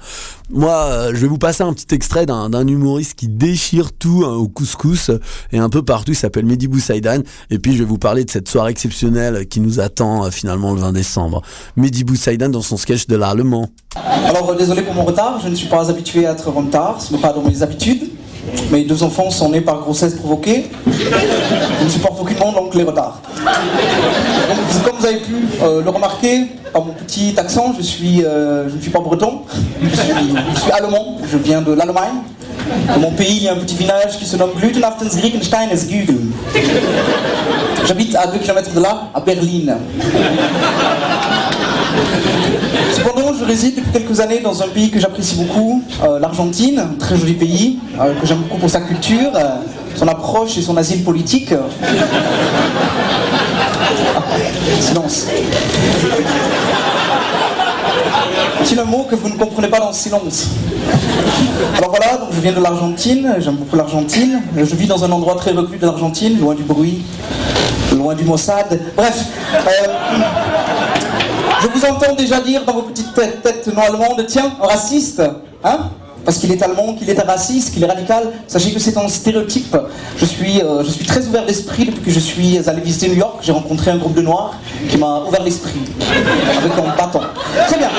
Moi, 0.49 0.73
euh, 0.73 1.11
je 1.13 1.17
vais 1.19 1.27
vous 1.27 1.37
passer 1.37 1.61
un 1.61 1.73
petit 1.73 1.93
extrait 1.93 2.25
d'un 2.25 2.67
humoriste 2.67 3.13
qui 3.13 3.27
déchire 3.27 3.91
tout 3.91 4.23
hein, 4.25 4.33
au 4.33 4.47
couscous 4.47 5.11
et 5.51 5.59
un 5.59 5.69
peu 5.69 5.83
partout. 5.83 6.13
Il 6.13 6.15
s'appelle 6.15 6.45
Mehdi 6.45 6.67
Boussaïdan. 6.67 7.21
Et 7.51 7.59
puis, 7.59 7.73
je 7.73 7.79
vais 7.79 7.85
vous 7.85 7.99
parler 7.99 8.25
de 8.25 8.31
cette 8.31 8.49
soirée 8.49 8.71
exceptionnelle 8.71 9.47
qui 9.47 9.59
nous 9.59 9.79
attend 9.79 10.25
euh, 10.25 10.31
finalement 10.31 10.73
le 10.73 10.79
20 10.79 10.93
décembre. 10.93 11.43
Mehdi 11.75 12.03
Boussaïdan 12.03 12.49
dans 12.49 12.63
son 12.63 12.77
sketch 12.77 13.05
de 13.05 13.15
l'Allemand. 13.15 13.69
Alors, 13.95 14.49
euh, 14.49 14.55
désolé 14.55 14.81
pour 14.81 14.95
mon 14.95 15.03
retard, 15.03 15.39
je 15.43 15.49
ne 15.49 15.55
suis 15.55 15.67
pas 15.67 15.91
habitué 15.91 16.25
à 16.25 16.31
être 16.31 16.47
en 16.47 16.53
retard, 16.53 16.99
ce 16.99 17.13
n'est 17.13 17.21
pas 17.21 17.33
dans 17.33 17.43
mes 17.43 17.61
habitudes. 17.61 18.16
Mes 18.71 18.83
deux 18.83 19.03
enfants 19.03 19.29
sont 19.29 19.49
nés 19.49 19.61
par 19.61 19.79
grossesse 19.79 20.15
provoquée. 20.15 20.69
Je 20.85 21.83
ne 21.83 21.89
supporte 21.89 22.19
aucunement 22.19 22.51
donc 22.51 22.75
les 22.75 22.83
retards. 22.83 23.21
Comme 24.83 24.95
vous 24.99 25.05
avez 25.05 25.17
pu 25.17 25.35
euh, 25.61 25.81
le 25.83 25.89
remarquer, 25.89 26.47
par 26.73 26.83
mon 26.83 26.93
petit 26.93 27.33
accent, 27.37 27.73
je, 27.77 27.83
suis, 27.83 28.23
euh, 28.23 28.69
je 28.69 28.75
ne 28.75 28.81
suis 28.81 28.91
pas 28.91 28.99
breton, 28.99 29.41
je 29.81 29.87
suis, 29.95 30.71
allemand, 30.71 31.17
je 31.29 31.37
viens 31.37 31.61
de 31.61 31.73
l'Allemagne. 31.73 32.17
Dans 32.87 32.99
mon 32.99 33.11
pays, 33.11 33.37
il 33.37 33.43
y 33.43 33.47
a 33.47 33.53
un 33.53 33.57
petit 33.57 33.75
village 33.75 34.17
qui 34.17 34.25
se 34.25 34.35
nomme 34.35 34.51
Blütenhaftens 34.55 35.15
Griekenstein 35.17 35.69
es 35.71 35.85
Gügel. 35.87 36.17
J'habite 37.85 38.15
à 38.15 38.27
2 38.27 38.39
km 38.39 38.73
de 38.73 38.79
là, 38.81 39.09
à 39.13 39.21
Berlin. 39.21 39.77
Cependant, 42.93 43.33
je 43.39 43.45
réside 43.45 43.75
depuis 43.75 43.91
quelques 43.91 44.19
années 44.19 44.39
dans 44.39 44.61
un 44.61 44.67
pays 44.67 44.89
que 44.89 44.99
j'apprécie 44.99 45.35
beaucoup, 45.35 45.83
euh, 46.03 46.19
l'Argentine, 46.19 46.81
très 46.99 47.17
joli 47.17 47.33
pays, 47.33 47.79
euh, 47.99 48.13
que 48.19 48.25
j'aime 48.25 48.39
beaucoup 48.39 48.57
pour 48.57 48.69
sa 48.69 48.81
culture, 48.81 49.31
euh, 49.35 49.57
son 49.95 50.07
approche 50.07 50.57
et 50.57 50.61
son 50.61 50.77
asile 50.77 51.03
politique. 51.03 51.53
Silence. 54.79 55.27
Est-il 58.61 58.79
un 58.79 58.85
mot 58.85 59.05
que 59.09 59.15
vous 59.15 59.29
ne 59.29 59.35
comprenez 59.35 59.67
pas 59.67 59.79
dans 59.79 59.89
le 59.89 59.93
silence 59.93 60.47
Alors 61.77 61.91
voilà, 61.91 62.17
donc 62.17 62.29
je 62.33 62.41
viens 62.41 62.53
de 62.53 62.61
l'Argentine, 62.61 63.35
j'aime 63.39 63.55
beaucoup 63.55 63.75
l'Argentine. 63.75 64.41
Je 64.55 64.75
vis 64.75 64.87
dans 64.87 65.03
un 65.03 65.11
endroit 65.11 65.35
très 65.35 65.51
reclus 65.51 65.77
de 65.77 65.85
l'Argentine, 65.85 66.39
loin 66.39 66.55
du 66.55 66.63
bruit, 66.63 67.03
loin 67.95 68.15
du 68.15 68.23
Mossad. 68.23 68.79
Bref, 68.95 69.25
euh, 69.53 69.87
je 71.61 71.67
vous 71.67 71.85
entends 71.85 72.13
déjà 72.15 72.39
dire 72.39 72.65
dans 72.65 72.73
vos 72.73 72.83
petites 72.83 73.13
têtes, 73.13 73.69
non 73.73 73.81
allemandes, 73.81 74.25
tiens, 74.27 74.51
raciste, 74.59 75.21
hein 75.63 75.89
parce 76.27 76.39
qu'il 76.39 76.51
est 76.51 76.61
allemand, 76.61 76.93
qu'il 76.93 77.09
est 77.09 77.17
raciste, 77.21 77.73
qu'il 77.73 77.81
est 77.81 77.87
radical. 77.87 78.33
Sachez 78.47 78.73
que 78.73 78.79
c'est 78.79 78.97
un 78.97 79.07
stéréotype. 79.07 79.77
Je 80.17 80.25
suis, 80.25 80.61
euh, 80.61 80.83
je 80.83 80.89
suis 80.89 81.05
très 81.05 81.25
ouvert 81.25 81.45
d'esprit 81.45 81.85
depuis 81.85 82.01
que 82.01 82.11
je 82.11 82.19
suis 82.19 82.57
allé 82.67 82.81
visiter 82.81 83.07
New 83.07 83.15
York. 83.15 83.37
J'ai 83.41 83.53
rencontré 83.53 83.91
un 83.91 83.95
groupe 83.95 84.13
de 84.13 84.23
noirs 84.23 84.53
qui 84.89 84.97
m'a 84.97 85.23
ouvert 85.25 85.41
l'esprit 85.41 85.79
avec 86.01 86.73
un 86.73 86.97
bâton. 86.97 87.21
Très 87.67 87.77
bien. 87.77 87.89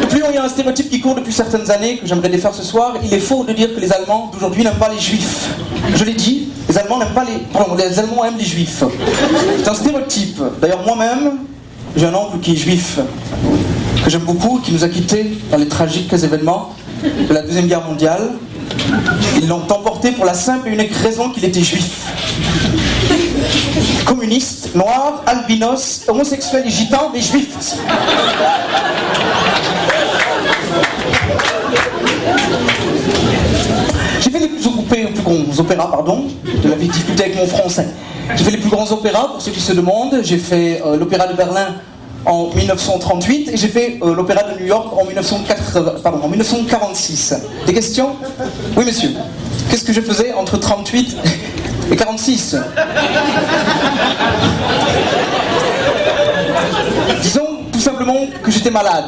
De 0.00 0.06
plus, 0.06 0.22
il 0.28 0.34
y 0.34 0.36
a 0.36 0.42
un 0.42 0.47
stéréotype 0.58 0.90
qui 0.90 0.98
court 0.98 1.14
depuis 1.14 1.32
certaines 1.32 1.70
années 1.70 1.98
que 1.98 2.06
j'aimerais 2.08 2.30
défaire 2.30 2.52
ce 2.52 2.64
soir. 2.64 2.94
Il 3.04 3.14
est 3.14 3.20
faux 3.20 3.44
de 3.44 3.52
dire 3.52 3.72
que 3.72 3.78
les 3.78 3.92
Allemands 3.92 4.28
d'aujourd'hui 4.32 4.64
n'aiment 4.64 4.74
pas 4.74 4.88
les 4.88 4.98
Juifs. 4.98 5.50
Je 5.94 6.02
l'ai 6.02 6.14
dit, 6.14 6.48
les 6.68 6.76
Allemands 6.76 6.98
n'aiment 6.98 7.14
pas 7.14 7.22
les. 7.22 7.38
Pardon, 7.52 7.76
les 7.76 7.96
Allemands 7.96 8.24
aiment 8.24 8.38
les 8.38 8.44
Juifs. 8.44 8.82
C'est 9.62 9.68
un 9.68 9.74
stéréotype. 9.74 10.42
D'ailleurs, 10.60 10.82
moi-même, 10.84 11.34
j'ai 11.96 12.06
un 12.06 12.14
oncle 12.14 12.40
qui 12.42 12.54
est 12.54 12.56
juif, 12.56 12.98
que 14.04 14.10
j'aime 14.10 14.22
beaucoup, 14.22 14.58
qui 14.58 14.72
nous 14.72 14.82
a 14.82 14.88
quittés 14.88 15.38
dans 15.48 15.58
les 15.58 15.68
tragiques 15.68 16.12
événements 16.12 16.74
de 17.04 17.32
la 17.32 17.42
Deuxième 17.42 17.68
Guerre 17.68 17.84
mondiale. 17.84 18.32
Ils 19.40 19.46
l'ont 19.46 19.62
emporté 19.62 20.10
pour 20.10 20.24
la 20.24 20.34
simple 20.34 20.68
et 20.68 20.72
unique 20.72 20.92
raison 20.92 21.30
qu'il 21.30 21.44
était 21.44 21.62
juif. 21.62 22.04
Communiste, 24.04 24.74
noir, 24.74 25.22
albinos, 25.24 26.02
homosexuel 26.08 26.64
et 26.66 26.70
gitan, 26.70 27.10
mais 27.14 27.20
juif. 27.20 27.76
Grands 35.28 35.58
opéras, 35.58 35.90
pardon, 35.90 36.24
de 36.62 36.68
la 36.68 36.76
difficulté 36.76 37.24
avec 37.24 37.36
mon 37.36 37.46
français. 37.46 37.86
J'ai 38.36 38.44
fait 38.44 38.50
les 38.50 38.58
plus 38.58 38.70
grands 38.70 38.90
opéras, 38.90 39.28
pour 39.32 39.40
ceux 39.40 39.50
qui 39.50 39.60
se 39.60 39.72
demandent. 39.72 40.20
J'ai 40.22 40.38
fait 40.38 40.82
euh, 40.84 40.96
l'opéra 40.96 41.26
de 41.26 41.34
Berlin 41.34 41.74
en 42.26 42.48
1938 42.54 43.50
et 43.52 43.56
j'ai 43.56 43.68
fait 43.68 43.98
euh, 44.02 44.14
l'opéra 44.14 44.42
de 44.42 44.58
New 44.60 44.66
York 44.66 44.88
en, 44.92 45.04
1980 45.04 45.92
pardon, 46.02 46.20
en 46.22 46.28
1946. 46.28 47.34
Des 47.66 47.72
questions? 47.72 48.16
Oui, 48.76 48.84
monsieur. 48.84 49.10
Qu'est-ce 49.70 49.84
que 49.84 49.92
je 49.92 50.00
faisais 50.00 50.32
entre 50.32 50.58
38 50.58 51.16
et 51.90 51.96
46 51.96 52.56
Disons 57.22 57.48
tout 57.72 57.80
simplement 57.80 58.26
que 58.42 58.50
j'étais 58.50 58.70
malade. 58.70 59.04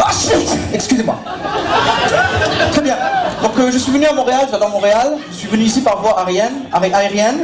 Ah 0.00 0.10
Excusez-moi. 0.72 1.16
Très 2.72 2.82
bien. 2.82 2.96
Donc 3.44 3.58
euh, 3.58 3.70
je 3.70 3.76
suis 3.76 3.92
venu 3.92 4.06
à 4.06 4.14
Montréal, 4.14 4.46
j'adore 4.50 4.70
Montréal. 4.70 5.18
Je 5.30 5.36
suis 5.36 5.48
venu 5.48 5.64
ici 5.64 5.82
par 5.82 6.00
voie 6.00 6.18
aérienne. 6.18 6.64
aérienne. 6.72 7.40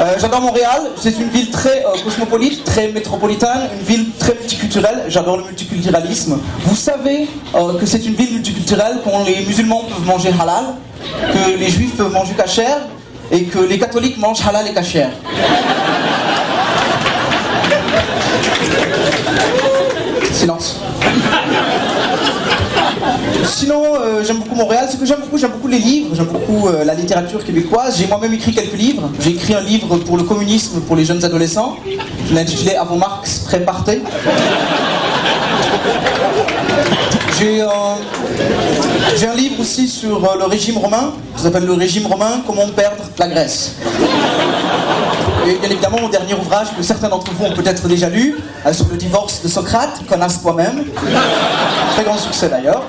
Euh, 0.00 0.14
j'adore 0.18 0.40
Montréal, 0.40 0.80
c'est 0.96 1.18
une 1.18 1.28
ville 1.28 1.50
très 1.50 1.84
euh, 1.84 2.02
cosmopolite, 2.02 2.64
très 2.64 2.88
métropolitaine, 2.88 3.68
une 3.78 3.86
ville 3.86 4.06
très 4.18 4.32
multiculturelle, 4.32 5.04
j'adore 5.08 5.36
le 5.36 5.44
multiculturalisme. 5.44 6.40
Vous 6.64 6.74
savez 6.74 7.28
que 7.78 7.84
c'est 7.84 8.06
une 8.06 8.14
ville 8.14 8.32
multiculturelle, 8.32 9.00
quand 9.04 9.22
les 9.26 9.44
musulmans 9.44 9.84
peuvent 9.84 10.06
manger 10.06 10.30
halal, 10.40 10.64
que 11.12 11.58
les 11.58 11.68
juifs 11.68 11.96
peuvent 11.98 12.10
manger 12.10 12.32
kasher, 12.32 12.64
et 13.30 13.44
que 13.44 13.58
les 13.58 13.78
catholiques 13.78 14.16
mangent 14.16 14.40
halal 14.48 14.66
et 14.66 14.72
kasher. 14.72 15.08
Silence. 20.32 20.76
Sinon, 23.44 23.82
euh, 23.94 24.22
j'aime 24.24 24.38
beaucoup 24.38 24.54
Montréal. 24.54 24.88
Ce 24.90 24.96
que 24.96 25.06
j'aime 25.06 25.20
beaucoup, 25.20 25.38
j'aime 25.38 25.52
beaucoup 25.52 25.68
les 25.68 25.78
livres, 25.78 26.14
j'aime 26.14 26.26
beaucoup 26.26 26.68
euh, 26.68 26.84
la 26.84 26.94
littérature 26.94 27.44
québécoise. 27.44 27.96
J'ai 27.98 28.06
moi-même 28.06 28.32
écrit 28.32 28.52
quelques 28.52 28.76
livres. 28.76 29.10
J'ai 29.20 29.30
écrit 29.30 29.54
un 29.54 29.60
livre 29.60 29.96
pour 29.98 30.16
le 30.16 30.22
communisme 30.24 30.80
pour 30.80 30.96
les 30.96 31.04
jeunes 31.04 31.24
adolescents. 31.24 31.76
Je 32.28 32.34
l'ai 32.34 32.40
intitulé 32.40 32.74
Avant 32.74 32.96
Marx, 32.96 33.40
prépartez. 33.40 34.02
J'ai 37.38 37.62
euh, 37.62 37.66
j'ai 39.16 39.26
un 39.26 39.34
livre 39.34 39.60
aussi 39.60 39.88
sur 39.88 40.20
le 40.38 40.44
régime 40.44 40.78
romain. 40.78 41.14
Ça 41.36 41.44
s'appelle 41.44 41.64
Le 41.64 41.72
régime 41.72 42.06
romain, 42.06 42.42
comment 42.46 42.68
perdre 42.68 43.04
la 43.18 43.28
Grèce. 43.28 43.76
Et 45.46 45.54
bien 45.54 45.70
évidemment, 45.70 46.00
mon 46.00 46.08
dernier 46.08 46.34
ouvrage 46.34 46.68
que 46.76 46.82
certains 46.82 47.08
d'entre 47.08 47.32
vous 47.32 47.44
ont 47.46 47.52
peut-être 47.52 47.86
déjà 47.88 48.08
lu, 48.08 48.36
euh, 48.66 48.72
sur 48.72 48.86
le 48.90 48.96
divorce 48.96 49.42
de 49.42 49.48
Socrate, 49.48 50.00
connasse 50.08 50.42
toi-même. 50.42 50.84
Très 51.94 52.04
grand 52.04 52.18
succès 52.18 52.48
d'ailleurs. 52.48 52.82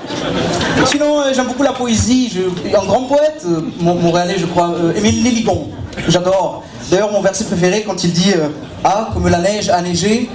Sinon, 0.86 1.22
euh, 1.22 1.34
j'aime 1.34 1.48
beaucoup 1.48 1.64
la 1.64 1.74
poésie. 1.74 2.32
Je, 2.34 2.76
un 2.76 2.86
grand 2.86 3.04
poète, 3.04 3.44
euh, 3.46 3.62
mon- 3.80 3.96
montréalais, 3.96 4.36
je 4.38 4.46
crois, 4.46 4.74
Émile 4.96 5.24
que 5.24 6.12
J'adore. 6.12 6.64
D'ailleurs, 6.92 7.12
mon 7.14 7.22
verset 7.22 7.46
préféré, 7.46 7.84
quand 7.88 8.04
il 8.04 8.12
dit 8.12 8.34
euh, 8.36 8.50
Ah, 8.84 9.08
comme 9.14 9.30
la 9.30 9.38
neige 9.38 9.70
a 9.70 9.82
neigé, 9.82 10.30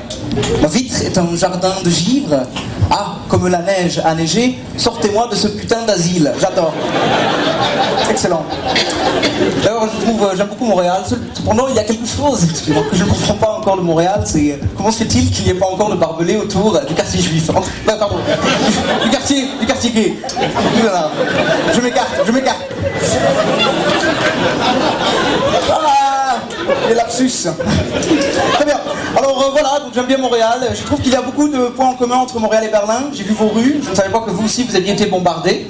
ma 0.62 0.68
vitre 0.68 1.02
est 1.02 1.18
un 1.18 1.36
jardin 1.36 1.74
de 1.84 1.90
givre. 1.90 2.34
Ah, 2.90 3.16
comme 3.28 3.46
la 3.48 3.58
neige 3.58 4.00
a 4.02 4.14
neigé, 4.14 4.58
sortez-moi 4.78 5.28
de 5.30 5.36
ce 5.36 5.48
putain 5.48 5.82
d'asile. 5.86 6.32
J'adore. 6.40 6.72
Excellent. 8.08 8.42
D'ailleurs, 9.62 9.86
je 10.00 10.06
trouve, 10.06 10.22
euh, 10.22 10.34
j'aime 10.34 10.46
beaucoup 10.46 10.64
Montréal. 10.64 11.02
Cependant, 11.34 11.66
il 11.68 11.74
y 11.74 11.78
a 11.78 11.84
quelque 11.84 12.06
chose 12.06 12.46
que 12.46 12.96
je 12.96 13.04
ne 13.04 13.08
comprends 13.10 13.34
pas 13.34 13.58
encore 13.58 13.76
de 13.76 13.82
Montréal. 13.82 14.22
C'est 14.24 14.52
euh, 14.52 14.56
comment 14.78 14.90
se 14.90 14.98
fait-il 15.04 15.30
qu'il 15.30 15.44
n'y 15.44 15.50
ait 15.50 15.54
pas 15.54 15.66
encore 15.66 15.90
de 15.90 15.96
barbelés 15.96 16.36
autour 16.36 16.80
du 16.88 16.94
quartier 16.94 17.20
juif 17.20 17.50
Entre- 17.50 17.68
euh, 17.68 17.98
Pardon, 17.98 18.16
du 19.04 19.10
quartier, 19.10 19.44
du 19.60 19.66
quartier 19.66 19.90
gay. 19.90 20.14
Je 21.74 21.80
m'écarte, 21.82 22.08
je 22.26 22.32
m'écarte. 22.32 22.62
Les 26.88 26.94
lapsus. 26.94 27.48
Très 28.54 28.64
bien. 28.64 28.80
Alors 29.16 29.42
euh, 29.42 29.50
voilà, 29.50 29.80
donc 29.80 29.94
j'aime 29.94 30.06
bien 30.06 30.18
Montréal. 30.18 30.68
Je 30.74 30.82
trouve 30.82 31.00
qu'il 31.00 31.12
y 31.12 31.16
a 31.16 31.22
beaucoup 31.22 31.48
de 31.48 31.68
points 31.68 31.88
en 31.88 31.94
commun 31.94 32.16
entre 32.16 32.38
Montréal 32.38 32.64
et 32.64 32.70
Berlin. 32.70 33.10
J'ai 33.12 33.24
vu 33.24 33.32
vos 33.34 33.48
rues. 33.48 33.80
Je 33.82 33.90
ne 33.90 33.94
savais 33.94 34.10
pas 34.10 34.20
que 34.20 34.30
vous 34.30 34.44
aussi 34.44 34.64
vous 34.64 34.76
aviez 34.76 34.92
été 34.92 35.06
bombardés. 35.06 35.66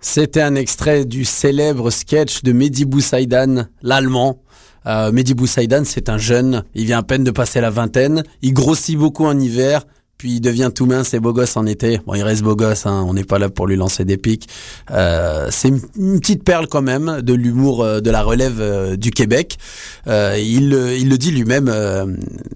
C'était 0.00 0.40
un 0.40 0.54
extrait 0.54 1.04
du 1.04 1.26
célèbre 1.26 1.90
sketch 1.90 2.42
de 2.42 2.52
Mehdi 2.52 2.86
Boussaïdan, 2.86 3.66
l'allemand. 3.82 4.38
Euh, 4.86 5.12
Mehdi 5.12 5.34
Boussaïdan, 5.34 5.82
c'est 5.84 6.08
un 6.08 6.16
jeune, 6.16 6.64
il 6.74 6.86
vient 6.86 7.00
à 7.00 7.02
peine 7.02 7.22
de 7.22 7.30
passer 7.30 7.60
la 7.60 7.68
vingtaine, 7.68 8.22
il 8.40 8.54
grossit 8.54 8.96
beaucoup 8.96 9.26
en 9.26 9.38
hiver, 9.38 9.82
puis 10.18 10.34
il 10.36 10.40
devient 10.40 10.70
tout 10.74 10.86
mince 10.86 11.12
et 11.14 11.20
beau 11.20 11.32
gosse 11.32 11.56
en 11.56 11.66
été. 11.66 12.00
Bon, 12.06 12.14
il 12.14 12.22
reste 12.22 12.42
beau 12.42 12.56
gosse, 12.56 12.86
hein, 12.86 13.04
on 13.06 13.14
n'est 13.14 13.24
pas 13.24 13.38
là 13.38 13.48
pour 13.50 13.66
lui 13.66 13.76
lancer 13.76 14.04
des 14.04 14.16
pics. 14.16 14.48
Euh, 14.90 15.48
c'est 15.50 15.68
une, 15.68 16.20
petite 16.20 16.42
perle 16.44 16.66
quand 16.68 16.82
même 16.82 17.20
de 17.22 17.34
l'humour 17.34 17.82
euh, 17.82 18.00
de 18.00 18.10
la 18.10 18.22
relève 18.22 18.60
euh, 18.60 18.96
du 18.96 19.10
Québec. 19.10 19.58
Euh, 20.06 20.36
il, 20.38 20.70
le- 20.70 20.96
il 20.96 21.08
le 21.08 21.18
dit 21.18 21.30
lui-même, 21.30 21.72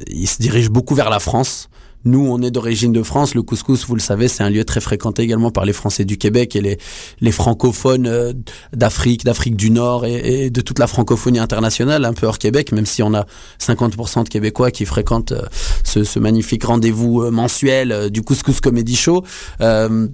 il 0.08 0.26
se 0.26 0.40
dirige 0.40 0.70
beaucoup 0.70 0.94
vers 0.94 1.10
la 1.10 1.18
France. 1.20 1.68
Nous, 2.04 2.26
on 2.26 2.40
est 2.42 2.50
d'origine 2.50 2.92
de 2.92 3.02
France. 3.02 3.34
Le 3.34 3.42
couscous, 3.42 3.86
vous 3.86 3.94
le 3.94 4.00
savez, 4.00 4.28
c'est 4.28 4.42
un 4.42 4.50
lieu 4.50 4.64
très 4.64 4.80
fréquenté 4.80 5.22
également 5.22 5.50
par 5.50 5.64
les 5.64 5.72
Français 5.72 6.04
du 6.04 6.16
Québec 6.16 6.56
et 6.56 6.78
les, 7.20 7.32
francophones 7.32 8.06
euh, 8.06 8.32
d'Afrique, 8.72 9.24
d'Afrique 9.24 9.56
du 9.56 9.70
Nord 9.70 10.06
et, 10.06 10.50
de 10.50 10.60
toute 10.60 10.78
la 10.78 10.86
francophonie 10.86 11.38
internationale, 11.38 12.04
un 12.04 12.12
peu 12.12 12.26
hors 12.26 12.38
Québec, 12.38 12.72
même 12.72 12.86
si 12.86 13.02
on 13.02 13.14
a 13.14 13.26
50% 13.60 14.24
de 14.24 14.28
Québécois 14.28 14.70
qui 14.70 14.84
fréquentent 14.84 15.32
euh, 15.32 15.42
ce, 15.84 16.18
magnifique 16.18 16.64
rendez-vous 16.64 17.22
euh, 17.22 17.30
mensuel 17.30 18.10
du 18.10 18.22
Couscous 18.22 18.60
Comedy 18.60 18.96
Show. 18.96 19.24
Euh, 19.60 20.08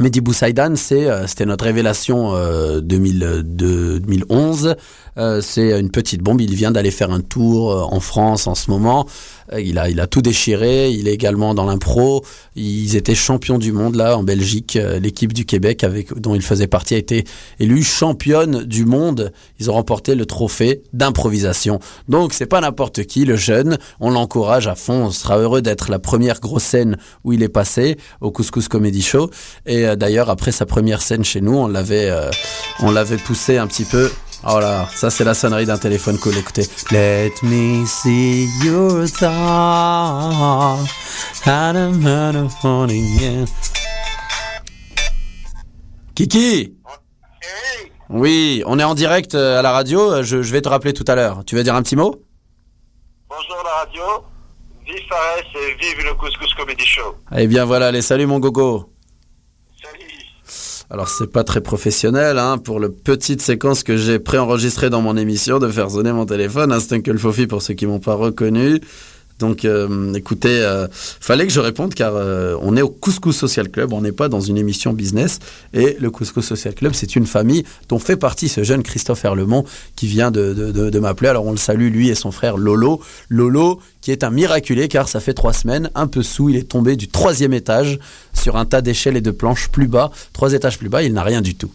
Mehdi 0.00 0.20
Boussaïdan, 0.20 0.74
c'était 0.74 1.46
notre 1.46 1.64
révélation 1.64 2.34
euh, 2.34 2.80
2002, 2.80 4.00
2011. 4.00 4.74
Euh, 5.18 5.40
c'est 5.40 5.78
une 5.78 5.90
petite 5.90 6.22
bombe. 6.22 6.40
Il 6.40 6.54
vient 6.54 6.70
d'aller 6.70 6.90
faire 6.90 7.10
un 7.10 7.20
tour 7.20 7.72
euh, 7.72 7.82
en 7.82 8.00
France 8.00 8.46
en 8.46 8.54
ce 8.54 8.70
moment. 8.70 9.06
Euh, 9.52 9.60
il 9.60 9.78
a, 9.78 9.88
il 9.88 10.00
a 10.00 10.06
tout 10.06 10.22
déchiré. 10.22 10.90
Il 10.90 11.08
est 11.08 11.12
également 11.12 11.54
dans 11.54 11.64
l'impro. 11.64 12.24
Ils 12.56 12.96
étaient 12.96 13.14
champions 13.14 13.58
du 13.58 13.72
monde 13.72 13.96
là 13.96 14.16
en 14.18 14.22
Belgique. 14.22 14.78
L'équipe 15.00 15.32
du 15.32 15.44
Québec 15.44 15.84
avec 15.84 16.14
dont 16.14 16.34
il 16.34 16.42
faisait 16.42 16.66
partie 16.66 16.94
a 16.94 16.98
été 16.98 17.24
élue 17.60 17.82
championne 17.82 18.64
du 18.64 18.84
monde. 18.84 19.32
Ils 19.60 19.70
ont 19.70 19.74
remporté 19.74 20.14
le 20.14 20.26
trophée 20.26 20.82
d'improvisation. 20.92 21.80
Donc 22.08 22.32
c'est 22.32 22.46
pas 22.46 22.60
n'importe 22.60 23.04
qui. 23.04 23.24
Le 23.24 23.36
jeune, 23.36 23.78
on 24.00 24.10
l'encourage 24.10 24.66
à 24.66 24.74
fond. 24.74 25.04
On 25.04 25.10
sera 25.10 25.38
heureux 25.38 25.62
d'être 25.62 25.90
la 25.90 25.98
première 25.98 26.40
grosse 26.40 26.64
scène 26.64 26.96
où 27.24 27.32
il 27.32 27.42
est 27.42 27.48
passé 27.48 27.96
au 28.20 28.30
Couscous 28.30 28.68
Comedy 28.68 29.02
Show. 29.02 29.30
Et 29.66 29.96
d'ailleurs 29.96 30.30
après 30.30 30.52
sa 30.52 30.66
première 30.66 31.02
scène 31.02 31.24
chez 31.24 31.40
nous, 31.40 31.54
on 31.56 31.66
l'avait, 31.66 32.10
euh, 32.10 32.30
on 32.80 32.90
l'avait 32.90 33.16
poussé 33.16 33.58
un 33.58 33.66
petit 33.66 33.84
peu 33.84 34.10
Oh 34.46 34.60
là, 34.60 34.86
ça 34.94 35.08
c'est 35.08 35.24
la 35.24 35.32
sonnerie 35.32 35.64
d'un 35.64 35.78
téléphone 35.78 36.18
cool, 36.18 36.36
écoutez. 36.36 36.66
Let 36.90 37.32
me 37.42 37.86
see 37.86 38.46
your 38.62 39.08
thoughts. 39.10 40.86
Kiki 46.14 46.74
Oui, 48.10 48.62
on 48.66 48.78
est 48.78 48.84
en 48.84 48.94
direct 48.94 49.34
euh, 49.34 49.58
à 49.58 49.62
la 49.62 49.72
radio, 49.72 50.12
euh, 50.12 50.22
je, 50.22 50.42
je 50.42 50.52
vais 50.52 50.60
te 50.60 50.68
rappeler 50.68 50.92
tout 50.92 51.04
à 51.08 51.14
l'heure. 51.14 51.42
Tu 51.46 51.56
veux 51.56 51.62
dire 51.62 51.74
un 51.74 51.82
petit 51.82 51.96
mot? 51.96 52.14
Bonjour 53.28 53.62
la 53.64 53.70
radio, 53.84 54.02
vive 54.86 55.08
Fares 55.08 55.38
et 55.54 55.74
vive 55.80 56.04
le 56.04 56.14
Couscous 56.14 56.52
Comedy 56.54 56.84
Show. 56.84 57.16
Eh 57.34 57.46
bien 57.46 57.64
voilà, 57.64 57.86
allez, 57.88 58.02
salut 58.02 58.26
mon 58.26 58.38
gogo. 58.40 58.93
Alors 60.90 61.08
c'est 61.08 61.30
pas 61.30 61.44
très 61.44 61.62
professionnel 61.62 62.38
hein, 62.38 62.58
pour 62.58 62.78
le 62.78 62.92
petite 62.92 63.40
séquence 63.40 63.82
que 63.82 63.96
j'ai 63.96 64.18
préenregistrée 64.18 64.90
dans 64.90 65.00
mon 65.00 65.16
émission 65.16 65.58
de 65.58 65.68
faire 65.68 65.90
sonner 65.90 66.12
mon 66.12 66.26
téléphone. 66.26 66.72
Hein, 66.72 66.78
c'est 66.80 66.94
Uncle 66.94 67.18
Fofi 67.18 67.46
pour 67.46 67.62
ceux 67.62 67.74
qui 67.74 67.86
m'ont 67.86 68.00
pas 68.00 68.14
reconnu. 68.14 68.80
Donc 69.44 69.66
euh, 69.66 70.14
écoutez, 70.14 70.62
euh, 70.62 70.88
fallait 70.90 71.46
que 71.46 71.52
je 71.52 71.60
réponde 71.60 71.92
car 71.92 72.14
euh, 72.16 72.56
on 72.62 72.78
est 72.78 72.82
au 72.82 72.88
Couscous 72.88 73.36
Social 73.36 73.68
Club, 73.68 73.92
on 73.92 74.00
n'est 74.00 74.10
pas 74.10 74.30
dans 74.30 74.40
une 74.40 74.56
émission 74.56 74.94
business 74.94 75.38
et 75.74 75.98
le 76.00 76.10
Couscous 76.10 76.46
Social 76.46 76.72
Club 76.72 76.92
c'est 76.94 77.14
une 77.14 77.26
famille 77.26 77.62
dont 77.90 77.98
fait 77.98 78.16
partie 78.16 78.48
ce 78.48 78.64
jeune 78.64 78.82
Christophe 78.82 79.22
Herlemont 79.22 79.66
qui 79.96 80.06
vient 80.06 80.30
de, 80.30 80.98
m'appeler. 80.98 81.28
Alors 81.28 81.44
on 81.44 81.50
le 81.50 81.58
salue 81.58 81.92
lui 81.92 82.08
et 82.08 82.14
son 82.14 82.32
frère 82.32 82.56
Lolo. 82.56 83.02
Lolo 83.28 83.80
qui 84.00 84.12
est 84.12 84.24
un 84.24 84.30
miraculé 84.30 84.88
car 84.88 85.10
ça 85.10 85.20
fait 85.20 85.34
trois 85.34 85.52
semaines, 85.52 85.90
un 85.94 86.06
peu 86.06 86.22
sous, 86.22 86.48
il 86.48 86.56
est 86.56 86.70
tombé 86.70 86.96
du 86.96 87.08
troisième 87.08 87.52
étage 87.52 87.98
sur 88.32 88.56
un 88.56 88.64
tas 88.64 88.80
d'échelles 88.80 89.18
et 89.18 89.20
de 89.20 89.30
planches 89.30 89.68
plus 89.68 89.88
bas, 89.88 90.10
trois 90.32 90.54
étages 90.54 90.78
plus 90.78 90.88
bas, 90.88 91.02
il 91.02 91.12
n'a 91.12 91.22
rien 91.22 91.42
du 91.42 91.54
tout. 91.54 91.70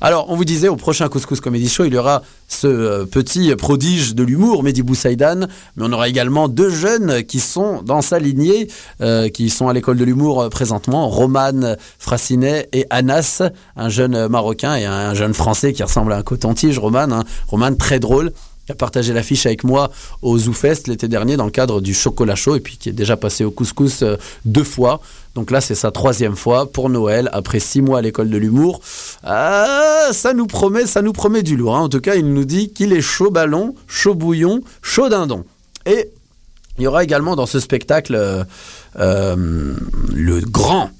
Alors, 0.00 0.26
on 0.28 0.36
vous 0.36 0.44
disait, 0.44 0.68
au 0.68 0.76
prochain 0.76 1.08
Couscous 1.08 1.40
Comedy 1.40 1.68
Show, 1.68 1.84
il 1.84 1.94
y 1.94 1.98
aura 1.98 2.22
ce 2.48 2.66
euh, 2.66 3.04
petit 3.04 3.54
prodige 3.56 4.14
de 4.14 4.22
l'humour, 4.22 4.62
Mehdi 4.62 4.82
Boussaïdan, 4.82 5.46
mais 5.76 5.84
on 5.86 5.92
aura 5.92 6.08
également 6.08 6.48
deux 6.48 6.70
jeunes 6.70 7.22
qui 7.24 7.40
sont 7.40 7.82
dans 7.82 8.02
sa 8.02 8.18
lignée, 8.18 8.68
euh, 9.00 9.28
qui 9.28 9.50
sont 9.50 9.68
à 9.68 9.72
l'école 9.72 9.96
de 9.96 10.04
l'humour 10.04 10.42
euh, 10.42 10.48
présentement, 10.48 11.08
Roman 11.08 11.76
Frassinet 11.98 12.68
et 12.72 12.86
Anas, 12.90 13.42
un 13.76 13.88
jeune 13.88 14.28
Marocain 14.28 14.76
et 14.76 14.84
un 14.84 15.14
jeune 15.14 15.34
Français 15.34 15.72
qui 15.72 15.82
ressemble 15.82 16.12
à 16.12 16.18
un 16.18 16.22
coton-tige, 16.22 16.78
Roman, 16.78 17.10
hein. 17.10 17.24
Roman 17.48 17.74
très 17.74 17.98
drôle, 17.98 18.32
a 18.72 18.74
partagé 18.74 19.12
l'affiche 19.12 19.46
avec 19.46 19.64
moi 19.64 19.90
au 20.22 20.38
ZooFest 20.38 20.88
l'été 20.88 21.08
dernier 21.08 21.36
dans 21.36 21.44
le 21.44 21.50
cadre 21.50 21.80
du 21.80 21.94
Chocolat 21.94 22.34
Chaud 22.34 22.56
et 22.56 22.60
puis 22.60 22.76
qui 22.76 22.88
est 22.88 22.92
déjà 22.92 23.16
passé 23.16 23.44
au 23.44 23.50
couscous 23.50 24.02
euh, 24.02 24.16
deux 24.44 24.64
fois. 24.64 25.00
Donc 25.34 25.50
là, 25.50 25.60
c'est 25.60 25.74
sa 25.74 25.90
troisième 25.90 26.36
fois 26.36 26.70
pour 26.70 26.90
Noël, 26.90 27.30
après 27.32 27.58
six 27.60 27.80
mois 27.80 27.98
à 27.98 28.02
l'école 28.02 28.28
de 28.28 28.36
l'humour. 28.36 28.80
Ah, 29.24 30.08
ça 30.12 30.34
nous 30.34 30.46
promet, 30.46 30.86
ça 30.86 31.00
nous 31.00 31.12
promet 31.12 31.42
du 31.42 31.56
lourd. 31.56 31.76
hein. 31.76 31.80
En 31.80 31.88
tout 31.88 32.00
cas, 32.00 32.16
il 32.16 32.26
nous 32.32 32.44
dit 32.44 32.70
qu'il 32.70 32.92
est 32.92 33.00
chaud 33.00 33.30
ballon, 33.30 33.74
chaud 33.86 34.14
bouillon, 34.14 34.60
chaud 34.82 35.08
dindon. 35.08 35.44
Et 35.86 36.10
il 36.78 36.84
y 36.84 36.86
aura 36.86 37.04
également 37.04 37.36
dans 37.36 37.46
ce 37.46 37.60
spectacle 37.60 38.14
euh, 38.14 38.44
euh, 38.98 39.74
le 40.14 40.40
grand, 40.40 40.90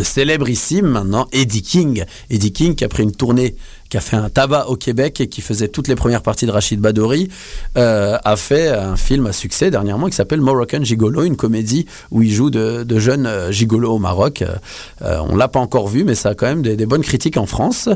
le 0.00 0.04
célébrissime 0.04 0.86
maintenant, 0.86 1.28
Eddie 1.30 1.60
King. 1.60 2.04
Eddie 2.30 2.52
King 2.52 2.74
qui 2.74 2.84
a 2.84 2.88
pris 2.88 3.02
une 3.02 3.12
tournée, 3.12 3.54
qui 3.90 3.98
a 3.98 4.00
fait 4.00 4.16
un 4.16 4.30
tabac 4.30 4.68
au 4.68 4.76
Québec 4.76 5.20
et 5.20 5.26
qui 5.26 5.42
faisait 5.42 5.68
toutes 5.68 5.88
les 5.88 5.96
premières 5.96 6.22
parties 6.22 6.46
de 6.46 6.50
Rachid 6.50 6.80
Badouri, 6.80 7.28
euh, 7.76 8.16
a 8.24 8.36
fait 8.36 8.68
un 8.68 8.96
film 8.96 9.26
à 9.26 9.32
succès 9.32 9.70
dernièrement 9.70 10.06
qui 10.06 10.14
s'appelle 10.14 10.40
Moroccan 10.40 10.82
Gigolo, 10.82 11.24
une 11.24 11.36
comédie 11.36 11.86
où 12.10 12.22
il 12.22 12.32
joue 12.32 12.48
de, 12.48 12.86
jeunes 12.98 13.26
euh, 13.26 13.52
gigolos 13.52 13.96
au 13.96 13.98
Maroc. 13.98 14.40
Euh, 14.40 14.54
euh, 15.02 15.18
on 15.28 15.36
l'a 15.36 15.48
pas 15.48 15.60
encore 15.60 15.88
vu, 15.88 16.04
mais 16.04 16.14
ça 16.14 16.30
a 16.30 16.34
quand 16.34 16.46
même 16.46 16.62
des, 16.62 16.86
bonnes 16.86 17.02
critiques 17.02 17.36
en 17.36 17.46
France. 17.46 17.88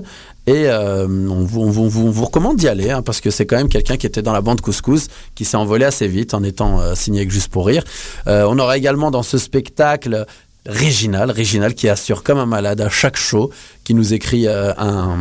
Et 0.47 0.65
euh, 0.67 1.07
on, 1.09 1.45
vous, 1.45 2.25
recommande 2.25 2.57
d'y 2.57 2.69
aller, 2.69 2.91
hein, 2.91 3.01
parce 3.01 3.23
que 3.23 3.31
c'est 3.31 3.47
quand 3.47 3.57
même 3.57 3.71
quelqu'un 3.71 3.97
qui 3.97 4.07
était 4.07 4.21
dans 4.21 4.35
la 4.35 4.43
bande 4.43 4.61
Couscous, 4.61 5.07
qui 5.35 5.47
s'est 5.47 5.57
envolé 5.57 5.87
assez 5.87 6.07
vite 6.07 6.35
en 6.35 6.43
étant 6.43 6.95
signé 6.95 7.21
avec 7.21 7.31
Juste 7.31 7.49
pour 7.49 7.67
Rire. 7.67 7.83
On 8.27 8.59
aura 8.59 8.77
également 8.77 9.11
dans 9.11 9.23
ce 9.23 9.39
spectacle 9.39 10.27
Réginal, 10.67 11.31
Réginal 11.31 11.75
qui 11.75 11.89
assure 11.89 12.23
comme 12.23 12.39
un 12.39 12.47
malade 12.47 12.81
à 12.81 12.89
chaque 12.89 13.17
show, 13.17 13.51
qui 13.85 13.95
nous 13.95 14.15
écrit 14.15 14.47
euh, 14.47 14.73
un, 14.79 15.19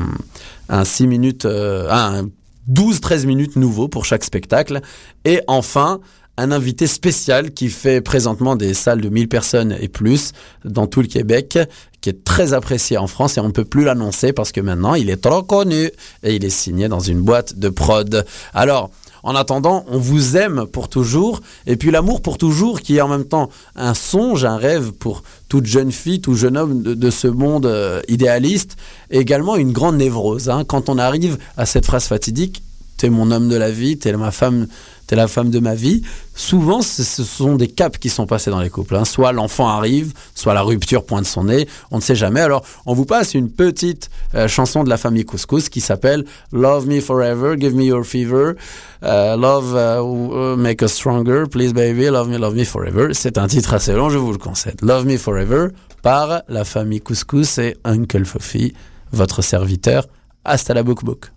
un 0.70 0.86
6 0.86 1.08
minutes, 1.08 1.46
euh, 1.46 1.88
un 1.90 2.30
12-13 2.72 3.26
minutes 3.26 3.56
nouveau 3.56 3.88
pour 3.88 4.06
chaque 4.06 4.24
spectacle. 4.24 4.82
Et 5.26 5.42
enfin, 5.48 6.00
un 6.38 6.52
invité 6.52 6.88
spécial 6.88 7.52
qui 7.52 7.70
fait 7.70 8.02
présentement 8.02 8.56
des 8.56 8.74
salles 8.74 9.02
de 9.02 9.10
1000 9.10 9.28
personnes 9.28 9.76
et 9.80 9.88
plus 9.88 10.32
dans 10.66 10.88
tout 10.88 11.02
le 11.02 11.08
Québec, 11.08 11.60
qui 12.02 12.10
est 12.10 12.24
très 12.24 12.54
apprécié 12.54 12.98
en 12.98 13.08
France 13.08 13.38
et 13.38 13.40
on 13.40 13.48
ne 13.48 13.52
peut 13.52 13.66
plus 13.66 13.84
l'annoncer 13.84 14.34
parce 14.34 14.52
que 14.52 14.60
maintenant 14.60 14.96
il 14.96 15.10
est 15.10 15.22
trop 15.22 15.44
connu 15.44 15.92
et 16.24 16.36
il 16.36 16.44
est 16.44 16.50
signé 16.50 16.88
dans 16.88 17.00
une 17.00 17.22
boîte 17.22 17.58
de 17.60 17.70
prod. 17.70 18.26
Alors, 18.54 18.90
en 19.24 19.36
attendant, 19.36 19.86
on 19.88 19.98
vous 19.98 20.38
aime 20.38 20.66
pour 20.66 20.90
toujours, 20.90 21.42
et 21.66 21.78
puis 21.78 21.92
l'amour 21.92 22.22
pour 22.22 22.38
toujours, 22.38 22.82
qui 22.82 22.98
est 22.98 23.02
en 23.02 23.08
même 23.08 23.26
temps 23.26 23.50
un 23.76 23.94
songe, 23.94 24.46
un 24.46 24.58
rêve 24.58 24.92
pour 24.92 25.24
toute 25.48 25.66
jeune 25.66 25.92
fille, 25.92 26.20
tout 26.20 26.36
jeune 26.36 26.58
homme 26.58 26.84
de, 26.84 27.10
ce 27.10 27.28
monde 27.28 27.66
euh, 27.66 28.02
idéaliste, 28.08 28.76
et 29.10 29.20
également 29.20 29.56
une 29.56 29.72
grande 29.72 29.98
névrose. 29.98 30.50
hein. 30.50 30.64
Quand 30.66 30.90
on 30.90 30.98
arrive 30.98 31.38
à 31.58 31.66
cette 31.66 31.86
phrase 31.86 32.06
fatidique, 32.06 32.64
t'es 33.04 33.10
mon 33.10 33.32
homme 33.32 33.50
de 33.50 33.58
la 33.58 33.70
vie, 33.70 33.98
t'es 33.98 34.14
ma 34.14 34.32
femme, 34.32 34.66
t'es 35.08 35.18
la 35.18 35.28
femme 35.28 35.50
de 35.50 35.60
ma 35.60 35.76
vie. 35.76 36.04
Souvent, 36.36 36.82
ce, 36.82 37.04
sont 37.04 37.58
des 37.58 37.68
caps 37.68 37.98
qui 37.98 38.08
sont 38.08 38.26
passés 38.26 38.50
dans 38.50 38.62
les 38.62 38.70
couples. 38.70 38.96
hein. 38.96 39.04
Soit 39.04 39.34
l'enfant 39.34 39.68
arrive, 39.68 40.14
soit 40.36 40.54
la 40.54 40.62
rupture 40.62 41.04
pointe 41.04 41.26
son 41.26 41.44
nez. 41.44 41.68
On 41.92 41.98
ne 41.98 42.02
sait 42.02 42.16
jamais. 42.16 42.40
Alors, 42.40 42.64
on 42.86 42.94
vous 42.94 43.04
passe 43.04 43.34
une 43.34 43.52
petite 43.52 44.10
euh, 44.36 44.48
chanson 44.48 44.86
de 44.86 44.90
la 44.90 44.96
famille 44.96 45.26
Couscous 45.26 45.68
qui 45.68 45.82
s'appelle 45.82 46.24
Love 46.54 46.88
Me 46.88 47.02
Forever, 47.02 47.58
Give 47.60 47.76
Me 47.76 47.84
Your 47.84 48.06
Fever, 48.06 48.54
euh, 49.04 49.36
Love 49.36 49.76
uh, 49.76 50.58
Make 50.58 50.82
Us 50.82 50.94
Stronger, 50.94 51.44
Please 51.52 51.74
Baby, 51.74 52.06
Love 52.06 52.30
Me, 52.30 52.38
Love 52.38 52.56
Me 52.56 52.64
Forever. 52.64 53.10
C'est 53.12 53.38
un 53.38 53.50
titre 53.50 53.74
assez 53.74 53.92
long, 53.92 54.10
je 54.10 54.18
vous 54.18 54.32
le 54.32 54.38
concède. 54.38 54.80
Love 54.82 55.06
Me 55.06 55.18
Forever 55.18 55.68
par 56.02 56.44
la 56.48 56.64
famille 56.64 57.02
Couscous 57.02 57.58
et 57.58 57.76
Uncle 57.84 58.24
Fofi, 58.24 58.74
votre 59.12 59.42
serviteur. 59.42 60.08
Hasta 60.46 60.74
la 60.74 60.84
book 60.84 61.04
book. 61.04 61.34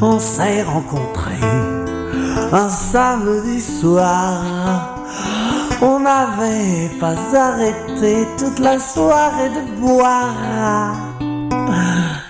On 0.00 0.18
s'est 0.18 0.62
rencontrés 0.62 1.50
un 2.50 2.70
samedi 2.70 3.60
soir. 3.60 4.96
On 5.82 6.00
n'avait 6.00 6.88
pas 6.98 7.14
arrêté 7.36 8.26
toute 8.38 8.58
la 8.58 8.78
soirée 8.78 9.50
de 9.50 9.80
boire. 9.82 10.96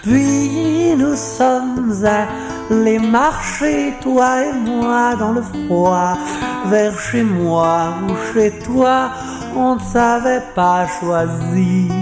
Puis 0.03 0.97
nous 0.99 1.15
sommes 1.15 1.95
allés 2.05 2.99
marcher, 2.99 3.95
toi 4.03 4.43
et 4.43 4.53
moi, 4.55 5.15
dans 5.15 5.33
le 5.33 5.43
froid, 5.43 6.19
vers 6.67 6.99
chez 6.99 7.23
moi 7.23 7.95
ou 8.09 8.15
chez 8.35 8.59
toi, 8.67 9.13
on 9.55 9.77
ne 9.77 9.81
savait 9.81 10.43
pas 10.57 10.89
choisir. 10.99 12.02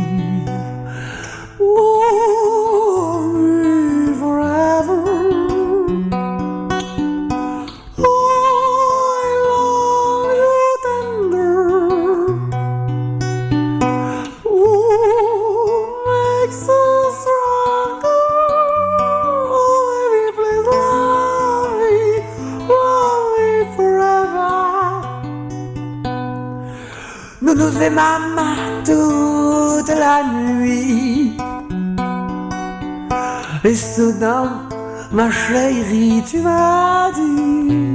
Et 33.70 33.74
soudain, 33.76 34.66
ma 35.12 35.30
chérie, 35.30 36.24
tu 36.28 36.40
m'as 36.40 37.12
dit 37.12 37.94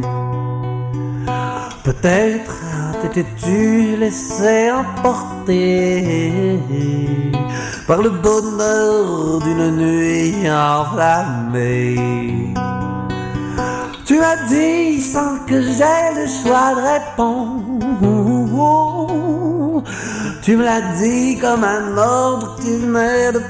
Peut-être 1.83 2.55
t'étais-tu 3.01 3.97
laissé 3.97 4.71
emporter 4.71 6.61
par 7.85 8.01
le 8.01 8.09
bonheur 8.09 9.41
d'une 9.43 9.75
nuit 9.75 10.49
enflammée. 10.49 12.53
Tu 14.05 14.17
m'as 14.17 14.37
dit 14.47 15.01
sans 15.01 15.39
que 15.45 15.61
j'aie 15.61 16.13
le 16.15 16.25
choix 16.25 16.73
de 16.77 16.81
répondre. 16.93 17.83
Tu 20.41 20.55
me 20.55 20.63
l'as 20.63 20.93
dit 21.01 21.37
comme 21.37 21.65
un 21.65 21.97
ordre 21.97 22.55
qui 22.61 22.77
venait 22.77 23.33
de. 23.33 23.41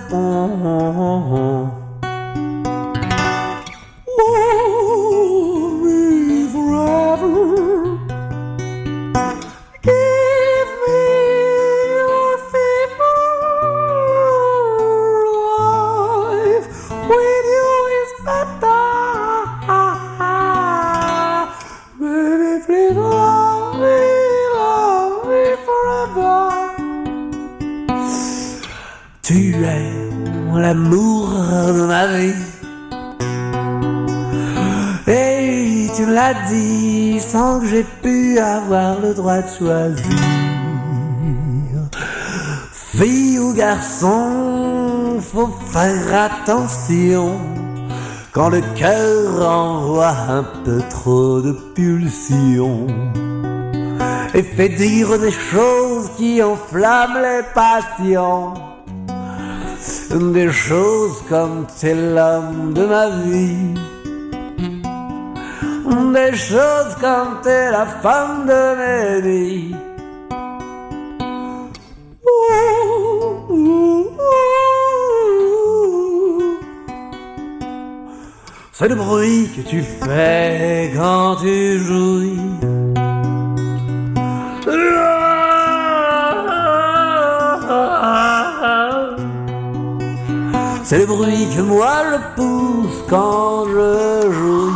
Tu 29.36 29.54
es 29.66 29.92
l'amour 30.56 31.28
de 31.28 31.86
ma 31.86 32.08
vie. 32.08 32.34
Et 35.08 35.90
tu 35.94 36.06
me 36.06 36.14
l'as 36.14 36.36
dit 36.48 37.20
sans 37.20 37.60
que 37.60 37.68
j'ai 37.68 37.86
pu 38.02 38.40
avoir 38.40 39.02
le 39.02 39.14
droit 39.14 39.42
de 39.42 39.50
choisir. 39.58 40.06
Fille 42.72 43.38
ou 43.40 43.52
garçon, 43.54 45.20
faut 45.20 45.50
faire 45.70 46.30
attention 46.32 47.38
quand 48.32 48.48
le 48.48 48.62
cœur 48.78 49.50
envoie 49.50 50.16
un 50.30 50.46
peu 50.64 50.82
trop 50.90 51.42
de 51.42 51.52
pulsions 51.76 52.88
et 54.34 54.44
fait 54.44 54.70
dire 54.70 55.20
des 55.20 55.32
choses 55.32 56.10
qui 56.18 56.42
enflamment 56.42 57.20
les 57.20 57.42
passions. 57.54 58.75
Des 60.16 60.50
choses 60.50 61.22
comme 61.28 61.68
t'es 61.78 61.94
l'homme 61.94 62.72
de 62.74 62.86
ma 62.86 63.10
vie. 63.10 63.74
Des 66.14 66.34
choses 66.38 66.96
comme 67.02 67.42
t'es 67.44 67.70
la 67.70 67.86
femme 67.86 68.46
de 68.46 68.62
mes 68.80 69.22
nuits. 69.28 69.76
C'est 78.72 78.88
le 78.88 78.96
bruit 78.96 79.50
que 79.54 79.70
tu 79.70 79.82
fais 79.82 80.94
quand 80.96 81.36
tu 81.42 81.78
jouis. 81.80 82.40
C'est 90.88 91.00
le 91.00 91.08
bruit 91.08 91.50
que 91.50 91.62
moi 91.62 91.96
je 92.12 92.18
pousse 92.36 93.04
quand 93.10 93.66
je 93.66 94.32
jouis. 94.32 94.76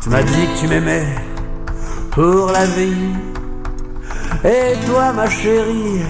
Tu 0.00 0.08
m'as 0.08 0.22
dit 0.22 0.46
que 0.46 0.60
tu 0.60 0.66
m'aimais 0.66 1.14
pour 2.10 2.50
la 2.52 2.64
vie. 2.64 3.12
Et 4.44 4.86
toi, 4.86 5.12
ma 5.12 5.28
chérie, 5.28 6.00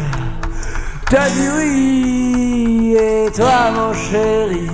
t'as 1.11 1.28
dit 1.30 1.49
oui. 1.59 2.97
Et 3.01 3.28
toi, 3.32 3.72
mon 3.74 3.93
chéri, 3.93 4.70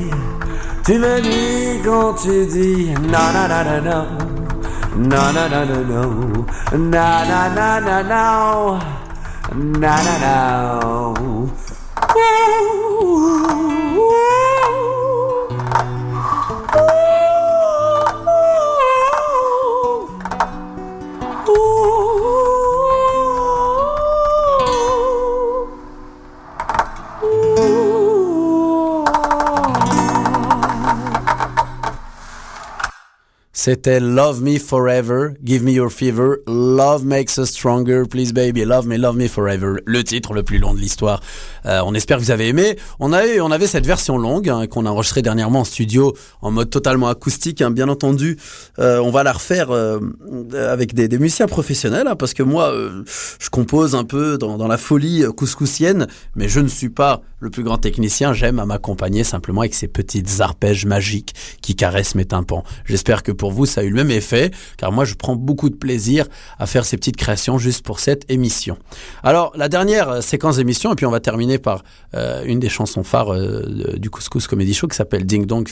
tu 0.85 0.99
me 0.99 1.19
dis 1.23 1.83
quand 1.83 2.13
tu 2.13 2.45
dis 2.45 2.93
non, 3.11 3.27
non, 3.37 3.49
non, 3.49 3.65
non, 3.65 3.81
non. 3.89 4.07
Non, 4.99 5.33
non, 5.33 5.49
non, 5.49 5.65
non, 5.65 5.83
non. 5.93 6.11
Non, 6.77 7.21
non, 7.31 7.47
non, 7.57 7.81
non, 7.87 8.05
non. 8.13 8.79
Non, 9.55 9.97
non, 10.07 10.19
non. 10.21 11.51
Whoa. 12.13 13.50
C'était 33.63 34.01
Love 34.01 34.41
Me 34.41 34.59
Forever, 34.59 35.35
Give 35.45 35.63
Me 35.63 35.73
Your 35.73 35.93
Fever, 35.93 36.37
Love 36.47 37.05
Makes 37.05 37.37
Us 37.37 37.51
Stronger, 37.51 38.05
Please 38.09 38.33
Baby, 38.33 38.65
Love 38.65 38.87
Me, 38.87 38.97
Love 38.97 39.19
Me 39.19 39.29
Forever, 39.29 39.83
le 39.85 40.03
titre 40.03 40.33
le 40.33 40.43
plus 40.43 40.57
long 40.57 40.73
de 40.73 40.79
l'histoire. 40.79 41.21
Euh, 41.67 41.83
on 41.85 41.93
espère 41.93 42.17
que 42.17 42.23
vous 42.23 42.31
avez 42.31 42.49
aimé. 42.49 42.79
On, 43.01 43.13
a 43.13 43.27
eu, 43.27 43.43
on 43.43 43.51
avait 43.51 43.67
cette 43.67 43.85
version 43.85 44.17
longue 44.17 44.49
hein, 44.49 44.67
qu'on 44.67 44.87
a 44.87 44.91
enregistrée 44.91 45.21
dernièrement 45.21 45.61
en 45.61 45.65
studio 45.65 46.17
en 46.41 46.51
mode 46.51 46.71
totalement 46.71 47.09
acoustique, 47.09 47.61
hein, 47.61 47.71
bien 47.71 47.91
entendu. 47.91 48.39
Euh, 48.79 48.99
on 49.01 49.11
va 49.11 49.25
la 49.25 49.33
refaire 49.35 49.71
euh, 49.71 50.01
avec 50.55 50.95
des, 50.95 51.19
musiciens 51.19 51.47
professionnels, 51.47 52.07
hein, 52.07 52.17
parce 52.17 52.33
que 52.33 52.43
moi, 52.43 52.73
je 53.05 53.51
compose 53.51 53.95
un 53.95 54.05
peu 54.05 54.39
dans, 54.39 54.57
dans 54.57 54.69
la 54.69 54.79
folie 54.79 55.23
couscousienne, 55.37 56.07
mais 56.35 56.49
je 56.49 56.61
ne 56.61 56.69
suis 56.69 56.89
pas 56.89 57.21
le 57.41 57.51
plus 57.51 57.63
grand 57.63 57.77
technicien. 57.77 58.33
J'aime 58.33 58.59
à 58.59 58.65
m'accompagner 58.65 59.23
simplement 59.23 59.61
avec 59.61 59.75
ces 59.75 59.89
petites 59.89 60.41
arpèges 60.41 60.87
magiques 60.87 61.35
qui 61.61 61.77
caressent 61.77 62.15
mes 62.15 62.25
tympans. 62.25 62.65
J'espère 62.87 63.23
que 63.23 63.33
pour 63.33 63.50
vous, 63.51 63.67
ça 63.67 63.83
a 63.83 63.85
eu 63.85 63.91
le 63.91 63.97
même 63.97 64.11
effet, 64.11 64.51
car 64.77 64.93
moi, 64.93 65.05
je 65.05 65.15
prends 65.15 65.37
beaucoup 65.37 65.71
de 65.71 65.75
plaisir 65.75 66.27
à 66.59 66.67
faire 66.67 66.85
ces 66.85 66.97
petites 66.97 67.17
créations 67.17 67.59
juste 67.59 67.85
pour 67.85 68.01
cette 68.01 68.31
émission. 68.31 68.77
Alors, 69.23 69.53
la 69.57 69.69
dernière 69.69 70.23
séquence 70.23 70.57
d'émission, 70.57 70.93
et 70.93 70.95
puis 70.95 71.07
on 71.07 71.11
va 71.11 71.21
terminer 71.21 71.59
par 71.59 71.85
euh, 72.15 72.43
une 72.45 72.61
des 72.61 72.69
chansons 72.69 73.03
phares 73.03 73.33
euh, 73.33 73.97
du 73.97 74.11
Couscous 74.11 74.47
Comedy 74.47 74.75
Show 74.75 74.89
qui 74.89 74.97
s'appelle 74.97 75.25
Ding 75.25 75.47
Dong 75.47 75.69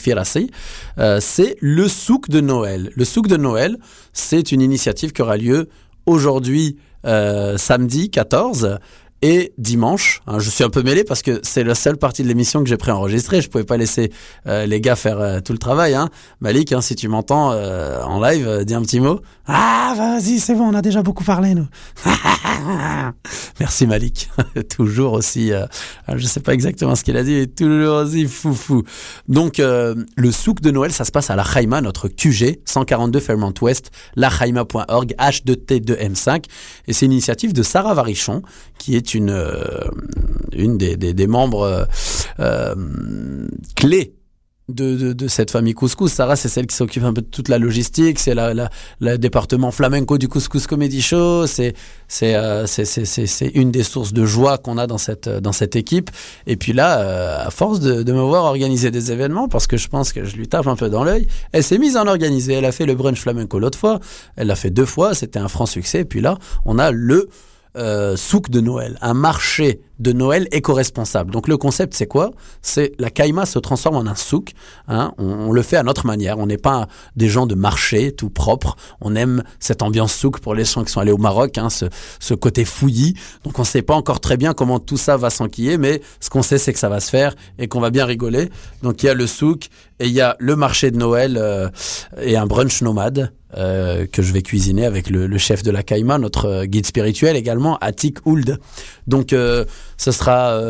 euh, 0.97 1.19
c'est 1.21 1.55
le 1.59 1.87
souk 1.87 2.29
de 2.29 2.41
Noël. 2.41 2.91
Le 2.95 3.05
souk 3.05 3.27
de 3.27 3.37
Noël, 3.37 3.77
c'est 4.13 4.51
une 4.51 4.61
initiative 4.61 5.11
qui 5.11 5.21
aura 5.21 5.37
lieu 5.37 5.69
aujourd'hui, 6.05 6.77
samedi 7.03 8.09
14, 8.09 8.79
et 9.21 9.53
dimanche. 9.57 10.21
Hein, 10.27 10.39
je 10.39 10.49
suis 10.49 10.63
un 10.63 10.69
peu 10.69 10.81
mêlé 10.81 11.03
parce 11.03 11.21
que 11.21 11.39
c'est 11.43 11.63
la 11.63 11.75
seule 11.75 11.97
partie 11.97 12.23
de 12.23 12.27
l'émission 12.27 12.63
que 12.63 12.69
j'ai 12.69 12.77
préenregistrée. 12.77 13.41
Je 13.41 13.49
pouvais 13.49 13.63
pas 13.63 13.77
laisser 13.77 14.11
euh, 14.47 14.65
les 14.65 14.79
gars 14.81 14.95
faire 14.95 15.19
euh, 15.19 15.39
tout 15.41 15.51
le 15.51 15.59
travail. 15.59 15.93
Hein. 15.93 16.09
Malik, 16.39 16.71
hein, 16.71 16.81
si 16.81 16.95
tu 16.95 17.07
m'entends 17.07 17.51
euh, 17.51 18.01
en 18.03 18.21
live, 18.21 18.63
dis 18.65 18.73
un 18.73 18.81
petit 18.81 18.99
mot. 18.99 19.19
Ah, 19.47 19.93
vas-y, 19.97 20.39
c'est 20.39 20.53
bon, 20.53 20.69
on 20.69 20.75
a 20.75 20.81
déjà 20.81 21.01
beaucoup 21.01 21.23
parlé, 21.23 21.55
nous. 21.55 21.67
Merci 23.59 23.87
Malik, 23.87 24.29
toujours 24.69 25.13
aussi. 25.13 25.51
je 26.13 26.25
sais 26.25 26.39
pas 26.39 26.53
exactement 26.53 26.95
ce 26.95 27.03
qu'il 27.03 27.17
a 27.17 27.23
dit, 27.23 27.33
mais 27.33 27.47
toujours 27.47 28.03
aussi 28.03 28.27
foufou. 28.27 28.83
Donc 29.27 29.57
le 29.57 30.31
souk 30.31 30.61
de 30.61 30.69
Noël, 30.71 30.91
ça 30.91 31.03
se 31.03 31.11
passe 31.11 31.29
à 31.29 31.35
la 31.35 31.43
Haïma, 31.43 31.81
notre 31.81 32.09
QG, 32.09 32.59
142 32.63 33.19
Fairmont 33.19 33.53
West, 33.61 33.91
lahaima.org, 34.15 35.15
H2T2M5, 35.17 36.43
et 36.87 36.93
c'est 36.93 37.05
une 37.05 37.13
initiative 37.13 37.53
de 37.53 37.63
Sarah 37.63 37.93
Varichon 37.93 38.43
qui 38.77 38.95
est 38.95 39.08
une, 39.13 39.29
euh, 39.29 39.63
une 40.53 40.77
des, 40.77 40.95
des, 40.97 41.27
membres 41.27 41.87
euh, 42.39 42.75
clés 43.75 44.13
de, 44.69 45.13
de, 45.13 45.27
cette 45.27 45.51
famille 45.51 45.73
Couscous. 45.73 46.11
Sarah, 46.11 46.35
c'est 46.35 46.47
celle 46.47 46.67
qui 46.67 46.75
s'occupe 46.75 47.03
un 47.03 47.13
peu 47.13 47.21
de 47.21 47.27
toute 47.27 47.49
la 47.49 47.57
logistique, 47.57 48.19
c'est 48.19 48.35
la, 48.35 48.69
le 48.99 49.17
département 49.17 49.71
flamenco 49.71 50.17
du 50.17 50.27
Couscous 50.27 50.67
Comedy 50.67 51.01
Show, 51.01 51.47
c'est 51.47 51.73
c'est 52.07 52.35
euh, 52.35 52.65
une 53.53 53.71
des 53.71 53.83
sources 53.83 54.13
de 54.13 54.25
joie 54.25 54.57
qu'on 54.57 54.77
a 54.77 54.87
dans 54.87 54.97
cette 54.97 55.27
dans 55.27 55.51
cette 55.51 55.75
équipe. 55.75 56.11
Et 56.47 56.55
puis 56.55 56.73
là, 56.73 56.99
euh, 56.99 57.47
à 57.47 57.51
force 57.51 57.79
de, 57.79 58.03
de, 58.03 58.13
me 58.13 58.21
voir 58.21 58.45
organiser 58.45 58.91
des 58.91 59.11
événements, 59.11 59.47
parce 59.47 59.67
que 59.67 59.77
je 59.77 59.87
pense 59.87 60.13
que 60.13 60.23
je 60.23 60.35
lui 60.35 60.47
tape 60.47 60.67
un 60.67 60.75
peu 60.75 60.89
dans 60.89 61.03
l'œil, 61.03 61.27
elle 61.51 61.63
s'est 61.63 61.79
mise 61.79 61.97
en 61.97 62.07
organiser. 62.07 62.53
Elle 62.53 62.65
a 62.65 62.71
fait 62.71 62.85
le 62.85 62.95
brunch 62.95 63.19
flamenco 63.19 63.59
l'autre 63.59 63.77
fois, 63.77 63.99
elle 64.35 64.47
l'a 64.47 64.55
fait 64.55 64.69
deux 64.69 64.85
fois, 64.85 65.15
c'était 65.15 65.39
un 65.39 65.47
franc 65.47 65.65
succès. 65.65 66.01
Et 66.01 66.05
puis 66.05 66.21
là, 66.21 66.37
on 66.65 66.79
a 66.79 66.91
le 66.91 67.29
euh, 67.77 68.15
souk 68.15 68.49
de 68.49 68.61
Noël, 68.61 68.97
un 69.01 69.13
marché 69.13 69.81
de 69.99 70.11
Noël 70.11 70.47
éco-responsable. 70.51 71.31
Donc 71.31 71.47
le 71.47 71.57
concept, 71.57 71.93
c'est 71.93 72.07
quoi? 72.07 72.31
C'est 72.61 72.93
la 72.99 73.09
caïma 73.09 73.45
se 73.45 73.59
transforme 73.59 73.97
en 73.97 74.07
un 74.07 74.15
souk. 74.15 74.53
Hein, 74.87 75.13
on, 75.17 75.25
on, 75.25 75.51
le 75.51 75.61
fait 75.61 75.77
à 75.77 75.83
notre 75.83 76.05
manière. 76.05 76.39
On 76.39 76.47
n'est 76.47 76.57
pas 76.57 76.87
des 77.15 77.27
gens 77.27 77.45
de 77.45 77.55
marché 77.55 78.11
tout 78.13 78.29
propre. 78.29 78.75
On 79.01 79.15
aime 79.15 79.43
cette 79.59 79.81
ambiance 79.81 80.13
souk 80.13 80.39
pour 80.39 80.55
les 80.55 80.65
gens 80.65 80.83
qui 80.83 80.91
sont 80.91 81.01
allés 81.01 81.11
au 81.11 81.17
Maroc, 81.17 81.57
hein, 81.57 81.69
ce, 81.69 81.85
ce, 82.19 82.33
côté 82.33 82.65
fouillis. 82.65 83.13
Donc 83.43 83.59
on 83.59 83.63
ne 83.63 83.67
sait 83.67 83.81
pas 83.81 83.95
encore 83.95 84.19
très 84.19 84.37
bien 84.37 84.53
comment 84.53 84.79
tout 84.79 84.97
ça 84.97 85.17
va 85.17 85.29
s'enquiller, 85.29 85.77
mais 85.77 86.01
ce 86.19 86.29
qu'on 86.29 86.41
sait, 86.43 86.57
c'est 86.57 86.73
que 86.73 86.79
ça 86.79 86.89
va 86.89 87.01
se 87.01 87.09
faire 87.09 87.35
et 87.57 87.67
qu'on 87.67 87.81
va 87.81 87.89
bien 87.89 88.05
rigoler. 88.05 88.49
Donc 88.83 89.03
il 89.03 89.07
y 89.07 89.09
a 89.09 89.13
le 89.13 89.27
souk 89.27 89.67
et 89.99 90.07
il 90.07 90.13
y 90.13 90.21
a 90.21 90.35
le 90.39 90.55
marché 90.55 90.91
de 90.91 90.97
Noël 90.97 91.37
euh, 91.37 91.69
et 92.21 92.37
un 92.37 92.47
brunch 92.47 92.81
nomade. 92.81 93.31
Euh, 93.57 94.05
que 94.05 94.21
je 94.21 94.31
vais 94.31 94.43
cuisiner 94.43 94.85
avec 94.85 95.09
le, 95.09 95.37
chef 95.39 95.63
de 95.63 95.71
la 95.71 95.81
Caïma, 95.81 96.19
notre 96.19 96.45
euh, 96.45 96.65
guide 96.65 96.85
spirituel 96.85 97.35
également, 97.35 97.79
Atik 97.79 98.19
Ould. 98.27 98.59
Donc 99.07 99.33
euh, 99.33 99.65
ce 99.97 100.11
sera 100.11 100.61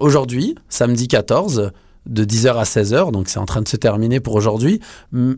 aujourd'hui, 0.00 0.56
samedi 0.68 1.06
14, 1.06 1.70
de 2.06 2.24
10h 2.24 2.54
à 2.54 2.64
16h, 2.64 3.12
donc 3.12 3.28
c'est 3.28 3.38
en 3.38 3.46
train 3.46 3.62
de 3.62 3.68
se 3.68 3.76
terminer 3.76 4.18
pour 4.18 4.34
aujourd'hui, 4.34 4.80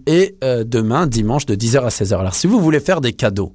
et 0.06 0.36
euh, 0.42 0.64
demain, 0.64 1.06
dimanche, 1.06 1.44
de 1.44 1.54
10h 1.54 1.82
à 1.82 1.88
16h. 1.88 2.18
Alors 2.18 2.34
si 2.34 2.46
vous 2.46 2.58
voulez 2.58 2.80
faire 2.80 3.00
des 3.00 3.12
cadeaux 3.12 3.54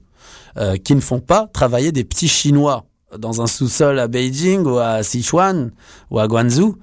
qui 0.84 0.96
ne 0.96 1.02
font 1.02 1.20
pas 1.20 1.48
travailler 1.54 1.92
des 1.92 2.04
petits 2.04 2.28
Chinois 2.28 2.86
dans 3.16 3.44
un 3.44 3.48
sous-sol 3.48 4.00
à 4.00 4.08
Beijing 4.08 4.64
ou 4.64 4.80
à 4.80 5.04
Sichuan 5.04 5.70
ou 6.10 6.18
à 6.18 6.28
Guangzhou, 6.28 6.78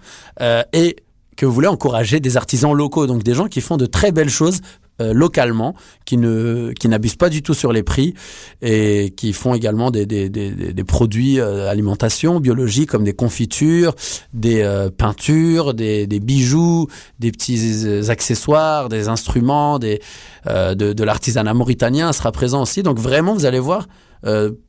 et 0.73 0.95
que 1.37 1.45
vous 1.45 1.53
voulez 1.53 1.67
encourager 1.67 2.21
des 2.21 2.37
artisans 2.37 2.73
locaux, 2.73 3.09
donc 3.09 3.25
des 3.25 3.35
gens 3.35 3.49
qui 3.49 3.61
font 3.61 3.77
de 3.77 3.87
très 3.87 4.13
belles 4.13 4.31
choses 4.31 4.61
euh, 5.01 5.13
localement, 5.13 5.75
qui 6.05 6.17
ne 6.17 6.73
qui 6.79 6.89
n'abusent 6.89 7.17
pas 7.17 7.29
du 7.29 7.43
tout 7.43 7.55
sur 7.55 7.73
les 7.73 7.83
prix 7.83 8.15
et 8.63 9.13
qui 9.17 9.33
font 9.33 9.55
également 9.55 9.91
des, 9.91 10.07
des, 10.07 10.29
des, 10.29 10.51
des 10.51 10.85
produits 10.85 11.41
euh, 11.41 11.69
alimentation 11.69 12.41
biologiques 12.41 12.91
comme 12.91 13.05
des 13.05 13.13
confitures, 13.13 13.95
des 14.33 14.63
euh, 14.63 14.91
peintures, 14.91 15.75
des, 15.75 16.07
des 16.07 16.21
bijoux, 16.21 16.89
des 17.19 17.33
petits 17.33 18.09
accessoires, 18.09 18.89
des 18.89 19.09
instruments, 19.09 19.79
des 19.79 20.01
de, 20.47 20.93
de 20.93 21.05
l'artisanat 21.05 21.55
mauritanien 21.55 22.13
sera 22.13 22.31
présent 22.31 22.63
aussi. 22.63 22.83
Donc 22.83 22.99
vraiment, 22.99 23.35
vous 23.35 23.47
allez 23.47 23.59
voir 23.59 23.87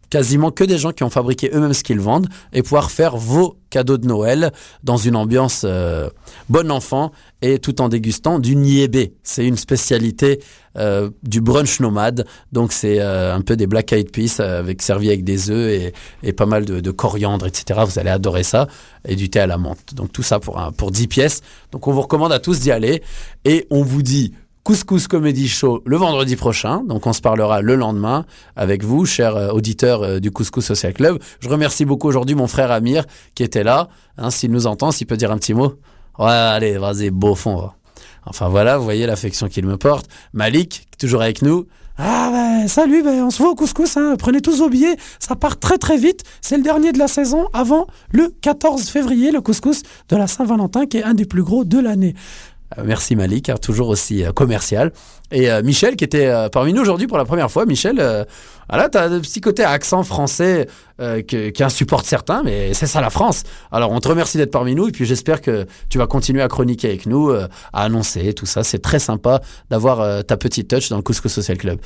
quasiment 0.10 0.52
que 0.52 0.64
des 0.64 0.78
gens 0.78 0.92
qui 0.92 1.04
ont 1.04 1.10
fabriqué 1.10 1.50
eux-mêmes 1.54 1.74
ce 1.74 1.84
qu'ils 1.84 2.00
vendent 2.00 2.28
et 2.54 2.62
pouvoir 2.62 2.92
faire 2.92 3.18
vos 3.18 3.58
cadeaux 3.70 3.98
de 3.98 4.08
Noël 4.08 4.52
dans 4.84 4.98
une 4.98 5.16
ambiance 5.16 5.64
euh, 5.66 6.10
bon 6.50 6.72
enfant 6.72 7.12
et 7.42 7.60
tout 7.60 7.82
en 7.82 7.90
dégustant 7.90 8.40
du 8.40 8.56
niébé. 8.56 9.16
C'est 9.24 9.46
une 9.46 9.58
spécialité 9.58 10.40
euh, 10.78 11.10
du 11.24 11.42
brunch 11.42 11.80
nomade, 11.80 12.26
donc 12.52 12.72
c'est 12.72 13.00
euh, 13.00 13.36
un 13.36 13.42
peu 13.42 13.56
des 13.56 13.68
black 13.68 13.92
eyed 13.92 14.12
peas 14.12 14.40
avec 14.40 14.82
servi 14.82 15.10
avec 15.10 15.24
des 15.24 15.50
œufs 15.50 15.72
et, 15.72 15.94
et 16.24 16.34
pas 16.34 16.46
mal 16.46 16.66
de, 16.66 16.92
coriandre, 16.92 17.48
etc. 17.48 17.82
Vous 17.86 18.00
allez 18.00 18.10
adorer 18.10 18.44
ça 18.44 18.68
et 19.06 19.16
du 19.16 19.30
thé 19.30 19.40
à 19.40 19.48
la 19.48 19.58
menthe. 19.58 19.94
Donc 19.94 20.14
tout 20.14 20.24
ça 20.24 20.40
pour 20.40 20.62
pour 20.78 20.92
10 20.92 21.08
pièces. 21.08 21.42
Donc 21.72 21.88
on 21.88 21.92
vous 21.92 22.02
recommande 22.02 22.32
à 22.32 22.40
tous 22.40 22.60
d'y 22.60 22.72
aller 22.72 23.04
et 23.44 23.68
on 23.70 23.84
vous 23.84 24.02
dit 24.02 24.34
Couscous 24.66 25.08
Comedy 25.08 25.48
Show 25.48 25.84
le 25.86 25.96
vendredi 25.96 26.36
prochain. 26.36 26.82
Donc 26.88 27.06
on 27.06 27.14
se 27.14 27.22
parlera 27.22 27.62
le 27.62 27.76
lendemain 27.76 28.26
avec 28.56 28.84
vous, 28.84 29.06
chers 29.06 29.36
euh, 29.36 29.52
auditeurs 29.52 30.02
euh, 30.02 30.20
du 30.20 30.32
Couscous 30.32 30.66
Social 30.66 30.92
Club. 30.92 31.20
Je 31.40 31.48
remercie 31.50 31.86
beaucoup 31.86 32.08
aujourd'hui 32.08 32.34
mon 32.34 32.48
frère 32.48 32.72
Amir 32.72 33.06
qui 33.36 33.44
était 33.44 33.64
là. 33.64 33.90
Hein, 34.18 34.32
s'il 34.32 34.50
nous 34.50 34.66
entend, 34.66 34.92
s'il 34.92 35.06
peut 35.06 35.18
dire 35.18 35.32
un 35.32 35.38
petit 35.38 35.54
mot. 35.54 35.76
Ouais, 36.18 36.32
allez, 36.32 36.80
vas-y, 36.80 37.12
beau 37.12 37.36
fond. 37.36 37.70
Enfin 38.26 38.50
voilà, 38.50 38.80
vous 38.80 38.84
voyez 38.84 39.06
l'affection 39.06 39.50
qu'il 39.50 39.68
me 39.68 39.78
porte. 39.78 40.08
Malik, 40.34 40.88
toujours 40.98 41.22
avec 41.22 41.44
nous. 41.44 41.68
Ah 42.00 42.30
ben 42.32 42.68
salut, 42.68 43.04
ben, 43.04 43.24
on 43.24 43.30
se 43.30 43.44
voit 43.44 43.52
au 43.52 43.56
couscous, 43.56 43.96
hein. 43.96 44.16
prenez 44.18 44.42
tous 44.42 44.58
vos 44.58 44.68
billets, 44.68 44.98
ça 45.18 45.38
part 45.38 45.58
très 45.58 45.78
très 45.78 45.96
vite, 45.96 46.24
c'est 46.42 46.58
le 46.58 46.64
dernier 46.64 46.92
de 46.92 47.00
la 47.00 47.08
saison 47.08 47.48
avant 47.54 47.88
le 48.12 48.34
14 48.42 48.90
février, 48.90 49.32
le 49.32 49.40
couscous 49.40 49.84
de 50.10 50.18
la 50.18 50.28
Saint-Valentin 50.28 50.88
qui 50.88 50.98
est 50.98 51.04
un 51.04 51.14
des 51.14 51.24
plus 51.24 51.44
gros 51.44 51.64
de 51.64 51.80
l'année. 51.80 52.14
Euh, 52.78 52.84
merci 52.86 53.16
Malik, 53.16 53.50
hein, 53.50 53.56
toujours 53.62 53.90
aussi 53.90 54.24
euh, 54.24 54.32
commercial. 54.32 54.92
Et 55.32 55.52
euh, 55.52 55.62
Michel 55.64 55.96
qui 55.96 56.04
était 56.04 56.32
parmi 56.52 56.72
nous 56.72 56.82
aujourd'hui 56.82 57.08
pour 57.08 57.18
la 57.18 57.26
première 57.26 57.50
fois. 57.50 57.66
Michel, 57.66 57.96
voilà, 58.70 58.90
tu 58.90 58.98
as 58.98 59.06
un 59.06 59.20
petit 59.20 59.42
côté 59.42 59.64
accent 59.64 60.04
français 60.04 60.68
que, 61.00 61.50
qui 61.50 61.64
insupporte 61.64 62.06
certains, 62.06 62.44
mais 62.44 62.76
c'est 62.76 62.86
ça 62.86 63.02
la 63.02 63.10
France. 63.10 63.44
Alors 63.72 63.92
on 63.92 64.00
te 64.00 64.08
remercie 64.08 64.38
d'être 64.38 64.52
parmi 64.52 64.76
nous 64.76 64.88
et 64.88 64.92
puis 64.92 65.06
j'espère 65.06 65.42
que 65.42 65.66
tu 65.90 65.98
vas 65.98 66.06
continuer 66.06 66.44
à 66.44 66.48
chroniquer 66.48 66.90
avec 66.90 67.08
nous, 67.08 67.32
à 67.32 67.50
annoncer 67.74 68.34
tout 68.34 68.46
ça. 68.46 68.64
C'est 68.64 68.80
très 68.80 69.00
sympa 69.00 69.42
d'avoir 69.72 70.24
ta 70.24 70.38
petite 70.38 70.70
touch 70.70 70.90
dans 70.90 70.98
le 70.98 71.04
Couscous 71.04 71.34
Social 71.34 71.58
Club. 71.58 71.80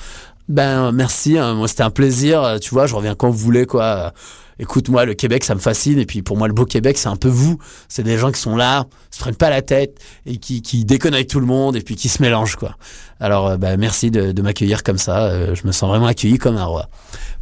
Ben 0.50 0.92
merci, 0.92 1.38
hein, 1.38 1.54
moi 1.54 1.70
c'était 1.70 1.84
un 1.84 1.92
plaisir. 1.92 2.58
Tu 2.62 2.72
vois, 2.72 2.88
je 2.88 2.96
reviens 2.96 3.16
quand 3.16 3.30
vous 3.30 3.38
voulez 3.38 3.66
quoi 3.66 4.12
écoute, 4.60 4.90
moi, 4.90 5.06
le 5.06 5.14
Québec, 5.14 5.44
ça 5.44 5.56
me 5.56 5.60
fascine. 5.60 5.98
Et 6.00 6.06
puis, 6.06 6.22
pour 6.22 6.38
moi, 6.38 6.48
le 6.48 6.54
beau 6.54 6.66
Québec, 6.66 6.98
c'est 6.98 7.08
un 7.08 7.16
peu 7.16 7.30
vous. 7.30 7.58
C'est 7.88 8.04
des 8.04 8.18
gens 8.18 8.32
qui 8.32 8.40
sont 8.40 8.56
là, 8.56 8.86
se 9.10 9.20
prennent 9.20 9.36
pas 9.36 9.50
la 9.50 9.62
tête 9.62 10.00
et 10.26 10.38
qui, 10.38 10.62
qui 10.62 10.86
déconnent 10.86 11.14
avec 11.14 11.28
tout 11.28 11.40
le 11.40 11.46
monde 11.46 11.76
et 11.76 11.82
puis 11.82 11.96
qui 11.96 12.10
se 12.10 12.22
mélangent, 12.22 12.58
quoi. 12.58 12.76
Alors, 13.20 13.48
euh, 13.48 13.58
bah, 13.58 13.78
merci 13.78 14.12
de, 14.12 14.32
de 14.32 14.42
m'accueillir 14.42 14.84
comme 14.84 14.98
ça. 14.98 15.28
Euh, 15.28 15.56
je 15.56 15.66
me 15.66 15.72
sens 15.72 15.90
vraiment 15.90 16.08
accueilli 16.08 16.38
comme 16.38 16.58
un 16.58 16.66
roi. 16.66 16.90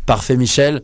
Parfait, 0.06 0.38
Michel. 0.38 0.84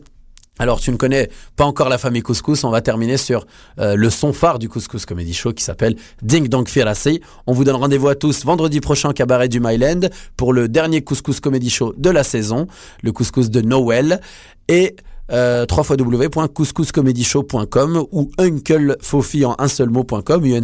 Alors 0.60 0.78
tu 0.78 0.92
ne 0.92 0.96
connais 0.96 1.30
pas 1.56 1.64
encore 1.64 1.88
la 1.88 1.98
famille 1.98 2.22
Couscous, 2.22 2.62
on 2.62 2.70
va 2.70 2.80
terminer 2.80 3.16
sur 3.16 3.44
euh, 3.80 3.96
le 3.96 4.08
son 4.08 4.32
phare 4.32 4.60
du 4.60 4.68
Couscous 4.68 5.04
Comedy 5.04 5.34
Show 5.34 5.52
qui 5.52 5.64
s'appelle 5.64 5.96
Ding 6.22 6.46
Dong 6.46 6.68
Firassi. 6.68 7.20
On 7.48 7.52
vous 7.52 7.64
donne 7.64 7.74
rendez-vous 7.74 8.06
à 8.06 8.14
tous 8.14 8.44
vendredi 8.44 8.80
prochain 8.80 9.10
au 9.10 9.12
cabaret 9.12 9.48
du 9.48 9.58
Myland 9.58 10.08
pour 10.36 10.52
le 10.52 10.68
dernier 10.68 11.02
Couscous 11.02 11.40
Comedy 11.40 11.70
Show 11.70 11.92
de 11.96 12.08
la 12.08 12.22
saison, 12.22 12.68
le 13.02 13.10
Couscous 13.10 13.50
de 13.50 13.62
Noël 13.62 14.20
et 14.68 14.94
euh, 15.32 15.66
www.couscouscomedyshow.com 15.70 18.04
ou 18.12 18.30
unclefofi 18.38 19.44
en 19.44 19.56
un 19.58 19.68
seul 19.68 19.90
mot.com, 19.90 20.44
e 20.44 20.60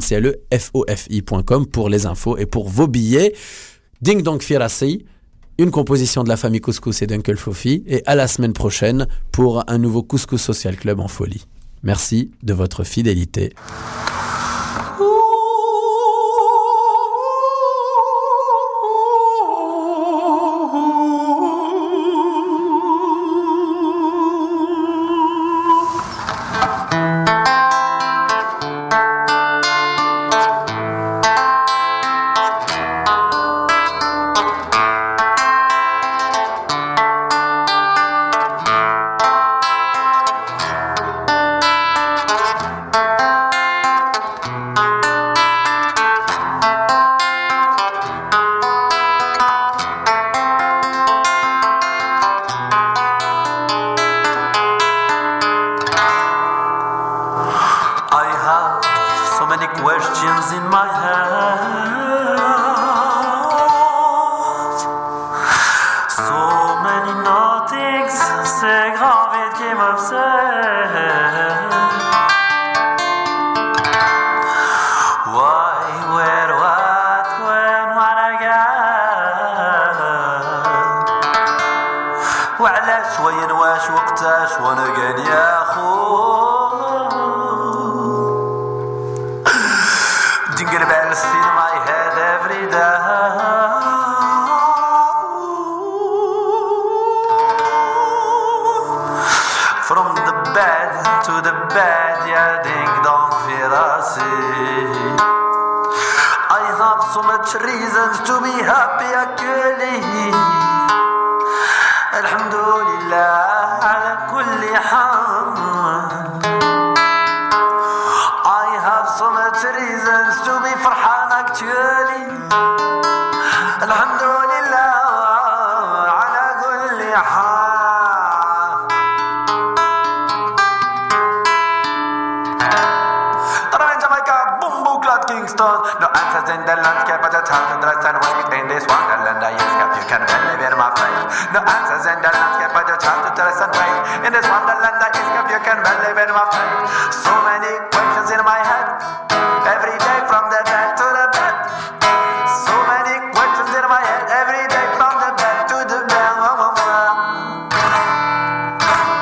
pour 1.70 1.88
les 1.88 2.06
infos 2.06 2.36
et 2.36 2.46
pour 2.46 2.68
vos 2.68 2.86
billets. 2.86 3.34
Ding 4.02 4.22
Dong 4.22 4.40
Firassi 4.42 5.04
une 5.60 5.70
composition 5.70 6.24
de 6.24 6.30
la 6.30 6.38
famille 6.38 6.62
Couscous 6.62 7.02
et 7.02 7.06
d'Uncle 7.06 7.36
Fofi, 7.36 7.84
et 7.86 8.02
à 8.06 8.14
la 8.14 8.28
semaine 8.28 8.54
prochaine 8.54 9.06
pour 9.30 9.62
un 9.70 9.76
nouveau 9.76 10.02
Couscous 10.02 10.40
Social 10.40 10.76
Club 10.76 11.00
en 11.00 11.08
folie. 11.08 11.44
Merci 11.82 12.30
de 12.42 12.54
votre 12.54 12.82
fidélité. 12.82 13.52